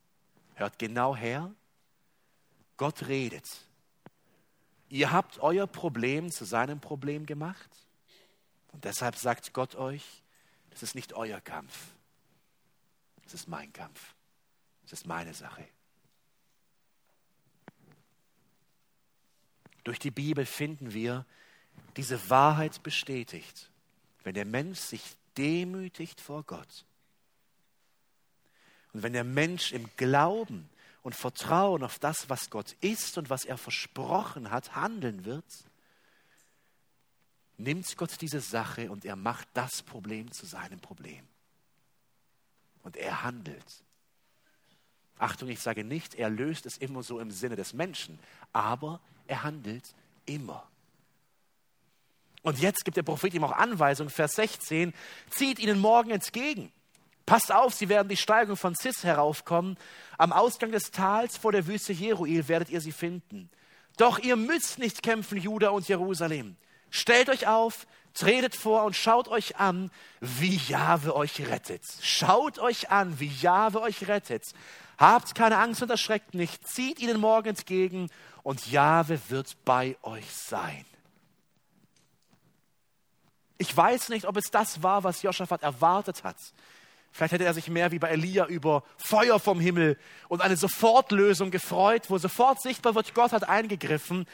Hört 0.53 0.77
genau 0.77 1.15
her. 1.15 1.51
Gott 2.77 3.07
redet. 3.07 3.49
Ihr 4.89 5.11
habt 5.11 5.39
euer 5.39 5.65
Problem 5.65 6.31
zu 6.31 6.45
seinem 6.45 6.79
Problem 6.79 7.25
gemacht. 7.25 7.80
Und 8.71 8.85
deshalb 8.85 9.15
sagt 9.15 9.53
Gott 9.53 9.75
euch, 9.75 10.23
das 10.69 10.83
ist 10.83 10.95
nicht 10.95 11.13
euer 11.13 11.41
Kampf. 11.41 11.93
Das 13.23 13.33
ist 13.33 13.47
mein 13.47 13.71
Kampf. 13.73 14.15
Das 14.83 14.93
ist 14.93 15.05
meine 15.05 15.33
Sache. 15.33 15.67
Durch 19.83 19.99
die 19.99 20.11
Bibel 20.11 20.45
finden 20.45 20.93
wir 20.93 21.25
diese 21.97 22.29
Wahrheit 22.29 22.83
bestätigt. 22.83 23.69
Wenn 24.23 24.35
der 24.35 24.45
Mensch 24.45 24.79
sich 24.79 25.01
demütigt 25.37 26.21
vor 26.21 26.43
Gott, 26.43 26.85
und 28.93 29.03
wenn 29.03 29.13
der 29.13 29.23
Mensch 29.23 29.71
im 29.71 29.89
Glauben 29.95 30.69
und 31.01 31.15
Vertrauen 31.15 31.83
auf 31.83 31.99
das, 31.99 32.29
was 32.29 32.49
Gott 32.49 32.75
ist 32.81 33.17
und 33.17 33.29
was 33.29 33.45
er 33.45 33.57
versprochen 33.57 34.51
hat, 34.51 34.75
handeln 34.75 35.25
wird, 35.25 35.45
nimmt 37.63 37.95
Gott 37.97 38.21
diese 38.21 38.41
Sache 38.41 38.91
und 38.91 39.05
er 39.05 39.15
macht 39.15 39.47
das 39.53 39.81
Problem 39.81 40.31
zu 40.31 40.45
seinem 40.45 40.79
Problem. 40.79 41.27
Und 42.83 42.97
er 42.97 43.23
handelt. 43.23 43.83
Achtung, 45.17 45.49
ich 45.49 45.59
sage 45.59 45.83
nicht, 45.83 46.15
er 46.15 46.29
löst 46.29 46.65
es 46.65 46.77
immer 46.77 47.03
so 47.03 47.19
im 47.19 47.29
Sinne 47.29 47.55
des 47.55 47.73
Menschen, 47.73 48.19
aber 48.53 48.99
er 49.27 49.43
handelt 49.43 49.93
immer. 50.25 50.67
Und 52.41 52.59
jetzt 52.59 52.85
gibt 52.85 52.97
der 52.97 53.03
Prophet 53.03 53.33
ihm 53.35 53.43
auch 53.43 53.51
Anweisung, 53.51 54.09
Vers 54.09 54.33
16, 54.33 54.93
zieht 55.29 55.59
ihnen 55.59 55.79
morgen 55.79 56.09
entgegen. 56.09 56.71
Passt 57.27 57.51
auf, 57.51 57.75
sie 57.75 57.87
werden 57.87 58.09
die 58.09 58.17
Steigung 58.17 58.57
von 58.57 58.75
Cis 58.75 59.03
heraufkommen. 59.03 59.77
Am 60.17 60.33
Ausgang 60.33 60.71
des 60.71 60.89
Tals 60.89 61.37
vor 61.37 61.51
der 61.51 61.67
Wüste 61.67 61.93
Jeruel 61.93 62.47
werdet 62.47 62.71
ihr 62.71 62.81
sie 62.81 62.91
finden. 62.91 63.49
Doch 63.97 64.17
ihr 64.17 64.35
müsst 64.35 64.79
nicht 64.79 65.03
kämpfen, 65.03 65.37
Juda 65.37 65.69
und 65.69 65.87
Jerusalem. 65.87 66.57
Stellt 66.91 67.29
euch 67.29 67.47
auf, 67.47 67.87
tretet 68.13 68.55
vor 68.55 68.83
und 68.83 68.95
schaut 68.95 69.27
euch 69.29 69.55
an, 69.55 69.89
wie 70.19 70.57
Jahwe 70.67 71.15
euch 71.15 71.39
rettet. 71.47 71.83
Schaut 72.01 72.59
euch 72.59 72.91
an, 72.91 73.19
wie 73.19 73.31
Jahwe 73.41 73.81
euch 73.81 74.07
rettet. 74.07 74.53
Habt 74.97 75.33
keine 75.33 75.57
Angst 75.57 75.81
und 75.81 75.89
erschreckt 75.89 76.35
nicht. 76.35 76.67
Zieht 76.67 76.99
ihnen 76.99 77.19
morgen 77.19 77.49
entgegen 77.49 78.09
und 78.43 78.69
Jahwe 78.69 79.19
wird 79.29 79.55
bei 79.65 79.97
euch 80.03 80.29
sein. 80.31 80.85
Ich 83.57 83.75
weiß 83.75 84.09
nicht, 84.09 84.25
ob 84.25 84.37
es 84.37 84.51
das 84.51 84.83
war, 84.83 85.03
was 85.03 85.21
Josaphat 85.21 85.63
erwartet 85.63 86.23
hat. 86.23 86.37
Vielleicht 87.11 87.33
hätte 87.33 87.45
er 87.45 87.53
sich 87.53 87.67
mehr 87.67 87.91
wie 87.91 87.99
bei 87.99 88.09
Elia 88.09 88.45
über 88.45 88.83
Feuer 88.97 89.39
vom 89.39 89.59
Himmel 89.59 89.97
und 90.29 90.41
eine 90.41 90.55
Sofortlösung 90.55 91.51
gefreut, 91.51 92.09
wo 92.09 92.17
sofort 92.17 92.61
sichtbar 92.61 92.95
wird, 92.95 93.13
Gott 93.13 93.33
hat 93.33 93.47
eingegriffen. 93.47 94.25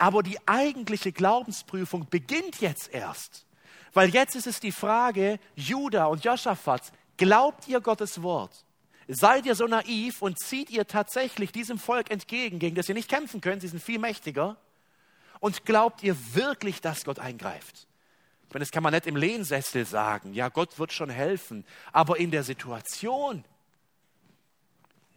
Aber 0.00 0.22
die 0.22 0.38
eigentliche 0.48 1.12
Glaubensprüfung 1.12 2.08
beginnt 2.08 2.62
jetzt 2.62 2.88
erst. 2.88 3.44
Weil 3.92 4.08
jetzt 4.08 4.34
ist 4.34 4.46
es 4.46 4.58
die 4.58 4.72
Frage, 4.72 5.38
Judah 5.56 6.06
und 6.06 6.24
Josaphat, 6.24 6.90
glaubt 7.18 7.68
ihr 7.68 7.82
Gottes 7.82 8.22
Wort? 8.22 8.64
Seid 9.08 9.44
ihr 9.44 9.54
so 9.54 9.66
naiv 9.66 10.22
und 10.22 10.38
zieht 10.38 10.70
ihr 10.70 10.86
tatsächlich 10.86 11.52
diesem 11.52 11.78
Volk 11.78 12.10
entgegen, 12.10 12.58
gegen 12.58 12.76
das 12.76 12.88
ihr 12.88 12.94
nicht 12.94 13.10
kämpfen 13.10 13.42
könnt, 13.42 13.60
sie 13.60 13.68
sind 13.68 13.82
viel 13.82 13.98
mächtiger? 13.98 14.56
Und 15.38 15.66
glaubt 15.66 16.02
ihr 16.02 16.16
wirklich, 16.34 16.80
dass 16.80 17.04
Gott 17.04 17.18
eingreift? 17.18 17.86
Ich 18.48 18.54
meine, 18.54 18.64
das 18.64 18.70
kann 18.70 18.82
man 18.82 18.94
nicht 18.94 19.06
im 19.06 19.16
Lehnsessel 19.16 19.84
sagen. 19.84 20.32
Ja, 20.32 20.48
Gott 20.48 20.78
wird 20.78 20.94
schon 20.94 21.10
helfen. 21.10 21.66
Aber 21.92 22.18
in 22.18 22.30
der 22.30 22.42
Situation. 22.42 23.44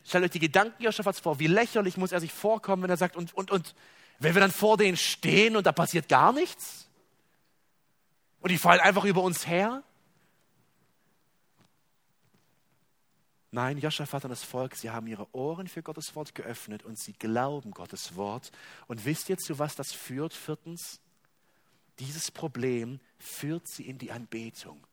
Stellt 0.03 0.25
euch 0.25 0.31
die 0.31 0.39
Gedanken 0.39 0.83
Josaphats 0.83 1.21
vor. 1.21 1.39
Wie 1.39 1.47
lächerlich 1.47 1.95
muss 1.95 2.11
er 2.11 2.19
sich 2.19 2.33
vorkommen, 2.33 2.83
wenn 2.83 2.89
er 2.89 2.97
sagt, 2.97 3.15
und, 3.15 3.33
und, 3.33 3.49
und, 3.49 3.75
wenn 4.19 4.33
wir 4.33 4.41
dann 4.41 4.51
vor 4.51 4.77
denen 4.77 4.97
stehen 4.97 5.55
und 5.55 5.65
da 5.65 5.71
passiert 5.71 6.07
gar 6.07 6.33
nichts? 6.33 6.87
Und 8.41 8.51
die 8.51 8.57
fallen 8.57 8.81
einfach 8.81 9.05
über 9.05 9.21
uns 9.21 9.47
her? 9.47 9.83
Nein, 13.51 13.77
Joschafat 13.77 14.23
und 14.25 14.31
das 14.31 14.43
Volk, 14.43 14.75
sie 14.75 14.89
haben 14.89 15.05
ihre 15.05 15.27
Ohren 15.35 15.67
für 15.67 15.83
Gottes 15.83 16.15
Wort 16.15 16.33
geöffnet 16.33 16.83
und 16.83 16.97
sie 16.97 17.13
glauben 17.13 17.69
Gottes 17.71 18.15
Wort. 18.15 18.51
Und 18.87 19.05
wisst 19.05 19.29
ihr, 19.29 19.37
zu 19.37 19.59
was 19.59 19.75
das 19.75 19.91
führt? 19.91 20.33
Viertens, 20.33 20.99
dieses 21.99 22.31
Problem 22.31 22.99
führt 23.19 23.67
sie 23.67 23.87
in 23.87 23.99
die 23.99 24.11
Anbetung. 24.11 24.85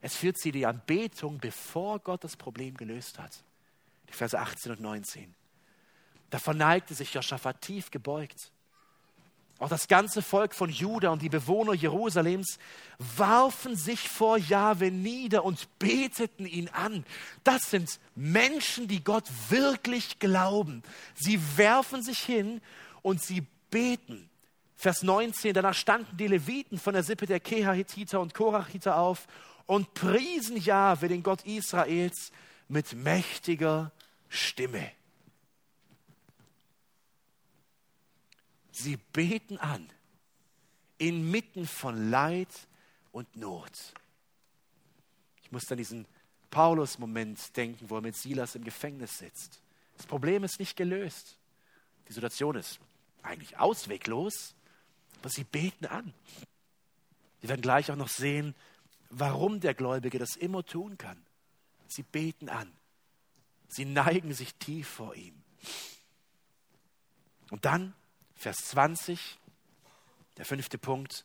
Es 0.00 0.16
führt 0.16 0.38
sie 0.38 0.48
in 0.48 0.54
die 0.54 0.66
Anbetung, 0.66 1.38
bevor 1.38 1.98
Gott 1.98 2.24
das 2.24 2.36
Problem 2.36 2.74
gelöst 2.74 3.18
hat. 3.18 3.44
Die 4.08 4.14
Verse 4.14 4.38
18 4.38 4.72
und 4.72 4.80
19. 4.80 5.34
Da 6.34 6.40
verneigte 6.40 6.94
sich 6.94 7.14
Joschafat 7.14 7.60
tief 7.60 7.92
gebeugt. 7.92 8.50
Auch 9.60 9.68
das 9.68 9.86
ganze 9.86 10.20
Volk 10.20 10.52
von 10.52 10.68
Juda 10.68 11.10
und 11.10 11.22
die 11.22 11.28
Bewohner 11.28 11.74
Jerusalems 11.74 12.58
warfen 12.98 13.76
sich 13.76 14.08
vor 14.08 14.36
Jahwe 14.36 14.90
nieder 14.90 15.44
und 15.44 15.68
beteten 15.78 16.44
ihn 16.44 16.68
an. 16.70 17.06
Das 17.44 17.70
sind 17.70 18.00
Menschen, 18.16 18.88
die 18.88 19.04
Gott 19.04 19.26
wirklich 19.48 20.18
glauben. 20.18 20.82
Sie 21.14 21.38
werfen 21.56 22.02
sich 22.02 22.18
hin 22.18 22.60
und 23.02 23.22
sie 23.22 23.46
beten. 23.70 24.28
Vers 24.74 25.04
19, 25.04 25.54
danach 25.54 25.74
standen 25.74 26.16
die 26.16 26.26
Leviten 26.26 26.80
von 26.80 26.94
der 26.94 27.04
Sippe 27.04 27.26
der 27.26 27.38
Kehahititer 27.38 28.20
und 28.20 28.34
Korachiter 28.34 28.96
auf 28.96 29.28
und 29.66 29.94
priesen 29.94 30.56
Jahwe, 30.56 31.06
den 31.06 31.22
Gott 31.22 31.46
Israels, 31.46 32.32
mit 32.66 32.92
mächtiger 32.92 33.92
Stimme. 34.28 34.90
Sie 38.84 38.98
beten 38.98 39.56
an, 39.56 39.88
inmitten 40.98 41.66
von 41.66 42.10
Leid 42.10 42.50
und 43.12 43.34
Not. 43.34 43.94
Ich 45.42 45.50
muss 45.50 45.72
an 45.72 45.78
diesen 45.78 46.06
Paulus-Moment 46.50 47.56
denken, 47.56 47.88
wo 47.88 47.96
er 47.96 48.02
mit 48.02 48.14
Silas 48.14 48.56
im 48.56 48.62
Gefängnis 48.62 49.16
sitzt. 49.16 49.62
Das 49.96 50.04
Problem 50.04 50.44
ist 50.44 50.58
nicht 50.58 50.76
gelöst. 50.76 51.38
Die 52.08 52.12
Situation 52.12 52.56
ist 52.56 52.78
eigentlich 53.22 53.58
ausweglos. 53.58 54.54
Aber 55.20 55.30
sie 55.30 55.44
beten 55.44 55.86
an. 55.86 56.12
Wir 57.40 57.48
werden 57.48 57.62
gleich 57.62 57.90
auch 57.90 57.96
noch 57.96 58.10
sehen, 58.10 58.54
warum 59.08 59.60
der 59.60 59.72
Gläubige 59.72 60.18
das 60.18 60.36
immer 60.36 60.62
tun 60.62 60.98
kann. 60.98 61.24
Sie 61.88 62.02
beten 62.02 62.50
an. 62.50 62.70
Sie 63.66 63.86
neigen 63.86 64.34
sich 64.34 64.54
tief 64.56 64.86
vor 64.86 65.14
ihm. 65.14 65.42
Und 67.50 67.64
dann, 67.64 67.94
Vers 68.44 68.58
20, 68.72 69.38
der 70.36 70.44
fünfte 70.44 70.76
Punkt. 70.76 71.24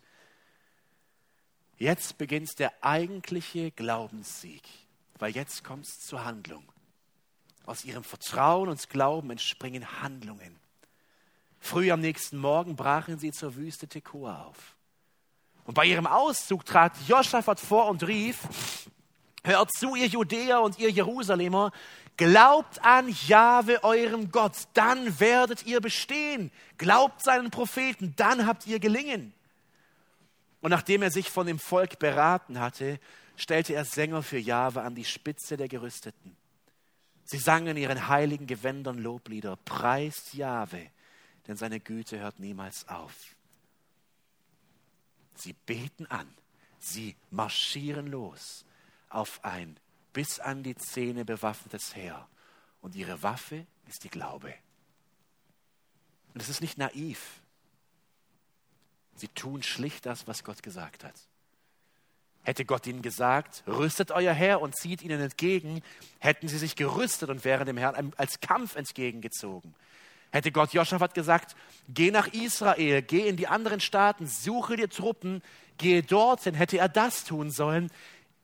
Jetzt 1.78 2.18
beginnt 2.18 2.58
der 2.60 2.72
eigentliche 2.82 3.72
Glaubenssieg, 3.72 4.64
weil 5.18 5.36
jetzt 5.36 5.66
kommt 5.66 5.86
es 5.86 6.00
zur 6.00 6.24
Handlung. 6.24 6.64
Aus 7.66 7.84
ihrem 7.84 8.06
Vertrauen 8.06 8.70
und 8.70 8.90
Glauben 8.90 9.32
entspringen 9.32 10.02
Handlungen. 10.02 10.62
Früh 11.60 11.92
am 11.92 12.00
nächsten 12.00 12.38
Morgen 12.38 12.78
brachen 12.78 13.20
sie 13.20 13.34
zur 13.34 13.58
Wüste 13.58 13.90
Tekoa 13.90 14.46
auf. 14.46 14.78
Und 15.66 15.74
bei 15.74 15.88
ihrem 15.88 16.08
Auszug 16.08 16.64
trat 16.64 16.94
Joschafat 17.06 17.60
vor 17.60 17.90
und 17.90 18.08
rief, 18.08 18.48
Hört 19.44 19.72
zu, 19.74 19.96
ihr 19.96 20.08
Judäer 20.08 20.62
und 20.62 20.80
ihr 20.80 20.90
Jerusalemer, 20.90 21.72
glaubt 22.18 22.84
an 22.84 23.14
Jahwe, 23.28 23.84
eurem 23.84 24.32
Gott, 24.32 24.68
dann 24.74 25.20
werdet 25.20 25.66
ihr 25.66 25.80
bestehen. 25.80 26.52
Glaubt 26.78 27.24
seinen 27.24 27.50
Propheten, 27.50 28.14
dann 28.18 28.46
habt 28.46 28.68
ihr 28.68 28.80
gelingen. 28.80 29.34
Und 30.62 30.72
nachdem 30.72 31.02
er 31.02 31.12
sich 31.12 31.30
von 31.30 31.48
dem 31.48 31.58
Volk 31.58 32.00
beraten 32.00 32.60
hatte, 32.60 33.00
stellte 33.38 33.74
er 33.74 33.86
Sänger 33.86 34.24
für 34.24 34.38
Jahwe 34.38 34.82
an 34.82 34.96
die 34.96 35.06
Spitze 35.06 35.56
der 35.56 35.70
Gerüsteten. 35.70 36.36
Sie 37.24 37.38
sangen 37.38 37.78
ihren 37.78 38.10
heiligen 38.10 38.48
Gewändern 38.48 38.98
Loblieder, 38.98 39.56
preist 39.64 40.34
Jahwe, 40.34 40.88
denn 41.48 41.56
seine 41.56 41.80
Güte 41.80 42.20
hört 42.20 42.40
niemals 42.40 42.90
auf. 42.90 43.14
Sie 45.36 45.54
beten 45.54 46.06
an, 46.08 46.28
sie 46.80 47.16
marschieren 47.32 48.08
los 48.08 48.66
auf 49.10 49.44
ein 49.44 49.78
bis 50.14 50.40
an 50.40 50.64
die 50.64 50.76
Zähne 50.76 51.26
bewaffnetes 51.26 51.96
Heer. 51.96 52.28
Und 52.82 52.96
ihre 52.96 53.22
Waffe 53.22 53.66
ist 53.88 54.04
die 54.04 54.10
Glaube. 54.10 54.54
Und 56.34 56.42
es 56.42 56.50
ist 56.50 56.62
nicht 56.62 56.78
naiv. 56.78 57.42
Sie 59.16 59.28
tun 59.28 59.64
schlicht 59.64 60.06
das, 60.06 60.28
was 60.28 60.44
Gott 60.44 60.64
gesagt 60.64 61.04
hat. 61.04 61.16
Hätte 62.44 62.64
Gott 62.64 62.88
ihnen 62.88 63.02
gesagt, 63.02 63.64
rüstet 63.68 64.12
euer 64.12 64.34
Heer 64.34 64.62
und 64.62 64.76
zieht 64.76 65.02
ihnen 65.02 65.20
entgegen, 65.20 65.82
hätten 66.20 66.48
sie 66.48 66.58
sich 66.58 66.76
gerüstet 66.76 67.30
und 67.30 67.44
wären 67.44 67.66
dem 67.66 67.78
Herrn 67.78 68.14
als 68.16 68.40
Kampf 68.40 68.76
entgegengezogen. 68.76 69.76
Hätte 70.32 70.52
Gott 70.52 70.74
Joschafat 70.74 71.14
gesagt, 71.14 71.56
geh 71.90 72.12
nach 72.12 72.28
Israel, 72.28 73.02
geh 73.02 73.28
in 73.28 73.36
die 73.36 73.48
anderen 73.48 73.82
Staaten, 73.82 74.28
suche 74.28 74.78
dir 74.78 74.90
Truppen, 74.90 75.42
gehe 75.78 76.04
dorthin, 76.04 76.54
hätte 76.54 76.78
er 76.78 76.88
das 76.88 77.24
tun 77.24 77.52
sollen. 77.52 77.92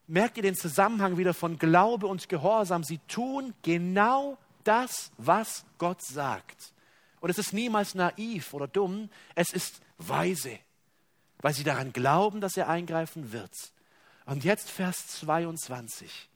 Merkt 0.07 0.37
ihr 0.37 0.43
den 0.43 0.55
Zusammenhang 0.55 1.17
wieder 1.17 1.33
von 1.33 1.57
Glaube 1.57 2.07
und 2.07 2.29
Gehorsam? 2.29 2.83
Sie 2.83 2.99
tun 3.07 3.53
genau 3.63 4.37
das, 4.63 5.11
was 5.17 5.65
Gott 5.77 6.03
sagt. 6.03 6.73
Und 7.19 7.29
es 7.29 7.37
ist 7.37 7.53
niemals 7.53 7.95
naiv 7.95 8.53
oder 8.53 8.67
dumm, 8.67 9.09
es 9.33 9.51
ist 9.51 9.81
weise, 9.97 10.59
weil 11.39 11.53
sie 11.53 11.63
daran 11.63 11.91
glauben, 11.91 12.39
dass 12.39 12.57
er 12.57 12.69
eingreifen 12.69 13.31
wird. 13.31 13.53
Und 14.25 14.43
jetzt 14.43 14.69
Vers 14.69 15.07
22. 15.07 16.29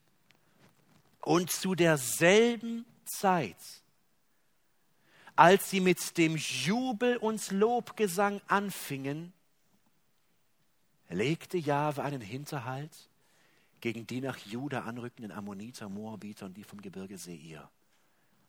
Und 1.21 1.51
zu 1.51 1.75
derselben 1.75 2.85
Zeit 3.05 3.57
als 5.39 5.69
sie 5.69 5.79
mit 5.79 6.17
dem 6.17 6.35
Jubel 6.35 7.15
und 7.15 7.49
Lobgesang 7.51 8.41
anfingen, 8.49 9.31
legte 11.07 11.57
Jahwe 11.57 12.03
einen 12.03 12.19
Hinterhalt 12.19 13.08
gegen 13.81 14.05
die 14.07 14.21
nach 14.21 14.37
Juda 14.37 14.81
anrückenden 14.81 15.31
Ammoniter, 15.31 15.89
Moabiter 15.89 16.45
und 16.45 16.57
die 16.57 16.63
vom 16.63 16.81
Gebirge 16.81 17.17
Seir, 17.17 17.69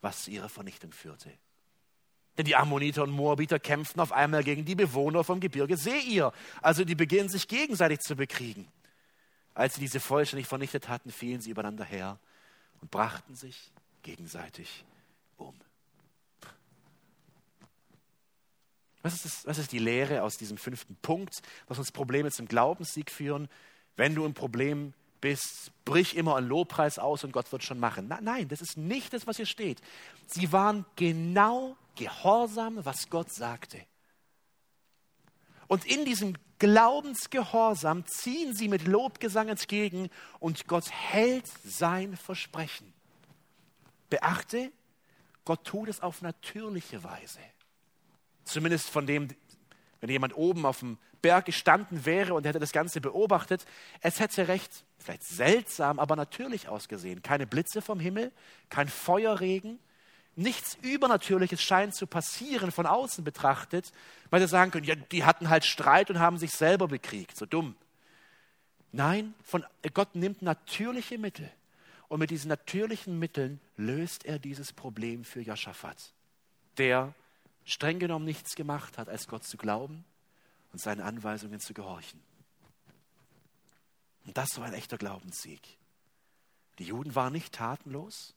was 0.01 0.24
zu 0.24 0.31
ihrer 0.31 0.49
Vernichtung 0.49 0.93
führte. 0.93 1.31
Denn 2.39 2.45
die 2.45 2.57
Ammoniter 2.57 3.03
und 3.03 3.11
Moabiter 3.11 3.59
kämpften 3.59 4.01
auf 4.01 4.12
einmal 4.12 4.45
gegen 4.45 4.64
die 4.64 4.74
Bewohner 4.74 5.24
vom 5.24 5.41
Gebirge 5.41 5.76
Seir. 5.76 6.33
Also 6.62 6.85
die 6.85 6.95
beginnen 6.95 7.28
sich 7.28 7.49
gegenseitig 7.49 8.01
zu 8.01 8.16
bekriegen. 8.16 8.66
Als 9.55 9.74
sie 9.74 9.81
diese 9.81 10.01
vollständig 10.01 10.47
vernichtet 10.47 10.89
hatten, 10.89 11.11
fielen 11.11 11.41
sie 11.41 11.51
übereinander 11.51 11.85
her 11.85 12.18
und 12.81 12.91
brachten 12.91 13.35
sich 13.35 13.70
gegenseitig 14.03 14.85
um. 15.37 15.55
Was 19.03 19.14
ist, 19.14 19.24
das, 19.24 19.47
was 19.47 19.59
ist 19.59 19.72
die 19.72 19.78
Lehre 19.78 20.22
aus 20.22 20.37
diesem 20.37 20.57
fünften 20.57 20.95
Punkt, 20.97 21.43
was 21.68 21.78
uns 21.78 21.91
Probleme 21.91 22.31
zum 22.31 22.47
Glaubenssieg 22.47 23.11
führen? 23.11 23.49
Wenn 23.97 24.14
du 24.14 24.24
ein 24.24 24.35
Problem 24.35 24.95
bist, 25.21 25.73
brich 25.85 26.16
immer 26.16 26.37
einen 26.37 26.49
Lobpreis 26.49 26.99
aus 26.99 27.25
und 27.25 27.33
Gott 27.33 27.51
wird 27.53 27.62
schon 27.62 27.79
machen. 27.79 28.07
Na, 28.09 28.21
nein, 28.21 28.49
das 28.49 28.61
ist 28.61 28.77
nicht 28.77 29.12
das, 29.12 29.27
was 29.27 29.37
hier 29.37 29.47
steht. 29.47 29.81
Sie 30.27 30.53
waren 30.53 30.85
genau 30.97 31.77
gehorsam, 31.95 32.85
was 32.85 33.11
Gott 33.11 33.33
sagte. 33.33 33.81
Und 35.66 35.85
in 35.85 36.05
diesem 36.05 36.35
Glaubensgehorsam 36.59 38.05
ziehen 38.07 38.55
sie 38.55 38.68
mit 38.68 38.87
Lobgesang 38.87 39.49
entgegen 39.49 40.11
und 40.39 40.66
Gott 40.66 40.91
hält 40.91 41.47
sein 41.64 42.16
Versprechen. 42.16 42.93
Beachte, 44.11 44.73
Gott 45.45 45.64
tut 45.64 45.89
es 45.89 46.01
auf 46.01 46.23
natürliche 46.23 47.03
Weise. 47.03 47.39
Zumindest 48.45 48.91
von 48.91 49.07
dem, 49.07 49.29
wenn 50.01 50.11
jemand 50.11 50.36
oben 50.36 50.66
auf 50.66 50.80
dem 50.80 50.98
Berg 51.22 51.44
gestanden 51.46 52.07
wäre 52.07 52.34
und 52.34 52.46
hätte 52.46 52.59
das 52.59 52.72
Ganze 52.72 53.01
beobachtet, 53.01 53.66
es 54.01 54.20
hätte 54.20 54.48
recht, 54.48 54.84
vielleicht 54.98 55.24
seltsam, 55.24 55.98
aber 55.98 56.16
natürlich 56.16 56.68
ausgesehen. 56.68 57.22
Keine 57.22 57.46
Blitze 57.46 57.82
vom 57.82 58.01
Himmel, 58.01 58.32
kein 58.70 58.88
Feuerregen, 58.88 59.78
nichts 60.36 60.78
Übernatürliches 60.82 61.62
scheint 61.62 61.94
zu 61.94 62.07
passieren 62.07 62.72
von 62.72 62.86
außen 62.86 63.24
betrachtet, 63.24 63.92
weil 64.30 64.40
sie 64.40 64.48
sagen 64.48 64.70
können, 64.70 64.86
ja, 64.86 64.94
die 64.94 65.24
hatten 65.24 65.51
halt 65.51 65.64
Streit 65.64 66.11
und 66.11 66.18
haben 66.18 66.38
sich 66.38 66.53
selber 66.53 66.88
bekriegt, 66.88 67.36
so 67.36 67.46
dumm. 67.46 67.76
Nein, 68.92 69.34
von, 69.44 69.64
Gott 69.94 70.14
nimmt 70.14 70.42
natürliche 70.42 71.18
Mittel 71.18 71.51
und 72.09 72.18
mit 72.18 72.30
diesen 72.30 72.48
natürlichen 72.48 73.18
Mitteln 73.18 73.61
löst 73.76 74.24
er 74.24 74.38
dieses 74.38 74.72
Problem 74.72 75.24
für 75.24 75.40
Joschafat, 75.40 76.12
der 76.76 77.14
streng 77.71 77.99
genommen 77.99 78.25
nichts 78.25 78.55
gemacht 78.55 78.99
hat, 78.99 79.09
als 79.09 79.29
Gott 79.29 79.45
zu 79.45 79.57
glauben 79.57 80.05
und 80.73 80.81
seinen 80.81 81.01
Anweisungen 81.01 81.61
zu 81.61 81.73
gehorchen. 81.73 82.21
Und 84.27 84.37
das 84.37 84.59
war 84.59 84.66
ein 84.66 84.75
echter 84.75 84.99
Glaubenssieg. 84.99 85.61
Die 86.79 86.85
Juden 86.85 87.14
waren 87.14 87.33
nicht 87.33 87.53
tatenlos, 87.55 88.35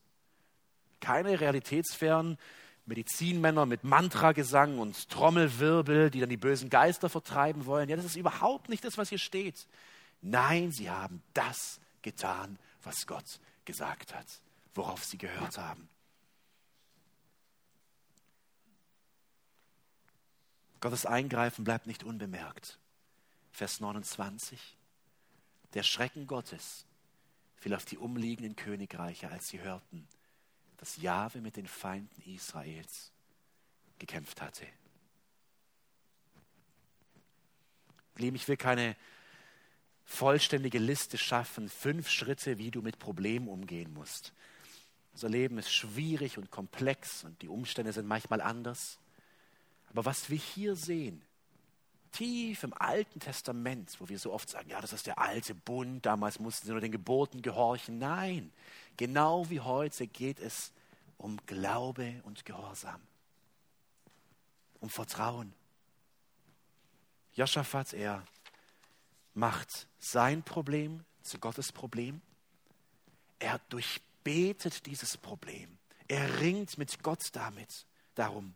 keine 0.99 1.39
realitätsfernen 1.39 2.37
Medizinmänner 2.85 3.65
mit 3.65 3.83
Mantragesang 3.83 4.77
und 4.77 5.09
Trommelwirbel, 5.09 6.09
die 6.09 6.19
dann 6.19 6.29
die 6.29 6.37
bösen 6.37 6.69
Geister 6.69 7.09
vertreiben 7.09 7.65
wollen. 7.65 7.89
Ja, 7.89 7.95
das 7.95 8.05
ist 8.05 8.15
überhaupt 8.15 8.69
nicht 8.69 8.83
das, 8.83 8.97
was 8.97 9.09
hier 9.09 9.19
steht. 9.19 9.67
Nein, 10.21 10.71
sie 10.71 10.89
haben 10.89 11.21
das 11.33 11.79
getan, 12.01 12.59
was 12.83 13.07
Gott 13.07 13.39
gesagt 13.65 14.13
hat, 14.13 14.27
worauf 14.75 15.03
sie 15.03 15.17
gehört 15.17 15.57
haben. 15.57 15.87
Gottes 20.83 21.05
Eingreifen 21.05 21.63
bleibt 21.63 21.87
nicht 21.87 22.03
unbemerkt. 22.03 22.77
Vers 23.53 23.79
29. 23.79 24.59
Der 25.75 25.81
Schrecken 25.81 26.27
Gottes 26.27 26.85
fiel 27.55 27.73
auf 27.73 27.85
die 27.85 27.97
umliegenden 27.97 28.57
Königreiche, 28.57 29.31
als 29.31 29.47
sie 29.47 29.61
hörten, 29.61 30.05
dass 30.75 30.97
Jahwe 30.97 31.39
mit 31.39 31.55
den 31.55 31.67
Feinden 31.67 32.21
Israels 32.23 33.13
gekämpft 33.97 34.41
hatte. 34.41 34.67
Lieben, 38.17 38.35
ich 38.35 38.49
will 38.49 38.57
keine 38.57 38.97
vollständige 40.03 40.79
Liste 40.79 41.17
schaffen, 41.17 41.69
fünf 41.69 42.09
Schritte, 42.09 42.57
wie 42.57 42.71
du 42.71 42.81
mit 42.81 42.99
Problemen 42.99 43.47
umgehen 43.47 43.93
musst. 43.93 44.33
Unser 45.13 45.29
Leben 45.29 45.57
ist 45.59 45.73
schwierig 45.73 46.37
und 46.37 46.51
komplex 46.51 47.23
und 47.23 47.41
die 47.41 47.47
Umstände 47.47 47.93
sind 47.93 48.05
manchmal 48.05 48.41
anders. 48.41 48.99
Aber 49.93 50.05
was 50.05 50.29
wir 50.29 50.37
hier 50.37 50.75
sehen, 50.75 51.23
tief 52.11 52.63
im 52.63 52.73
Alten 52.73 53.19
Testament, 53.19 53.95
wo 53.99 54.09
wir 54.09 54.17
so 54.17 54.33
oft 54.33 54.49
sagen, 54.49 54.69
ja, 54.69 54.81
das 54.81 54.93
ist 54.93 55.07
der 55.07 55.19
alte 55.19 55.53
Bund, 55.53 56.05
damals 56.05 56.39
mussten 56.39 56.65
sie 56.65 56.71
nur 56.71 56.81
den 56.81 56.91
Geboten 56.91 57.41
gehorchen. 57.41 57.99
Nein, 57.99 58.51
genau 58.97 59.49
wie 59.49 59.59
heute 59.59 60.07
geht 60.07 60.39
es 60.39 60.71
um 61.17 61.37
Glaube 61.45 62.21
und 62.23 62.43
Gehorsam, 62.43 63.01
um 64.79 64.89
Vertrauen. 64.89 65.53
Joschafat, 67.35 67.93
er 67.93 68.25
macht 69.33 69.87
sein 69.99 70.43
Problem 70.43 71.03
zu 71.21 71.39
Gottes 71.39 71.71
Problem. 71.71 72.21
Er 73.39 73.59
durchbetet 73.69 74.85
dieses 74.85 75.17
Problem. 75.17 75.77
Er 76.07 76.39
ringt 76.39 76.77
mit 76.77 77.01
Gott 77.01 77.29
damit 77.33 77.85
darum. 78.15 78.55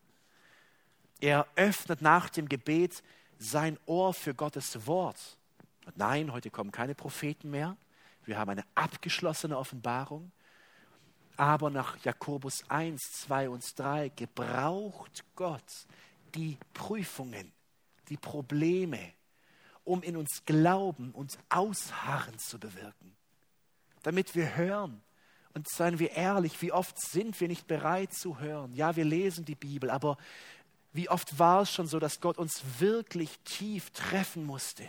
Er 1.20 1.48
öffnet 1.56 2.02
nach 2.02 2.30
dem 2.30 2.48
Gebet 2.48 3.04
sein 3.40 3.78
Ohr 3.86 4.14
für 4.14 4.34
Gottes 4.34 4.86
Wort. 4.86 5.38
Und 5.86 5.98
nein, 5.98 6.32
heute 6.32 6.50
kommen 6.50 6.72
keine 6.72 6.96
Propheten 6.96 7.50
mehr. 7.50 7.78
Wir 8.26 8.38
haben 8.38 8.50
eine 8.50 8.66
abgeschlossene 8.76 9.58
Offenbarung. 9.58 10.32
Aber 11.38 11.70
nach 11.70 11.98
Jakobus 12.04 12.64
1, 12.68 13.02
2 13.14 13.50
und 13.50 13.64
3 13.78 14.10
gebraucht 14.10 15.24
Gott 15.36 15.88
die 16.36 16.58
Prüfungen, 16.74 17.52
die 18.10 18.18
Probleme, 18.18 19.14
um 19.84 20.04
in 20.04 20.18
uns 20.18 20.44
Glauben 20.46 21.12
und 21.12 21.38
Ausharren 21.50 22.38
zu 22.40 22.60
bewirken. 22.60 23.16
Damit 24.04 24.36
wir 24.36 24.56
hören. 24.56 25.02
Und 25.54 25.68
seien 25.70 25.98
wir 25.98 26.12
ehrlich, 26.12 26.62
wie 26.62 26.72
oft 26.72 27.00
sind 27.00 27.40
wir 27.40 27.48
nicht 27.48 27.66
bereit 27.66 28.14
zu 28.14 28.40
hören? 28.40 28.74
Ja, 28.74 28.96
wir 28.96 29.06
lesen 29.06 29.44
die 29.44 29.56
Bibel, 29.56 29.90
aber 29.90 30.18
wie 30.94 31.10
oft 31.10 31.38
war 31.38 31.62
es 31.62 31.72
schon 31.72 31.88
so, 31.88 32.00
dass 32.00 32.22
Gott 32.22 32.38
uns 32.38 32.62
wirklich 32.80 33.38
tief 33.46 33.90
treffen 33.92 34.46
musste, 34.46 34.88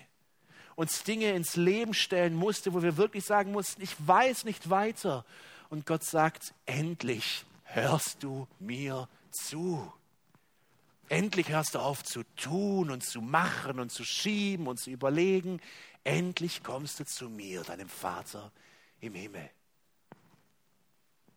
uns 0.76 1.03
Dinge 1.03 1.32
ins 1.32 1.57
Leben 1.57 1.94
stellen 1.94 2.34
musste, 2.34 2.72
wo 2.72 2.82
wir 2.82 2.96
wirklich 2.96 3.24
sagen 3.24 3.53
mussten, 3.53 3.82
ich 3.82 3.94
weiß 3.99 4.44
nicht 4.44 4.70
weiter. 4.70 5.24
Und 5.70 5.86
Gott 5.86 6.05
sagt, 6.05 6.55
endlich 6.66 7.44
hörst 7.64 8.22
du 8.22 8.46
mir 8.59 9.09
zu. 9.30 9.92
Endlich 11.09 11.49
hörst 11.51 11.74
du 11.74 11.78
auf 11.78 12.05
zu 12.05 12.22
tun 12.36 12.90
und 12.90 13.05
zu 13.05 13.20
machen 13.20 13.80
und 13.80 13.90
zu 13.90 14.05
schieben 14.05 14.66
und 14.66 14.78
zu 14.78 14.90
überlegen. 14.90 15.61
Endlich 16.05 16.62
kommst 16.62 17.01
du 17.01 17.05
zu 17.05 17.28
mir, 17.28 17.62
deinem 17.62 17.88
Vater 17.88 18.53
im 19.01 19.14
Himmel. 19.14 19.51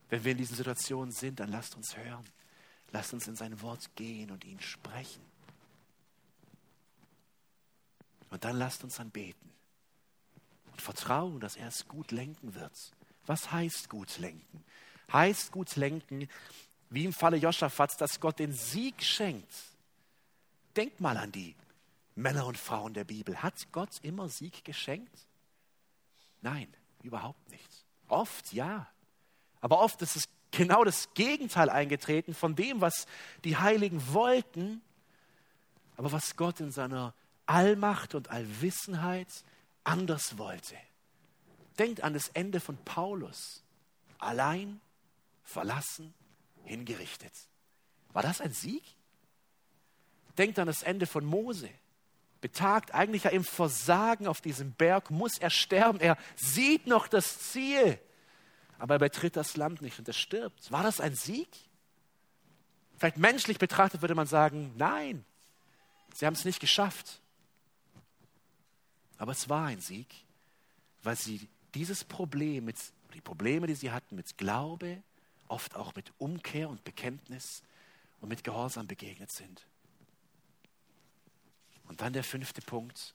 Wenn 0.09 0.23
wir 0.23 0.33
in 0.33 0.37
diesen 0.37 0.57
Situationen 0.57 1.11
sind, 1.11 1.39
dann 1.39 1.51
lasst 1.51 1.75
uns 1.75 1.95
hören. 1.95 2.25
Lasst 2.91 3.13
uns 3.13 3.27
in 3.27 3.35
sein 3.35 3.61
Wort 3.61 3.95
gehen 3.95 4.31
und 4.31 4.43
ihn 4.43 4.59
sprechen. 4.59 5.23
Und 8.29 8.43
dann 8.43 8.57
lasst 8.57 8.83
uns 8.83 8.99
anbeten 8.99 9.51
und 10.71 10.81
vertrauen, 10.81 11.39
dass 11.39 11.55
er 11.55 11.67
es 11.67 11.87
gut 11.87 12.11
lenken 12.11 12.55
wird. 12.55 12.93
Was 13.25 13.51
heißt 13.51 13.89
gut 13.89 14.17
lenken? 14.17 14.63
Heißt 15.11 15.51
gut 15.51 15.75
lenken, 15.75 16.27
wie 16.89 17.05
im 17.05 17.13
Falle 17.13 17.37
Joschafats, 17.37 17.97
dass 17.97 18.19
Gott 18.19 18.39
den 18.39 18.53
Sieg 18.53 19.03
schenkt. 19.03 19.53
Denkt 20.75 21.01
mal 21.01 21.17
an 21.17 21.31
die 21.31 21.55
Männer 22.15 22.45
und 22.45 22.57
Frauen 22.57 22.93
der 22.93 23.03
Bibel. 23.03 23.41
Hat 23.41 23.71
Gott 23.71 23.99
immer 24.01 24.29
Sieg 24.29 24.63
geschenkt? 24.63 25.27
Nein, 26.41 26.73
überhaupt 27.03 27.49
nicht. 27.49 27.85
Oft 28.07 28.51
ja. 28.53 28.87
Aber 29.59 29.79
oft 29.79 30.01
ist 30.01 30.15
es 30.15 30.29
genau 30.51 30.83
das 30.83 31.13
Gegenteil 31.13 31.69
eingetreten 31.69 32.33
von 32.33 32.55
dem, 32.55 32.81
was 32.81 33.07
die 33.43 33.57
Heiligen 33.57 34.13
wollten, 34.13 34.81
aber 35.97 36.11
was 36.11 36.35
Gott 36.35 36.59
in 36.59 36.71
seiner 36.71 37.13
Allmacht 37.45 38.15
und 38.15 38.29
Allwissenheit 38.29 39.27
anders 39.83 40.37
wollte. 40.37 40.75
Denkt 41.79 42.03
an 42.03 42.13
das 42.13 42.27
Ende 42.29 42.59
von 42.59 42.77
Paulus. 42.77 43.63
Allein, 44.19 44.79
verlassen, 45.43 46.13
hingerichtet. 46.63 47.33
War 48.13 48.21
das 48.21 48.41
ein 48.41 48.53
Sieg? 48.53 48.83
Denkt 50.37 50.59
an 50.59 50.67
das 50.67 50.83
Ende 50.83 51.07
von 51.07 51.25
Mose. 51.25 51.69
Betagt 52.39 52.93
eigentlich 52.93 53.23
ja 53.23 53.31
im 53.31 53.43
Versagen 53.43 54.27
auf 54.27 54.41
diesem 54.41 54.73
Berg, 54.73 55.11
muss 55.11 55.37
er 55.37 55.49
sterben. 55.49 55.99
Er 55.99 56.17
sieht 56.35 56.87
noch 56.87 57.07
das 57.07 57.39
Ziel 57.39 57.99
aber 58.81 58.95
er 58.95 58.99
betritt 58.99 59.35
das 59.35 59.57
Land 59.57 59.83
nicht 59.83 59.99
und 59.99 60.07
er 60.07 60.13
stirbt. 60.15 60.71
War 60.71 60.81
das 60.81 60.99
ein 60.99 61.15
Sieg? 61.15 61.47
Vielleicht 62.97 63.17
menschlich 63.17 63.59
betrachtet 63.59 64.01
würde 64.01 64.15
man 64.15 64.25
sagen, 64.25 64.73
nein, 64.75 65.23
sie 66.15 66.25
haben 66.25 66.33
es 66.33 66.45
nicht 66.45 66.59
geschafft. 66.59 67.21
Aber 69.19 69.33
es 69.33 69.49
war 69.49 69.67
ein 69.67 69.81
Sieg, 69.81 70.07
weil 71.03 71.15
sie 71.15 71.47
dieses 71.75 72.03
Problem, 72.03 72.65
mit, 72.65 72.75
die 73.13 73.21
Probleme, 73.21 73.67
die 73.67 73.75
sie 73.75 73.91
hatten, 73.91 74.15
mit 74.15 74.35
Glaube, 74.39 75.03
oft 75.47 75.75
auch 75.75 75.93
mit 75.93 76.11
Umkehr 76.17 76.67
und 76.67 76.83
Bekenntnis 76.83 77.61
und 78.19 78.29
mit 78.29 78.43
Gehorsam 78.43 78.87
begegnet 78.87 79.31
sind. 79.31 79.67
Und 81.87 82.01
dann 82.01 82.13
der 82.13 82.23
fünfte 82.23 82.61
Punkt, 82.61 83.13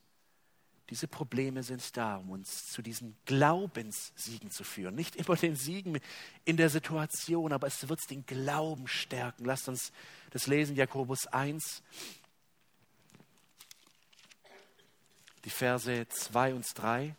diese 0.91 1.09
Probleme 1.09 1.64
sind 1.64 1.97
da, 1.97 2.16
um 2.16 2.30
uns 2.30 2.68
zu 2.70 2.80
diesen 2.80 3.16
Glaubenssiegen 3.24 4.51
zu 4.51 4.62
führen. 4.62 4.95
Nicht 4.95 5.16
immer 5.16 5.34
den 5.34 5.57
Siegen 5.57 5.99
in 6.45 6.57
der 6.57 6.70
Situation, 6.70 7.53
aber 7.53 7.66
es 7.66 7.89
wird 7.89 8.09
den 8.09 8.24
Glauben 8.24 8.87
stärken. 8.87 9.45
Lasst 9.45 9.68
uns 9.68 9.93
das 10.30 10.47
lesen, 10.47 10.76
Jakobus 10.76 11.26
1, 11.26 11.82
die 15.45 15.51
Verse 15.51 16.07
2 16.09 16.55
und 16.55 16.66
3. 16.74 17.16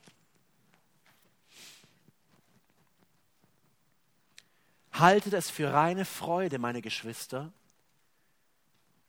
Haltet 4.93 5.34
es 5.34 5.49
für 5.49 5.74
reine 5.74 6.05
Freude, 6.05 6.57
meine 6.57 6.82
Geschwister, 6.82 7.51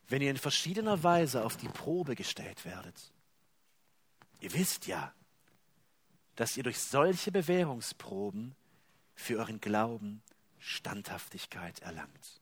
wenn 0.08 0.20
ihr 0.20 0.30
in 0.30 0.36
verschiedener 0.36 1.02
Weise 1.04 1.44
auf 1.44 1.56
die 1.56 1.68
Probe 1.68 2.16
gestellt 2.16 2.64
werdet. 2.64 3.12
Ihr 4.40 4.52
wisst 4.52 4.86
ja, 4.86 5.12
dass 6.36 6.56
ihr 6.56 6.62
durch 6.62 6.78
solche 6.78 7.32
Bewährungsproben 7.32 8.54
für 9.14 9.38
euren 9.38 9.60
Glauben 9.60 10.22
Standhaftigkeit 10.58 11.80
erlangt. 11.80 12.40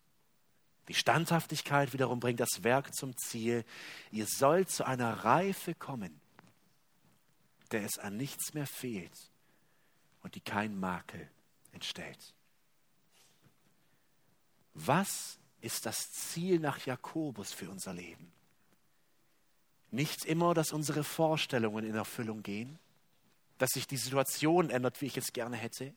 Die 0.89 0.95
Standhaftigkeit 0.95 1.93
wiederum 1.93 2.21
bringt 2.21 2.41
das 2.41 2.63
Werk 2.63 2.95
zum 2.95 3.17
Ziel. 3.17 3.65
Ihr 4.11 4.27
sollt 4.27 4.71
zu 4.71 4.87
einer 4.87 5.25
Reife 5.25 5.75
kommen, 5.75 6.21
der 7.73 7.85
es 7.85 7.99
an 7.99 8.17
nichts 8.17 8.55
mehr 8.55 8.67
fehlt 8.67 9.31
und 10.23 10.35
die 10.35 10.41
kein 10.41 10.79
Makel 10.79 11.29
entstellt. 11.73 12.35
Was 14.75 15.39
ist 15.61 15.87
das 15.87 16.13
Ziel 16.13 16.61
nach 16.61 16.85
Jakobus 16.85 17.53
für 17.53 17.71
unser 17.71 17.95
Leben? 17.95 18.31
Nicht 19.97 20.27
immer, 20.27 20.53
dass 20.53 20.75
unsere 20.75 21.03
Vorstellungen 21.03 21.87
in 21.87 21.95
Erfüllung 21.95 22.43
gehen, 22.43 22.79
dass 23.57 23.71
sich 23.71 23.87
die 23.87 23.97
Situation 23.97 24.69
ändert, 24.69 25.01
wie 25.01 25.07
ich 25.07 25.17
es 25.17 25.33
gerne 25.33 25.57
hätte, 25.57 25.95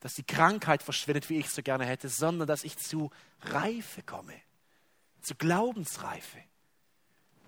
dass 0.00 0.14
die 0.14 0.22
Krankheit 0.22 0.82
verschwindet, 0.82 1.28
wie 1.28 1.36
ich 1.36 1.44
es 1.44 1.54
so 1.54 1.62
gerne 1.62 1.84
hätte, 1.84 2.08
sondern 2.08 2.48
dass 2.48 2.64
ich 2.64 2.78
zu 2.78 3.10
Reife 3.42 4.02
komme, 4.02 4.32
zu 5.20 5.34
Glaubensreife, 5.34 6.38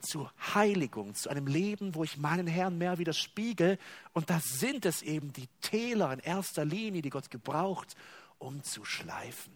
zu 0.02 0.28
Heiligung, 0.54 1.14
zu 1.14 1.30
einem 1.30 1.46
Leben, 1.46 1.94
wo 1.94 2.04
ich 2.04 2.18
meinen 2.18 2.46
Herrn 2.46 2.76
mehr 2.76 2.98
widerspiegel. 2.98 3.78
Und 4.12 4.28
das 4.28 4.44
sind 4.60 4.84
es 4.84 5.00
eben 5.00 5.32
die 5.32 5.48
Täler 5.62 6.12
in 6.12 6.18
erster 6.18 6.66
Linie, 6.66 7.00
die 7.00 7.08
Gott 7.08 7.30
gebraucht, 7.30 7.96
um 8.38 8.62
zu 8.62 8.84
schleifen, 8.84 9.54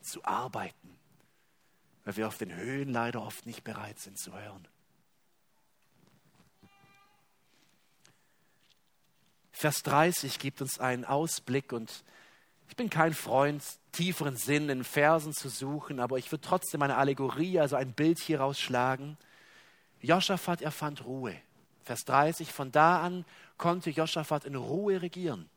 zu 0.00 0.24
arbeiten, 0.24 0.96
weil 2.06 2.16
wir 2.16 2.26
auf 2.26 2.38
den 2.38 2.54
Höhen 2.54 2.88
leider 2.88 3.20
oft 3.20 3.44
nicht 3.44 3.64
bereit 3.64 3.98
sind 3.98 4.18
zu 4.18 4.32
hören. 4.32 4.66
Vers 9.62 9.84
30 9.84 10.40
gibt 10.40 10.60
uns 10.60 10.80
einen 10.80 11.04
Ausblick 11.04 11.72
und 11.72 12.02
ich 12.68 12.74
bin 12.74 12.90
kein 12.90 13.14
Freund, 13.14 13.62
tieferen 13.92 14.36
Sinn 14.36 14.68
in 14.68 14.82
Versen 14.82 15.32
zu 15.32 15.48
suchen, 15.48 16.00
aber 16.00 16.18
ich 16.18 16.32
würde 16.32 16.42
trotzdem 16.42 16.82
eine 16.82 16.96
Allegorie, 16.96 17.60
also 17.60 17.76
ein 17.76 17.92
Bild 17.92 18.18
hier 18.18 18.40
rausschlagen. 18.40 19.16
Joschafat 20.00 20.62
erfand 20.62 21.04
Ruhe. 21.04 21.36
Vers 21.84 22.04
30, 22.06 22.52
von 22.52 22.72
da 22.72 23.02
an 23.02 23.24
konnte 23.56 23.90
Joschafat 23.90 24.46
in 24.46 24.56
Ruhe 24.56 25.00
regieren. 25.00 25.48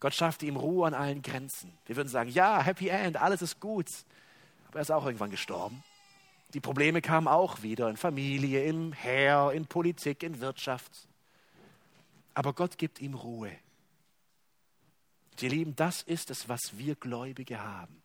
Gott 0.00 0.14
schaffte 0.14 0.44
ihm 0.44 0.56
Ruhe 0.56 0.88
an 0.88 0.94
allen 0.94 1.22
Grenzen. 1.22 1.72
Wir 1.86 1.94
würden 1.94 2.08
sagen, 2.08 2.30
ja, 2.30 2.60
Happy 2.60 2.88
End, 2.88 3.16
alles 3.16 3.42
ist 3.42 3.60
gut. 3.60 3.86
Aber 4.66 4.80
er 4.80 4.82
ist 4.82 4.90
auch 4.90 5.06
irgendwann 5.06 5.30
gestorben. 5.30 5.84
Die 6.52 6.60
Probleme 6.60 7.00
kamen 7.00 7.28
auch 7.28 7.62
wieder 7.62 7.88
in 7.90 7.96
Familie, 7.96 8.64
im 8.64 8.92
Heer, 8.92 9.52
in 9.54 9.66
Politik, 9.66 10.24
in 10.24 10.40
Wirtschaft. 10.40 11.06
Aber 12.36 12.52
Gott 12.52 12.76
gibt 12.76 13.00
ihm 13.00 13.14
Ruhe. 13.14 13.56
Ihr 15.40 15.48
Lieben, 15.48 15.74
das 15.74 16.02
ist 16.02 16.30
es, 16.30 16.50
was 16.50 16.76
wir 16.76 16.94
Gläubige 16.94 17.62
haben. 17.62 18.02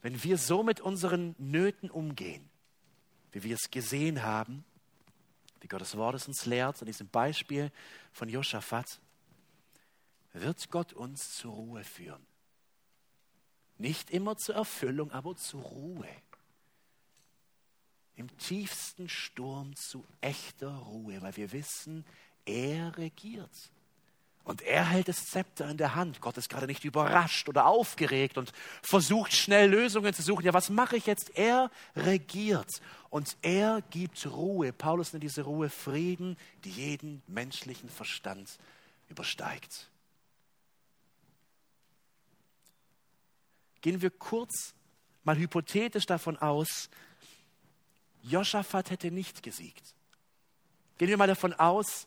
Wenn 0.00 0.22
wir 0.24 0.38
so 0.38 0.62
mit 0.62 0.80
unseren 0.80 1.34
Nöten 1.36 1.90
umgehen, 1.90 2.48
wie 3.32 3.42
wir 3.42 3.56
es 3.56 3.70
gesehen 3.70 4.22
haben, 4.22 4.64
wie 5.60 5.68
Gottes 5.68 5.98
Wort 5.98 6.14
es 6.14 6.28
uns 6.28 6.46
lehrt, 6.46 6.80
in 6.80 6.86
diesem 6.86 7.08
Beispiel 7.08 7.70
von 8.10 8.30
Josaphat, 8.30 9.00
wird 10.32 10.70
Gott 10.70 10.94
uns 10.94 11.34
zur 11.34 11.52
Ruhe 11.52 11.84
führen. 11.84 12.26
Nicht 13.76 14.08
immer 14.08 14.38
zur 14.38 14.54
Erfüllung, 14.54 15.10
aber 15.12 15.36
zur 15.36 15.60
Ruhe. 15.60 16.08
Im 18.16 18.34
tiefsten 18.38 19.08
Sturm 19.08 19.74
zu 19.76 20.06
echter 20.20 20.70
Ruhe, 20.70 21.22
weil 21.22 21.36
wir 21.36 21.52
wissen, 21.52 22.04
er 22.44 22.96
regiert. 22.96 23.70
Und 24.44 24.62
er 24.62 24.88
hält 24.88 25.08
das 25.08 25.26
Zepter 25.26 25.68
in 25.68 25.76
der 25.76 25.94
Hand. 25.94 26.20
Gott 26.20 26.36
ist 26.36 26.48
gerade 26.48 26.66
nicht 26.66 26.84
überrascht 26.84 27.48
oder 27.48 27.66
aufgeregt 27.66 28.38
und 28.38 28.52
versucht 28.82 29.32
schnell 29.32 29.70
Lösungen 29.70 30.12
zu 30.14 30.22
suchen. 30.22 30.44
Ja, 30.44 30.54
was 30.54 30.70
mache 30.70 30.96
ich 30.96 31.06
jetzt? 31.06 31.36
Er 31.36 31.70
regiert 31.94 32.80
und 33.10 33.36
er 33.42 33.82
gibt 33.90 34.26
Ruhe. 34.26 34.72
Paulus 34.72 35.12
nennt 35.12 35.22
diese 35.22 35.42
Ruhe 35.42 35.68
Frieden, 35.68 36.36
die 36.64 36.70
jeden 36.70 37.22
menschlichen 37.26 37.88
Verstand 37.88 38.58
übersteigt. 39.08 39.88
Gehen 43.82 44.02
wir 44.02 44.10
kurz 44.10 44.74
mal 45.24 45.36
hypothetisch 45.36 46.06
davon 46.06 46.36
aus, 46.38 46.90
Joschafat 48.22 48.90
hätte 48.90 49.10
nicht 49.10 49.42
gesiegt. 49.42 49.94
Gehen 50.98 51.08
wir 51.08 51.16
mal 51.16 51.26
davon 51.26 51.54
aus, 51.54 52.06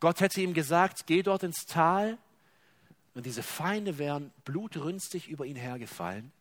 Gott 0.00 0.20
hätte 0.20 0.40
ihm 0.40 0.54
gesagt, 0.54 1.06
geh 1.06 1.22
dort 1.22 1.42
ins 1.42 1.64
Tal 1.66 2.18
und 3.14 3.24
diese 3.24 3.42
Feinde 3.42 3.98
wären 3.98 4.32
blutrünstig 4.44 5.28
über 5.28 5.46
ihn 5.46 5.56
hergefallen, 5.56 6.32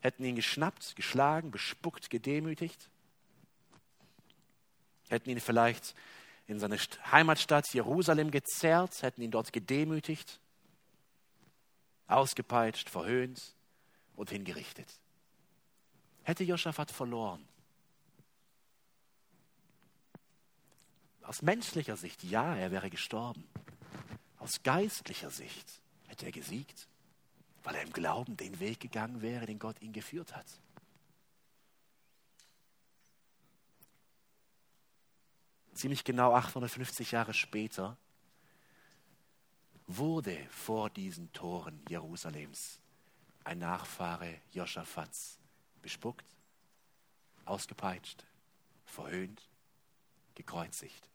hätten 0.00 0.24
ihn 0.24 0.36
geschnappt, 0.36 0.96
geschlagen, 0.96 1.50
bespuckt, 1.50 2.10
gedemütigt, 2.10 2.90
hätten 5.08 5.30
ihn 5.30 5.40
vielleicht 5.40 5.94
in 6.46 6.58
seine 6.58 6.78
Heimatstadt 7.10 7.72
Jerusalem 7.72 8.30
gezerrt, 8.30 9.02
hätten 9.02 9.22
ihn 9.22 9.30
dort 9.30 9.52
gedemütigt, 9.52 10.40
ausgepeitscht, 12.06 12.90
verhöhnt 12.90 13.54
und 14.14 14.28
hingerichtet. 14.28 14.88
Hätte 16.22 16.44
Josaphat 16.44 16.90
verloren, 16.90 17.46
Aus 21.24 21.42
menschlicher 21.42 21.96
Sicht, 21.96 22.22
ja, 22.22 22.54
er 22.54 22.70
wäre 22.70 22.90
gestorben. 22.90 23.48
Aus 24.38 24.62
geistlicher 24.62 25.30
Sicht 25.30 25.80
hätte 26.06 26.26
er 26.26 26.32
gesiegt, 26.32 26.86
weil 27.62 27.76
er 27.76 27.82
im 27.82 27.92
Glauben 27.92 28.36
den 28.36 28.60
Weg 28.60 28.80
gegangen 28.80 29.22
wäre, 29.22 29.46
den 29.46 29.58
Gott 29.58 29.80
ihn 29.80 29.92
geführt 29.92 30.36
hat. 30.36 30.46
Ziemlich 35.72 36.04
genau 36.04 36.34
850 36.34 37.12
Jahre 37.12 37.32
später 37.32 37.96
wurde 39.86 40.38
vor 40.50 40.90
diesen 40.90 41.32
Toren 41.32 41.82
Jerusalems 41.88 42.80
ein 43.44 43.58
Nachfahre 43.58 44.40
Joschafats 44.52 45.38
bespuckt, 45.82 46.24
ausgepeitscht, 47.44 48.24
verhöhnt, 48.84 49.48
gekreuzigt. 50.34 51.10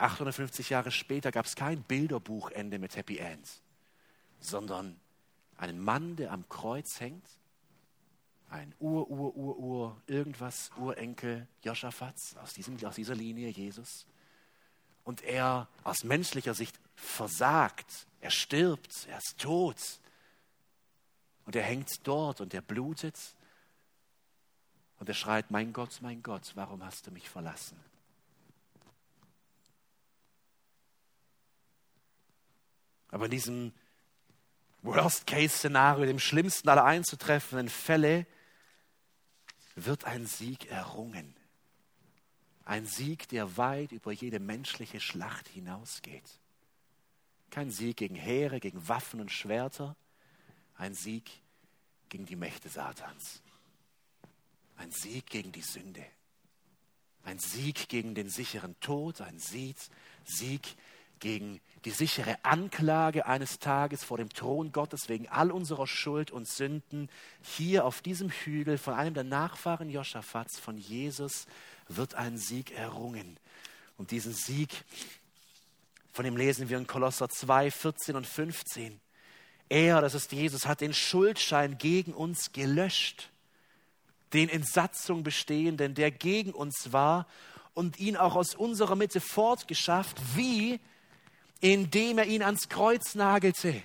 850 0.00 0.70
Jahre 0.70 0.90
später 0.90 1.30
gab 1.30 1.46
es 1.46 1.54
kein 1.54 1.82
Bilderbuchende 1.82 2.78
mit 2.78 2.96
Happy 2.96 3.18
Ends, 3.18 3.62
sondern 4.40 4.98
einen 5.56 5.78
Mann, 5.78 6.16
der 6.16 6.32
am 6.32 6.48
Kreuz 6.48 7.00
hängt, 7.00 7.24
ein 8.48 8.74
Ur, 8.80 9.08
Ur, 9.10 9.36
Ur, 9.36 9.58
Ur, 9.58 10.02
irgendwas, 10.06 10.70
Urenkel 10.76 11.46
Joschafats 11.62 12.36
aus, 12.38 12.54
diesem, 12.54 12.82
aus 12.84 12.96
dieser 12.96 13.14
Linie, 13.14 13.48
Jesus. 13.48 14.06
Und 15.04 15.22
er 15.22 15.68
aus 15.84 16.02
menschlicher 16.02 16.54
Sicht 16.54 16.78
versagt, 16.96 18.06
er 18.20 18.30
stirbt, 18.30 19.06
er 19.08 19.18
ist 19.18 19.38
tot. 19.38 20.00
Und 21.46 21.56
er 21.56 21.62
hängt 21.62 22.06
dort 22.06 22.40
und 22.40 22.52
er 22.52 22.62
blutet. 22.62 23.18
Und 24.98 25.08
er 25.08 25.14
schreit, 25.14 25.50
mein 25.50 25.72
Gott, 25.72 25.98
mein 26.02 26.22
Gott, 26.22 26.52
warum 26.54 26.84
hast 26.84 27.06
du 27.06 27.10
mich 27.10 27.28
verlassen? 27.28 27.78
Aber 33.10 33.26
in 33.26 33.30
diesem 33.30 33.72
Worst-Case-Szenario, 34.82 36.06
dem 36.06 36.18
schlimmsten 36.18 36.68
aller 36.68 36.84
einzutreffenden 36.84 37.68
Fälle, 37.68 38.26
wird 39.76 40.04
ein 40.04 40.26
Sieg 40.26 40.70
errungen. 40.70 41.34
Ein 42.64 42.86
Sieg, 42.86 43.28
der 43.28 43.56
weit 43.56 43.92
über 43.92 44.12
jede 44.12 44.38
menschliche 44.38 45.00
Schlacht 45.00 45.48
hinausgeht. 45.48 46.38
Kein 47.50 47.70
Sieg 47.70 47.96
gegen 47.96 48.14
Heere, 48.14 48.60
gegen 48.60 48.88
Waffen 48.88 49.20
und 49.20 49.32
Schwerter, 49.32 49.96
ein 50.76 50.94
Sieg 50.94 51.30
gegen 52.08 52.26
die 52.26 52.36
Mächte 52.36 52.68
Satans. 52.68 53.42
Ein 54.76 54.92
Sieg 54.92 55.26
gegen 55.26 55.52
die 55.52 55.62
Sünde. 55.62 56.04
Ein 57.24 57.38
Sieg 57.38 57.88
gegen 57.88 58.14
den 58.14 58.30
sicheren 58.30 58.78
Tod, 58.80 59.20
ein 59.20 59.38
Sieg, 59.38 59.76
Sieg 60.24 60.62
gegen 61.20 61.60
die 61.84 61.90
sichere 61.90 62.36
Anklage 62.42 63.26
eines 63.26 63.58
Tages 63.58 64.04
vor 64.04 64.18
dem 64.18 64.28
Thron 64.28 64.72
Gottes 64.72 65.08
wegen 65.08 65.28
all 65.28 65.50
unserer 65.50 65.86
Schuld 65.86 66.30
und 66.30 66.48
Sünden. 66.48 67.08
Hier 67.42 67.84
auf 67.84 68.02
diesem 68.02 68.30
Hügel 68.30 68.76
von 68.76 68.94
einem 68.94 69.14
der 69.14 69.24
Nachfahren 69.24 69.88
Joschafats, 69.88 70.58
von 70.58 70.76
Jesus, 70.76 71.46
wird 71.88 72.14
ein 72.14 72.36
Sieg 72.36 72.72
errungen. 72.72 73.38
Und 73.96 74.10
diesen 74.10 74.32
Sieg, 74.32 74.84
von 76.12 76.24
dem 76.24 76.36
lesen 76.36 76.68
wir 76.68 76.76
in 76.76 76.86
Kolosser 76.86 77.28
2, 77.28 77.70
14 77.70 78.16
und 78.16 78.26
15. 78.26 79.00
Er, 79.70 80.00
das 80.00 80.14
ist 80.14 80.32
Jesus, 80.32 80.66
hat 80.66 80.80
den 80.80 80.92
Schuldschein 80.92 81.78
gegen 81.78 82.12
uns 82.12 82.52
gelöscht, 82.52 83.30
den 84.32 84.48
in 84.48 84.64
Satzung 84.64 85.22
bestehenden, 85.22 85.94
der 85.94 86.10
gegen 86.10 86.52
uns 86.52 86.92
war, 86.92 87.26
und 87.72 87.98
ihn 87.98 88.16
auch 88.16 88.34
aus 88.34 88.54
unserer 88.54 88.96
Mitte 88.96 89.20
fortgeschafft, 89.20 90.20
wie 90.34 90.80
indem 91.60 92.18
er 92.18 92.26
ihn 92.26 92.42
ans 92.42 92.68
Kreuz 92.68 93.14
nagelte, 93.14 93.82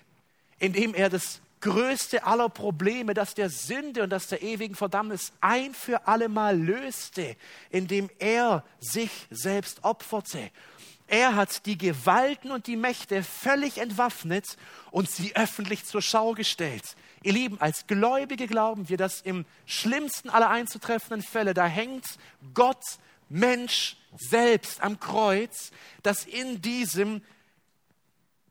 indem 0.60 0.94
er 0.94 1.10
das 1.10 1.42
größte 1.62 2.26
aller 2.26 2.50
Probleme, 2.50 3.14
das 3.14 3.34
der 3.34 3.50
Sünde 3.50 4.04
und 4.04 4.12
das 4.12 4.28
der 4.28 4.44
ewigen 4.44 4.76
Verdammnis 4.76 5.34
ein 5.42 5.74
für 5.74 6.08
allemal 6.08 6.58
löste, 6.60 7.36
indem 7.72 8.10
er 8.20 8.64
sich 8.80 9.10
selbst 9.32 9.84
opferte. 9.84 10.52
Er 11.08 11.36
hat 11.36 11.66
die 11.66 11.78
Gewalten 11.78 12.52
und 12.52 12.68
die 12.68 12.76
Mächte 12.76 13.24
völlig 13.24 13.78
entwaffnet 13.78 14.58
und 14.92 15.10
sie 15.10 15.36
öffentlich 15.36 15.86
zur 15.86 16.02
Schau 16.02 16.34
gestellt. 16.34 16.96
Ihr 17.22 17.34
Lieben, 17.34 17.60
als 17.60 17.88
Gläubige 17.88 18.48
glauben 18.48 18.90
wir, 18.90 18.98
dass 18.98 19.22
im 19.22 19.46
schlimmsten 19.66 20.30
aller 20.30 20.50
einzutreffenden 20.50 21.22
Fälle, 21.22 21.54
da 21.54 21.66
hängt 21.66 22.06
Gott, 22.54 22.84
Mensch 23.28 23.98
selbst 24.16 24.82
am 24.82 25.00
Kreuz, 25.00 25.72
dass 26.04 26.26
in 26.26 26.62
diesem 26.62 27.24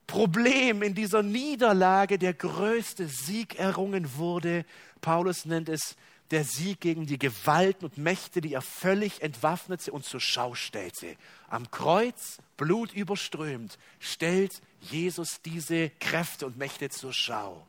Problem, 0.07 0.83
in 0.83 0.95
dieser 0.95 1.23
Niederlage 1.23 2.19
der 2.19 2.35
größte 2.35 3.09
Sieg 3.09 3.59
errungen 3.59 4.17
wurde. 4.17 4.65
Paulus 5.01 5.45
nennt 5.45 5.69
es 5.69 5.97
der 6.31 6.45
Sieg 6.45 6.81
gegen 6.81 7.07
die 7.07 7.19
Gewalten 7.19 7.85
und 7.85 7.99
Mächte, 7.99 8.41
die 8.41 8.55
er 8.55 8.63
völlig 8.63 9.23
entwaffnete 9.23 9.93
und 9.93 10.05
zur 10.05 10.21
Schau 10.21 10.55
stellte. 10.55 11.17
Am 11.49 11.71
Kreuz, 11.71 12.39
Blut 12.57 12.93
überströmt, 12.93 13.79
stellt 13.99 14.61
Jesus 14.81 15.43
diese 15.43 15.91
Kräfte 16.01 16.47
und 16.47 16.57
Mächte 16.57 16.89
zur 16.91 17.13
Schau, 17.13 17.67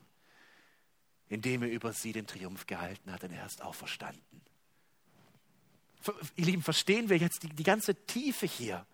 indem 1.30 1.64
er 1.64 1.70
über 1.70 1.94
sie 1.94 2.14
den 2.14 2.28
Triumph 2.28 2.66
gehalten 2.66 3.12
hat, 3.12 3.24
denn 3.24 3.32
er 3.32 3.46
ist 3.46 3.62
auferstanden. 3.62 4.42
Ihr 6.36 6.46
Lieben, 6.46 6.64
verstehen 6.64 7.10
wir 7.10 7.18
jetzt 7.18 7.44
die, 7.44 7.50
die 7.50 7.64
ganze 7.64 7.96
Tiefe 8.06 8.46
hier? 8.46 8.86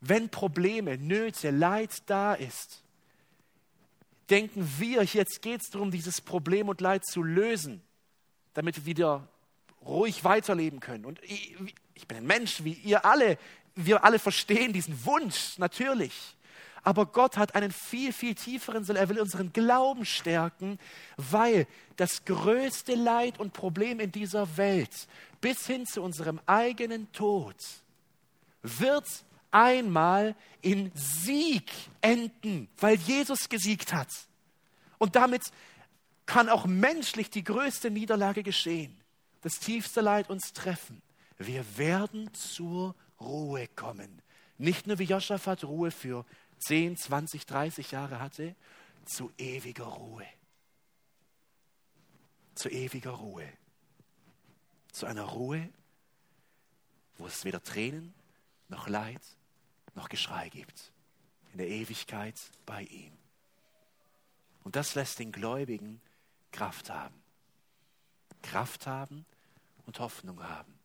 Wenn 0.00 0.28
Probleme, 0.28 0.98
Nöte, 0.98 1.50
Leid 1.50 2.02
da 2.06 2.34
ist, 2.34 2.82
denken 4.30 4.68
wir, 4.78 5.02
jetzt 5.04 5.42
geht 5.42 5.60
es 5.62 5.70
darum, 5.70 5.90
dieses 5.90 6.20
Problem 6.20 6.68
und 6.68 6.80
Leid 6.80 7.04
zu 7.06 7.22
lösen, 7.22 7.82
damit 8.54 8.76
wir 8.76 8.86
wieder 8.86 9.28
ruhig 9.84 10.24
weiterleben 10.24 10.80
können. 10.80 11.04
Und 11.04 11.22
ich, 11.22 11.56
ich 11.94 12.06
bin 12.08 12.18
ein 12.18 12.26
Mensch, 12.26 12.64
wie 12.64 12.72
ihr 12.72 13.04
alle, 13.04 13.38
wir 13.74 14.04
alle 14.04 14.18
verstehen 14.18 14.72
diesen 14.72 15.04
Wunsch, 15.04 15.58
natürlich. 15.58 16.36
Aber 16.82 17.06
Gott 17.06 17.36
hat 17.36 17.56
einen 17.56 17.72
viel, 17.72 18.12
viel 18.12 18.36
tieferen 18.36 18.84
Sinn. 18.84 18.94
Er 18.94 19.08
will 19.08 19.18
unseren 19.18 19.52
Glauben 19.52 20.04
stärken, 20.04 20.78
weil 21.16 21.66
das 21.96 22.24
größte 22.24 22.94
Leid 22.94 23.40
und 23.40 23.52
Problem 23.52 23.98
in 23.98 24.12
dieser 24.12 24.56
Welt 24.56 25.08
bis 25.40 25.66
hin 25.66 25.86
zu 25.86 26.02
unserem 26.02 26.40
eigenen 26.46 27.10
Tod 27.12 27.56
wird 28.62 29.06
einmal 29.56 30.36
in 30.60 30.92
Sieg 30.94 31.72
enden, 32.02 32.68
weil 32.78 32.96
Jesus 32.96 33.48
gesiegt 33.48 33.94
hat. 33.94 34.10
Und 34.98 35.16
damit 35.16 35.44
kann 36.26 36.50
auch 36.50 36.66
menschlich 36.66 37.30
die 37.30 37.42
größte 37.42 37.90
Niederlage 37.90 38.42
geschehen, 38.42 39.00
das 39.40 39.58
tiefste 39.58 40.02
Leid 40.02 40.28
uns 40.28 40.52
treffen. 40.52 41.00
Wir 41.38 41.64
werden 41.78 42.32
zur 42.34 42.94
Ruhe 43.18 43.66
kommen. 43.68 44.20
Nicht 44.58 44.86
nur 44.86 44.98
wie 44.98 45.04
Joschafat 45.04 45.64
Ruhe 45.64 45.90
für 45.90 46.26
10, 46.58 46.98
20, 46.98 47.46
30 47.46 47.90
Jahre 47.92 48.20
hatte, 48.20 48.54
zu 49.06 49.32
ewiger 49.38 49.84
Ruhe. 49.84 50.26
Zu 52.54 52.68
ewiger 52.68 53.12
Ruhe. 53.12 53.48
Zu 54.92 55.06
einer 55.06 55.24
Ruhe, 55.24 55.68
wo 57.16 57.26
es 57.26 57.44
weder 57.44 57.62
Tränen 57.62 58.12
noch 58.68 58.88
Leid 58.88 59.22
noch 59.96 60.08
Geschrei 60.08 60.48
gibt. 60.48 60.92
In 61.52 61.58
der 61.58 61.68
Ewigkeit 61.68 62.38
bei 62.66 62.82
ihm. 62.82 63.16
Und 64.62 64.76
das 64.76 64.94
lässt 64.94 65.18
den 65.18 65.32
Gläubigen 65.32 66.00
Kraft 66.52 66.90
haben. 66.90 67.14
Kraft 68.42 68.86
haben 68.86 69.24
und 69.86 69.98
Hoffnung 69.98 70.42
haben. 70.42 70.78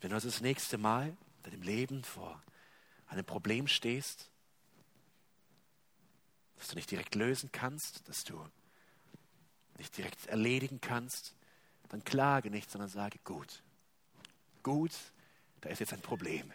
Wenn 0.00 0.10
du 0.10 0.16
also 0.16 0.28
das 0.28 0.40
nächste 0.40 0.78
Mal 0.78 1.08
in 1.08 1.50
deinem 1.50 1.62
Leben 1.62 2.04
vor 2.04 2.40
einem 3.08 3.24
Problem 3.24 3.66
stehst, 3.66 4.30
das 6.56 6.68
du 6.68 6.76
nicht 6.76 6.90
direkt 6.90 7.14
lösen 7.14 7.50
kannst, 7.50 8.08
das 8.08 8.24
du 8.24 8.46
nicht 9.78 9.96
direkt 9.96 10.26
erledigen 10.26 10.80
kannst, 10.80 11.34
dann 11.88 12.04
klage 12.04 12.50
nicht, 12.50 12.70
sondern 12.70 12.90
sage 12.90 13.18
gut. 13.24 13.62
Gut 14.62 14.92
da 15.60 15.68
ist 15.70 15.80
jetzt 15.80 15.92
ein 15.92 16.00
Problem. 16.00 16.50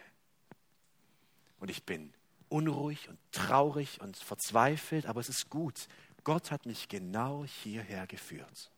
Und 1.58 1.70
ich 1.70 1.84
bin 1.84 2.12
unruhig 2.48 3.08
und 3.08 3.18
traurig 3.32 4.00
und 4.00 4.16
verzweifelt, 4.16 5.06
aber 5.06 5.20
es 5.20 5.28
ist 5.28 5.50
gut. 5.50 5.88
Gott 6.22 6.50
hat 6.50 6.66
mich 6.66 6.88
genau 6.88 7.44
hierher 7.44 8.06
geführt. 8.06 8.70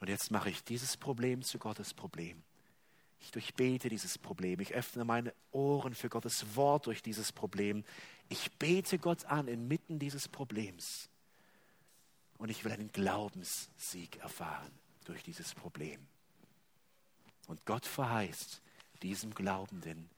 Und 0.00 0.08
jetzt 0.08 0.30
mache 0.30 0.50
ich 0.50 0.64
dieses 0.64 0.96
Problem 0.96 1.42
zu 1.42 1.58
Gottes 1.58 1.94
Problem. 1.94 2.42
Ich 3.20 3.30
durchbete 3.30 3.88
dieses 3.88 4.18
Problem. 4.18 4.58
Ich 4.60 4.74
öffne 4.74 5.04
meine 5.04 5.32
Ohren 5.52 5.94
für 5.94 6.08
Gottes 6.08 6.56
Wort 6.56 6.86
durch 6.86 7.02
dieses 7.02 7.30
Problem. 7.30 7.84
Ich 8.28 8.50
bete 8.58 8.98
Gott 8.98 9.24
an 9.26 9.46
inmitten 9.46 9.98
dieses 9.98 10.26
Problems. 10.28 11.08
Und 12.38 12.48
ich 12.48 12.64
will 12.64 12.72
einen 12.72 12.90
Glaubenssieg 12.90 14.16
erfahren 14.16 14.72
durch 15.04 15.22
dieses 15.22 15.54
Problem. 15.54 16.04
Und 17.46 17.64
Gott 17.66 17.86
verheißt 17.86 18.60
diesem 19.02 19.34
Glaubenden 19.34 20.08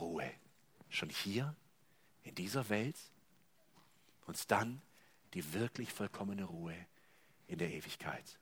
Ruhe. 0.00 0.30
Schon 0.88 1.10
hier, 1.10 1.54
in 2.24 2.34
dieser 2.34 2.68
Welt 2.68 2.96
und 4.26 4.50
dann 4.50 4.80
die 5.34 5.52
wirklich 5.54 5.92
vollkommene 5.92 6.44
Ruhe 6.44 6.76
in 7.46 7.58
der 7.58 7.72
Ewigkeit. 7.72 8.38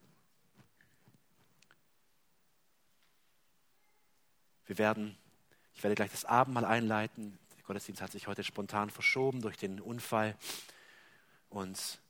Wir 4.67 4.79
werden, 4.79 5.17
ich 5.75 5.83
werde 5.83 5.95
gleich 5.95 6.11
das 6.11 6.25
Abendmahl 6.25 6.65
einleiten. 6.65 7.39
Der 7.57 7.65
Gottesdienst 7.65 8.03
hat 8.03 8.13
sich 8.13 8.27
heute 8.27 8.45
spontan 8.45 8.91
verschoben 8.91 9.41
durch 9.41 9.57
den 9.57 9.81
Unfall. 9.81 10.37
Und 11.49 12.01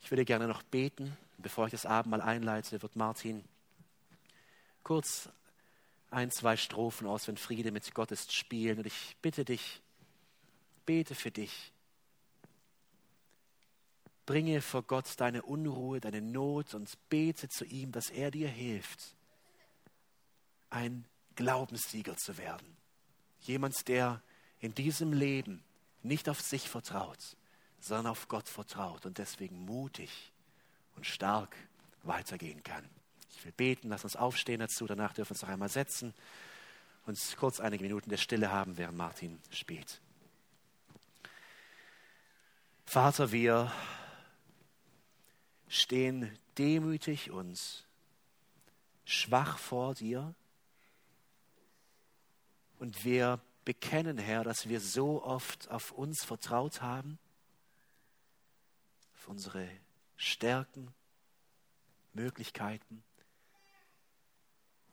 ich 0.00 0.10
würde 0.10 0.24
gerne 0.24 0.46
noch 0.46 0.62
beten. 0.62 1.16
Bevor 1.38 1.66
ich 1.66 1.70
das 1.70 1.86
Abendmahl 1.86 2.20
einleite, 2.20 2.82
wird 2.82 2.96
Martin 2.96 3.44
kurz 4.82 5.30
ein, 6.14 6.30
zwei 6.30 6.56
Strophen 6.56 7.06
aus, 7.06 7.28
wenn 7.28 7.36
Friede 7.36 7.72
mit 7.72 7.92
Gott 7.94 8.10
ist, 8.12 8.32
spielen. 8.32 8.78
Und 8.78 8.86
ich 8.86 9.16
bitte 9.20 9.44
dich, 9.44 9.82
bete 10.86 11.14
für 11.14 11.30
dich. 11.30 11.72
Bringe 14.26 14.62
vor 14.62 14.82
Gott 14.82 15.08
deine 15.18 15.42
Unruhe, 15.42 16.00
deine 16.00 16.22
Not 16.22 16.74
und 16.74 16.90
bete 17.10 17.48
zu 17.48 17.64
ihm, 17.64 17.92
dass 17.92 18.08
er 18.08 18.30
dir 18.30 18.48
hilft, 18.48 19.14
ein 20.70 21.04
Glaubenssieger 21.34 22.16
zu 22.16 22.38
werden. 22.38 22.76
Jemand, 23.40 23.86
der 23.88 24.22
in 24.60 24.74
diesem 24.74 25.12
Leben 25.12 25.62
nicht 26.02 26.28
auf 26.28 26.40
sich 26.40 26.70
vertraut, 26.70 27.36
sondern 27.80 28.06
auf 28.06 28.28
Gott 28.28 28.48
vertraut 28.48 29.04
und 29.04 29.18
deswegen 29.18 29.64
mutig 29.66 30.32
und 30.96 31.06
stark 31.06 31.54
weitergehen 32.02 32.62
kann. 32.62 32.88
Ich 33.36 33.44
will 33.44 33.52
beten, 33.52 33.88
lass 33.88 34.04
uns 34.04 34.16
aufstehen 34.16 34.60
dazu. 34.60 34.86
Danach 34.86 35.12
dürfen 35.12 35.30
wir 35.30 35.34
uns 35.34 35.42
noch 35.42 35.48
einmal 35.48 35.68
setzen 35.68 36.14
und 37.06 37.18
kurz 37.38 37.60
einige 37.60 37.82
Minuten 37.82 38.10
der 38.10 38.16
Stille 38.16 38.50
haben, 38.50 38.78
während 38.78 38.96
Martin 38.96 39.40
spielt. 39.50 40.00
Vater, 42.86 43.32
wir 43.32 43.72
stehen 45.68 46.38
demütig 46.58 47.30
und 47.30 47.86
schwach 49.04 49.58
vor 49.58 49.94
dir 49.94 50.34
und 52.78 53.04
wir 53.04 53.40
bekennen, 53.64 54.18
Herr, 54.18 54.44
dass 54.44 54.68
wir 54.68 54.80
so 54.80 55.22
oft 55.24 55.70
auf 55.70 55.90
uns 55.92 56.22
vertraut 56.22 56.82
haben, 56.82 57.18
auf 59.16 59.28
unsere 59.28 59.68
Stärken, 60.16 60.94
Möglichkeiten 62.12 63.02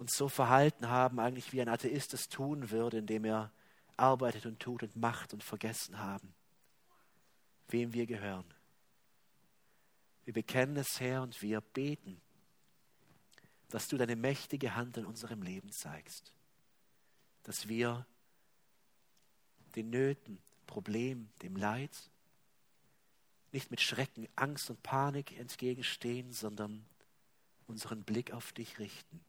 uns 0.02 0.18
so 0.18 0.30
verhalten 0.30 0.90
haben, 0.90 1.20
eigentlich 1.20 1.54
wie 1.54 1.62
ein 1.62 1.70
Atheist 1.70 2.16
es 2.16 2.28
tun 2.28 2.72
würde, 2.72 2.98
indem 2.98 3.24
er 3.24 3.52
arbeitet 3.98 4.48
und 4.48 4.60
tut 4.60 4.82
und 4.82 4.96
macht 4.96 5.32
und 5.32 5.44
vergessen 5.44 6.00
haben, 6.00 6.34
wem 7.68 7.94
wir 7.94 8.08
gehören. 8.08 8.52
Wir 10.26 10.34
bekennen 10.34 10.76
es, 10.78 11.00
Herr, 11.00 11.22
und 11.22 11.40
wir 11.44 11.62
beten, 11.62 12.20
dass 13.70 13.88
du 13.88 13.96
deine 13.96 14.16
mächtige 14.16 14.76
Hand 14.76 14.98
in 14.98 15.06
unserem 15.06 15.44
Leben 15.44 15.72
zeigst, 15.72 16.34
dass 17.44 17.68
wir 17.68 18.08
den 19.76 19.92
Nöten, 19.92 20.40
Problemen, 20.66 21.32
dem 21.44 21.56
Leid 21.56 21.96
nicht 23.52 23.70
mit 23.70 23.82
Schrecken, 23.82 24.28
Angst 24.36 24.72
und 24.72 24.82
Panik 24.82 25.38
entgegenstehen, 25.38 26.34
sondern 26.34 26.88
unseren 27.68 28.04
Blick 28.04 28.34
auf 28.34 28.52
dich 28.52 28.80
richten 28.80 29.24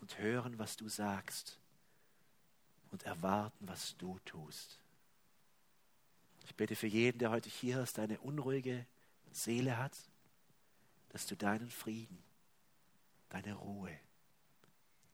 und 0.00 0.18
hören, 0.18 0.58
was 0.58 0.76
du 0.76 0.88
sagst 0.88 1.58
und 2.90 3.04
erwarten, 3.04 3.68
was 3.68 3.96
du 3.98 4.18
tust. 4.24 4.78
Ich 6.44 6.54
bete 6.54 6.74
für 6.74 6.86
jeden, 6.86 7.18
der 7.18 7.30
heute 7.30 7.48
hier 7.48 7.80
ist, 7.82 7.98
eine 7.98 8.18
unruhige 8.20 8.86
Seele 9.30 9.78
hat, 9.78 9.96
dass 11.10 11.26
du 11.26 11.36
deinen 11.36 11.70
Frieden, 11.70 12.22
deine 13.28 13.54
Ruhe, 13.54 13.96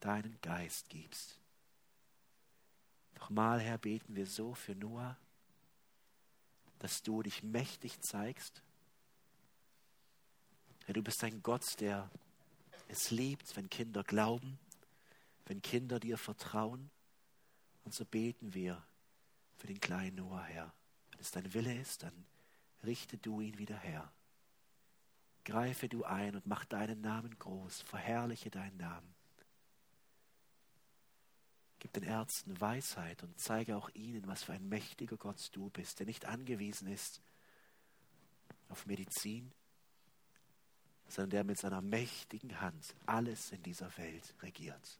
deinen 0.00 0.38
Geist 0.40 0.88
gibst. 0.88 1.38
Nochmal, 3.16 3.60
Herr, 3.60 3.78
beten 3.78 4.14
wir 4.14 4.26
so 4.26 4.54
für 4.54 4.74
Noah, 4.74 5.16
dass 6.78 7.02
du 7.02 7.22
dich 7.22 7.42
mächtig 7.42 8.00
zeigst. 8.00 8.62
Herr, 10.84 10.94
du 10.94 11.02
bist 11.02 11.24
ein 11.24 11.42
Gott, 11.42 11.80
der 11.80 12.10
es 12.88 13.10
liebt, 13.10 13.56
wenn 13.56 13.68
Kinder 13.68 14.04
glauben 14.04 14.58
wenn 15.46 15.62
Kinder 15.62 15.98
dir 15.98 16.18
vertrauen. 16.18 16.90
Und 17.84 17.94
so 17.94 18.04
beten 18.04 18.52
wir 18.52 18.84
für 19.56 19.68
den 19.68 19.80
kleinen 19.80 20.16
Noah, 20.16 20.42
Herr. 20.42 20.74
Wenn 21.10 21.20
es 21.20 21.30
dein 21.30 21.54
Wille 21.54 21.74
ist, 21.80 22.02
dann 22.02 22.26
richte 22.82 23.16
du 23.16 23.40
ihn 23.40 23.58
wieder 23.58 23.78
her. 23.78 24.12
Greife 25.44 25.88
du 25.88 26.04
ein 26.04 26.34
und 26.34 26.46
mach 26.46 26.64
deinen 26.64 27.00
Namen 27.00 27.38
groß, 27.38 27.82
verherrliche 27.82 28.50
deinen 28.50 28.76
Namen. 28.76 29.14
Gib 31.78 31.92
den 31.92 32.02
Ärzten 32.02 32.60
Weisheit 32.60 33.22
und 33.22 33.38
zeige 33.38 33.76
auch 33.76 33.88
ihnen, 33.90 34.26
was 34.26 34.42
für 34.42 34.52
ein 34.52 34.68
mächtiger 34.68 35.16
Gott 35.16 35.50
du 35.52 35.70
bist, 35.70 36.00
der 36.00 36.06
nicht 36.06 36.24
angewiesen 36.24 36.88
ist 36.88 37.22
auf 38.68 38.86
Medizin, 38.86 39.52
sondern 41.06 41.30
der 41.30 41.44
mit 41.44 41.58
seiner 41.58 41.80
mächtigen 41.80 42.60
Hand 42.60 42.96
alles 43.06 43.52
in 43.52 43.62
dieser 43.62 43.96
Welt 43.96 44.34
regiert. 44.42 44.98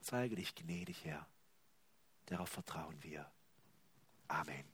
Zeige 0.00 0.36
dich 0.36 0.54
gnädig, 0.54 1.04
Herr. 1.04 1.26
Darauf 2.26 2.48
vertrauen 2.48 3.02
wir. 3.02 3.30
Amen. 4.28 4.64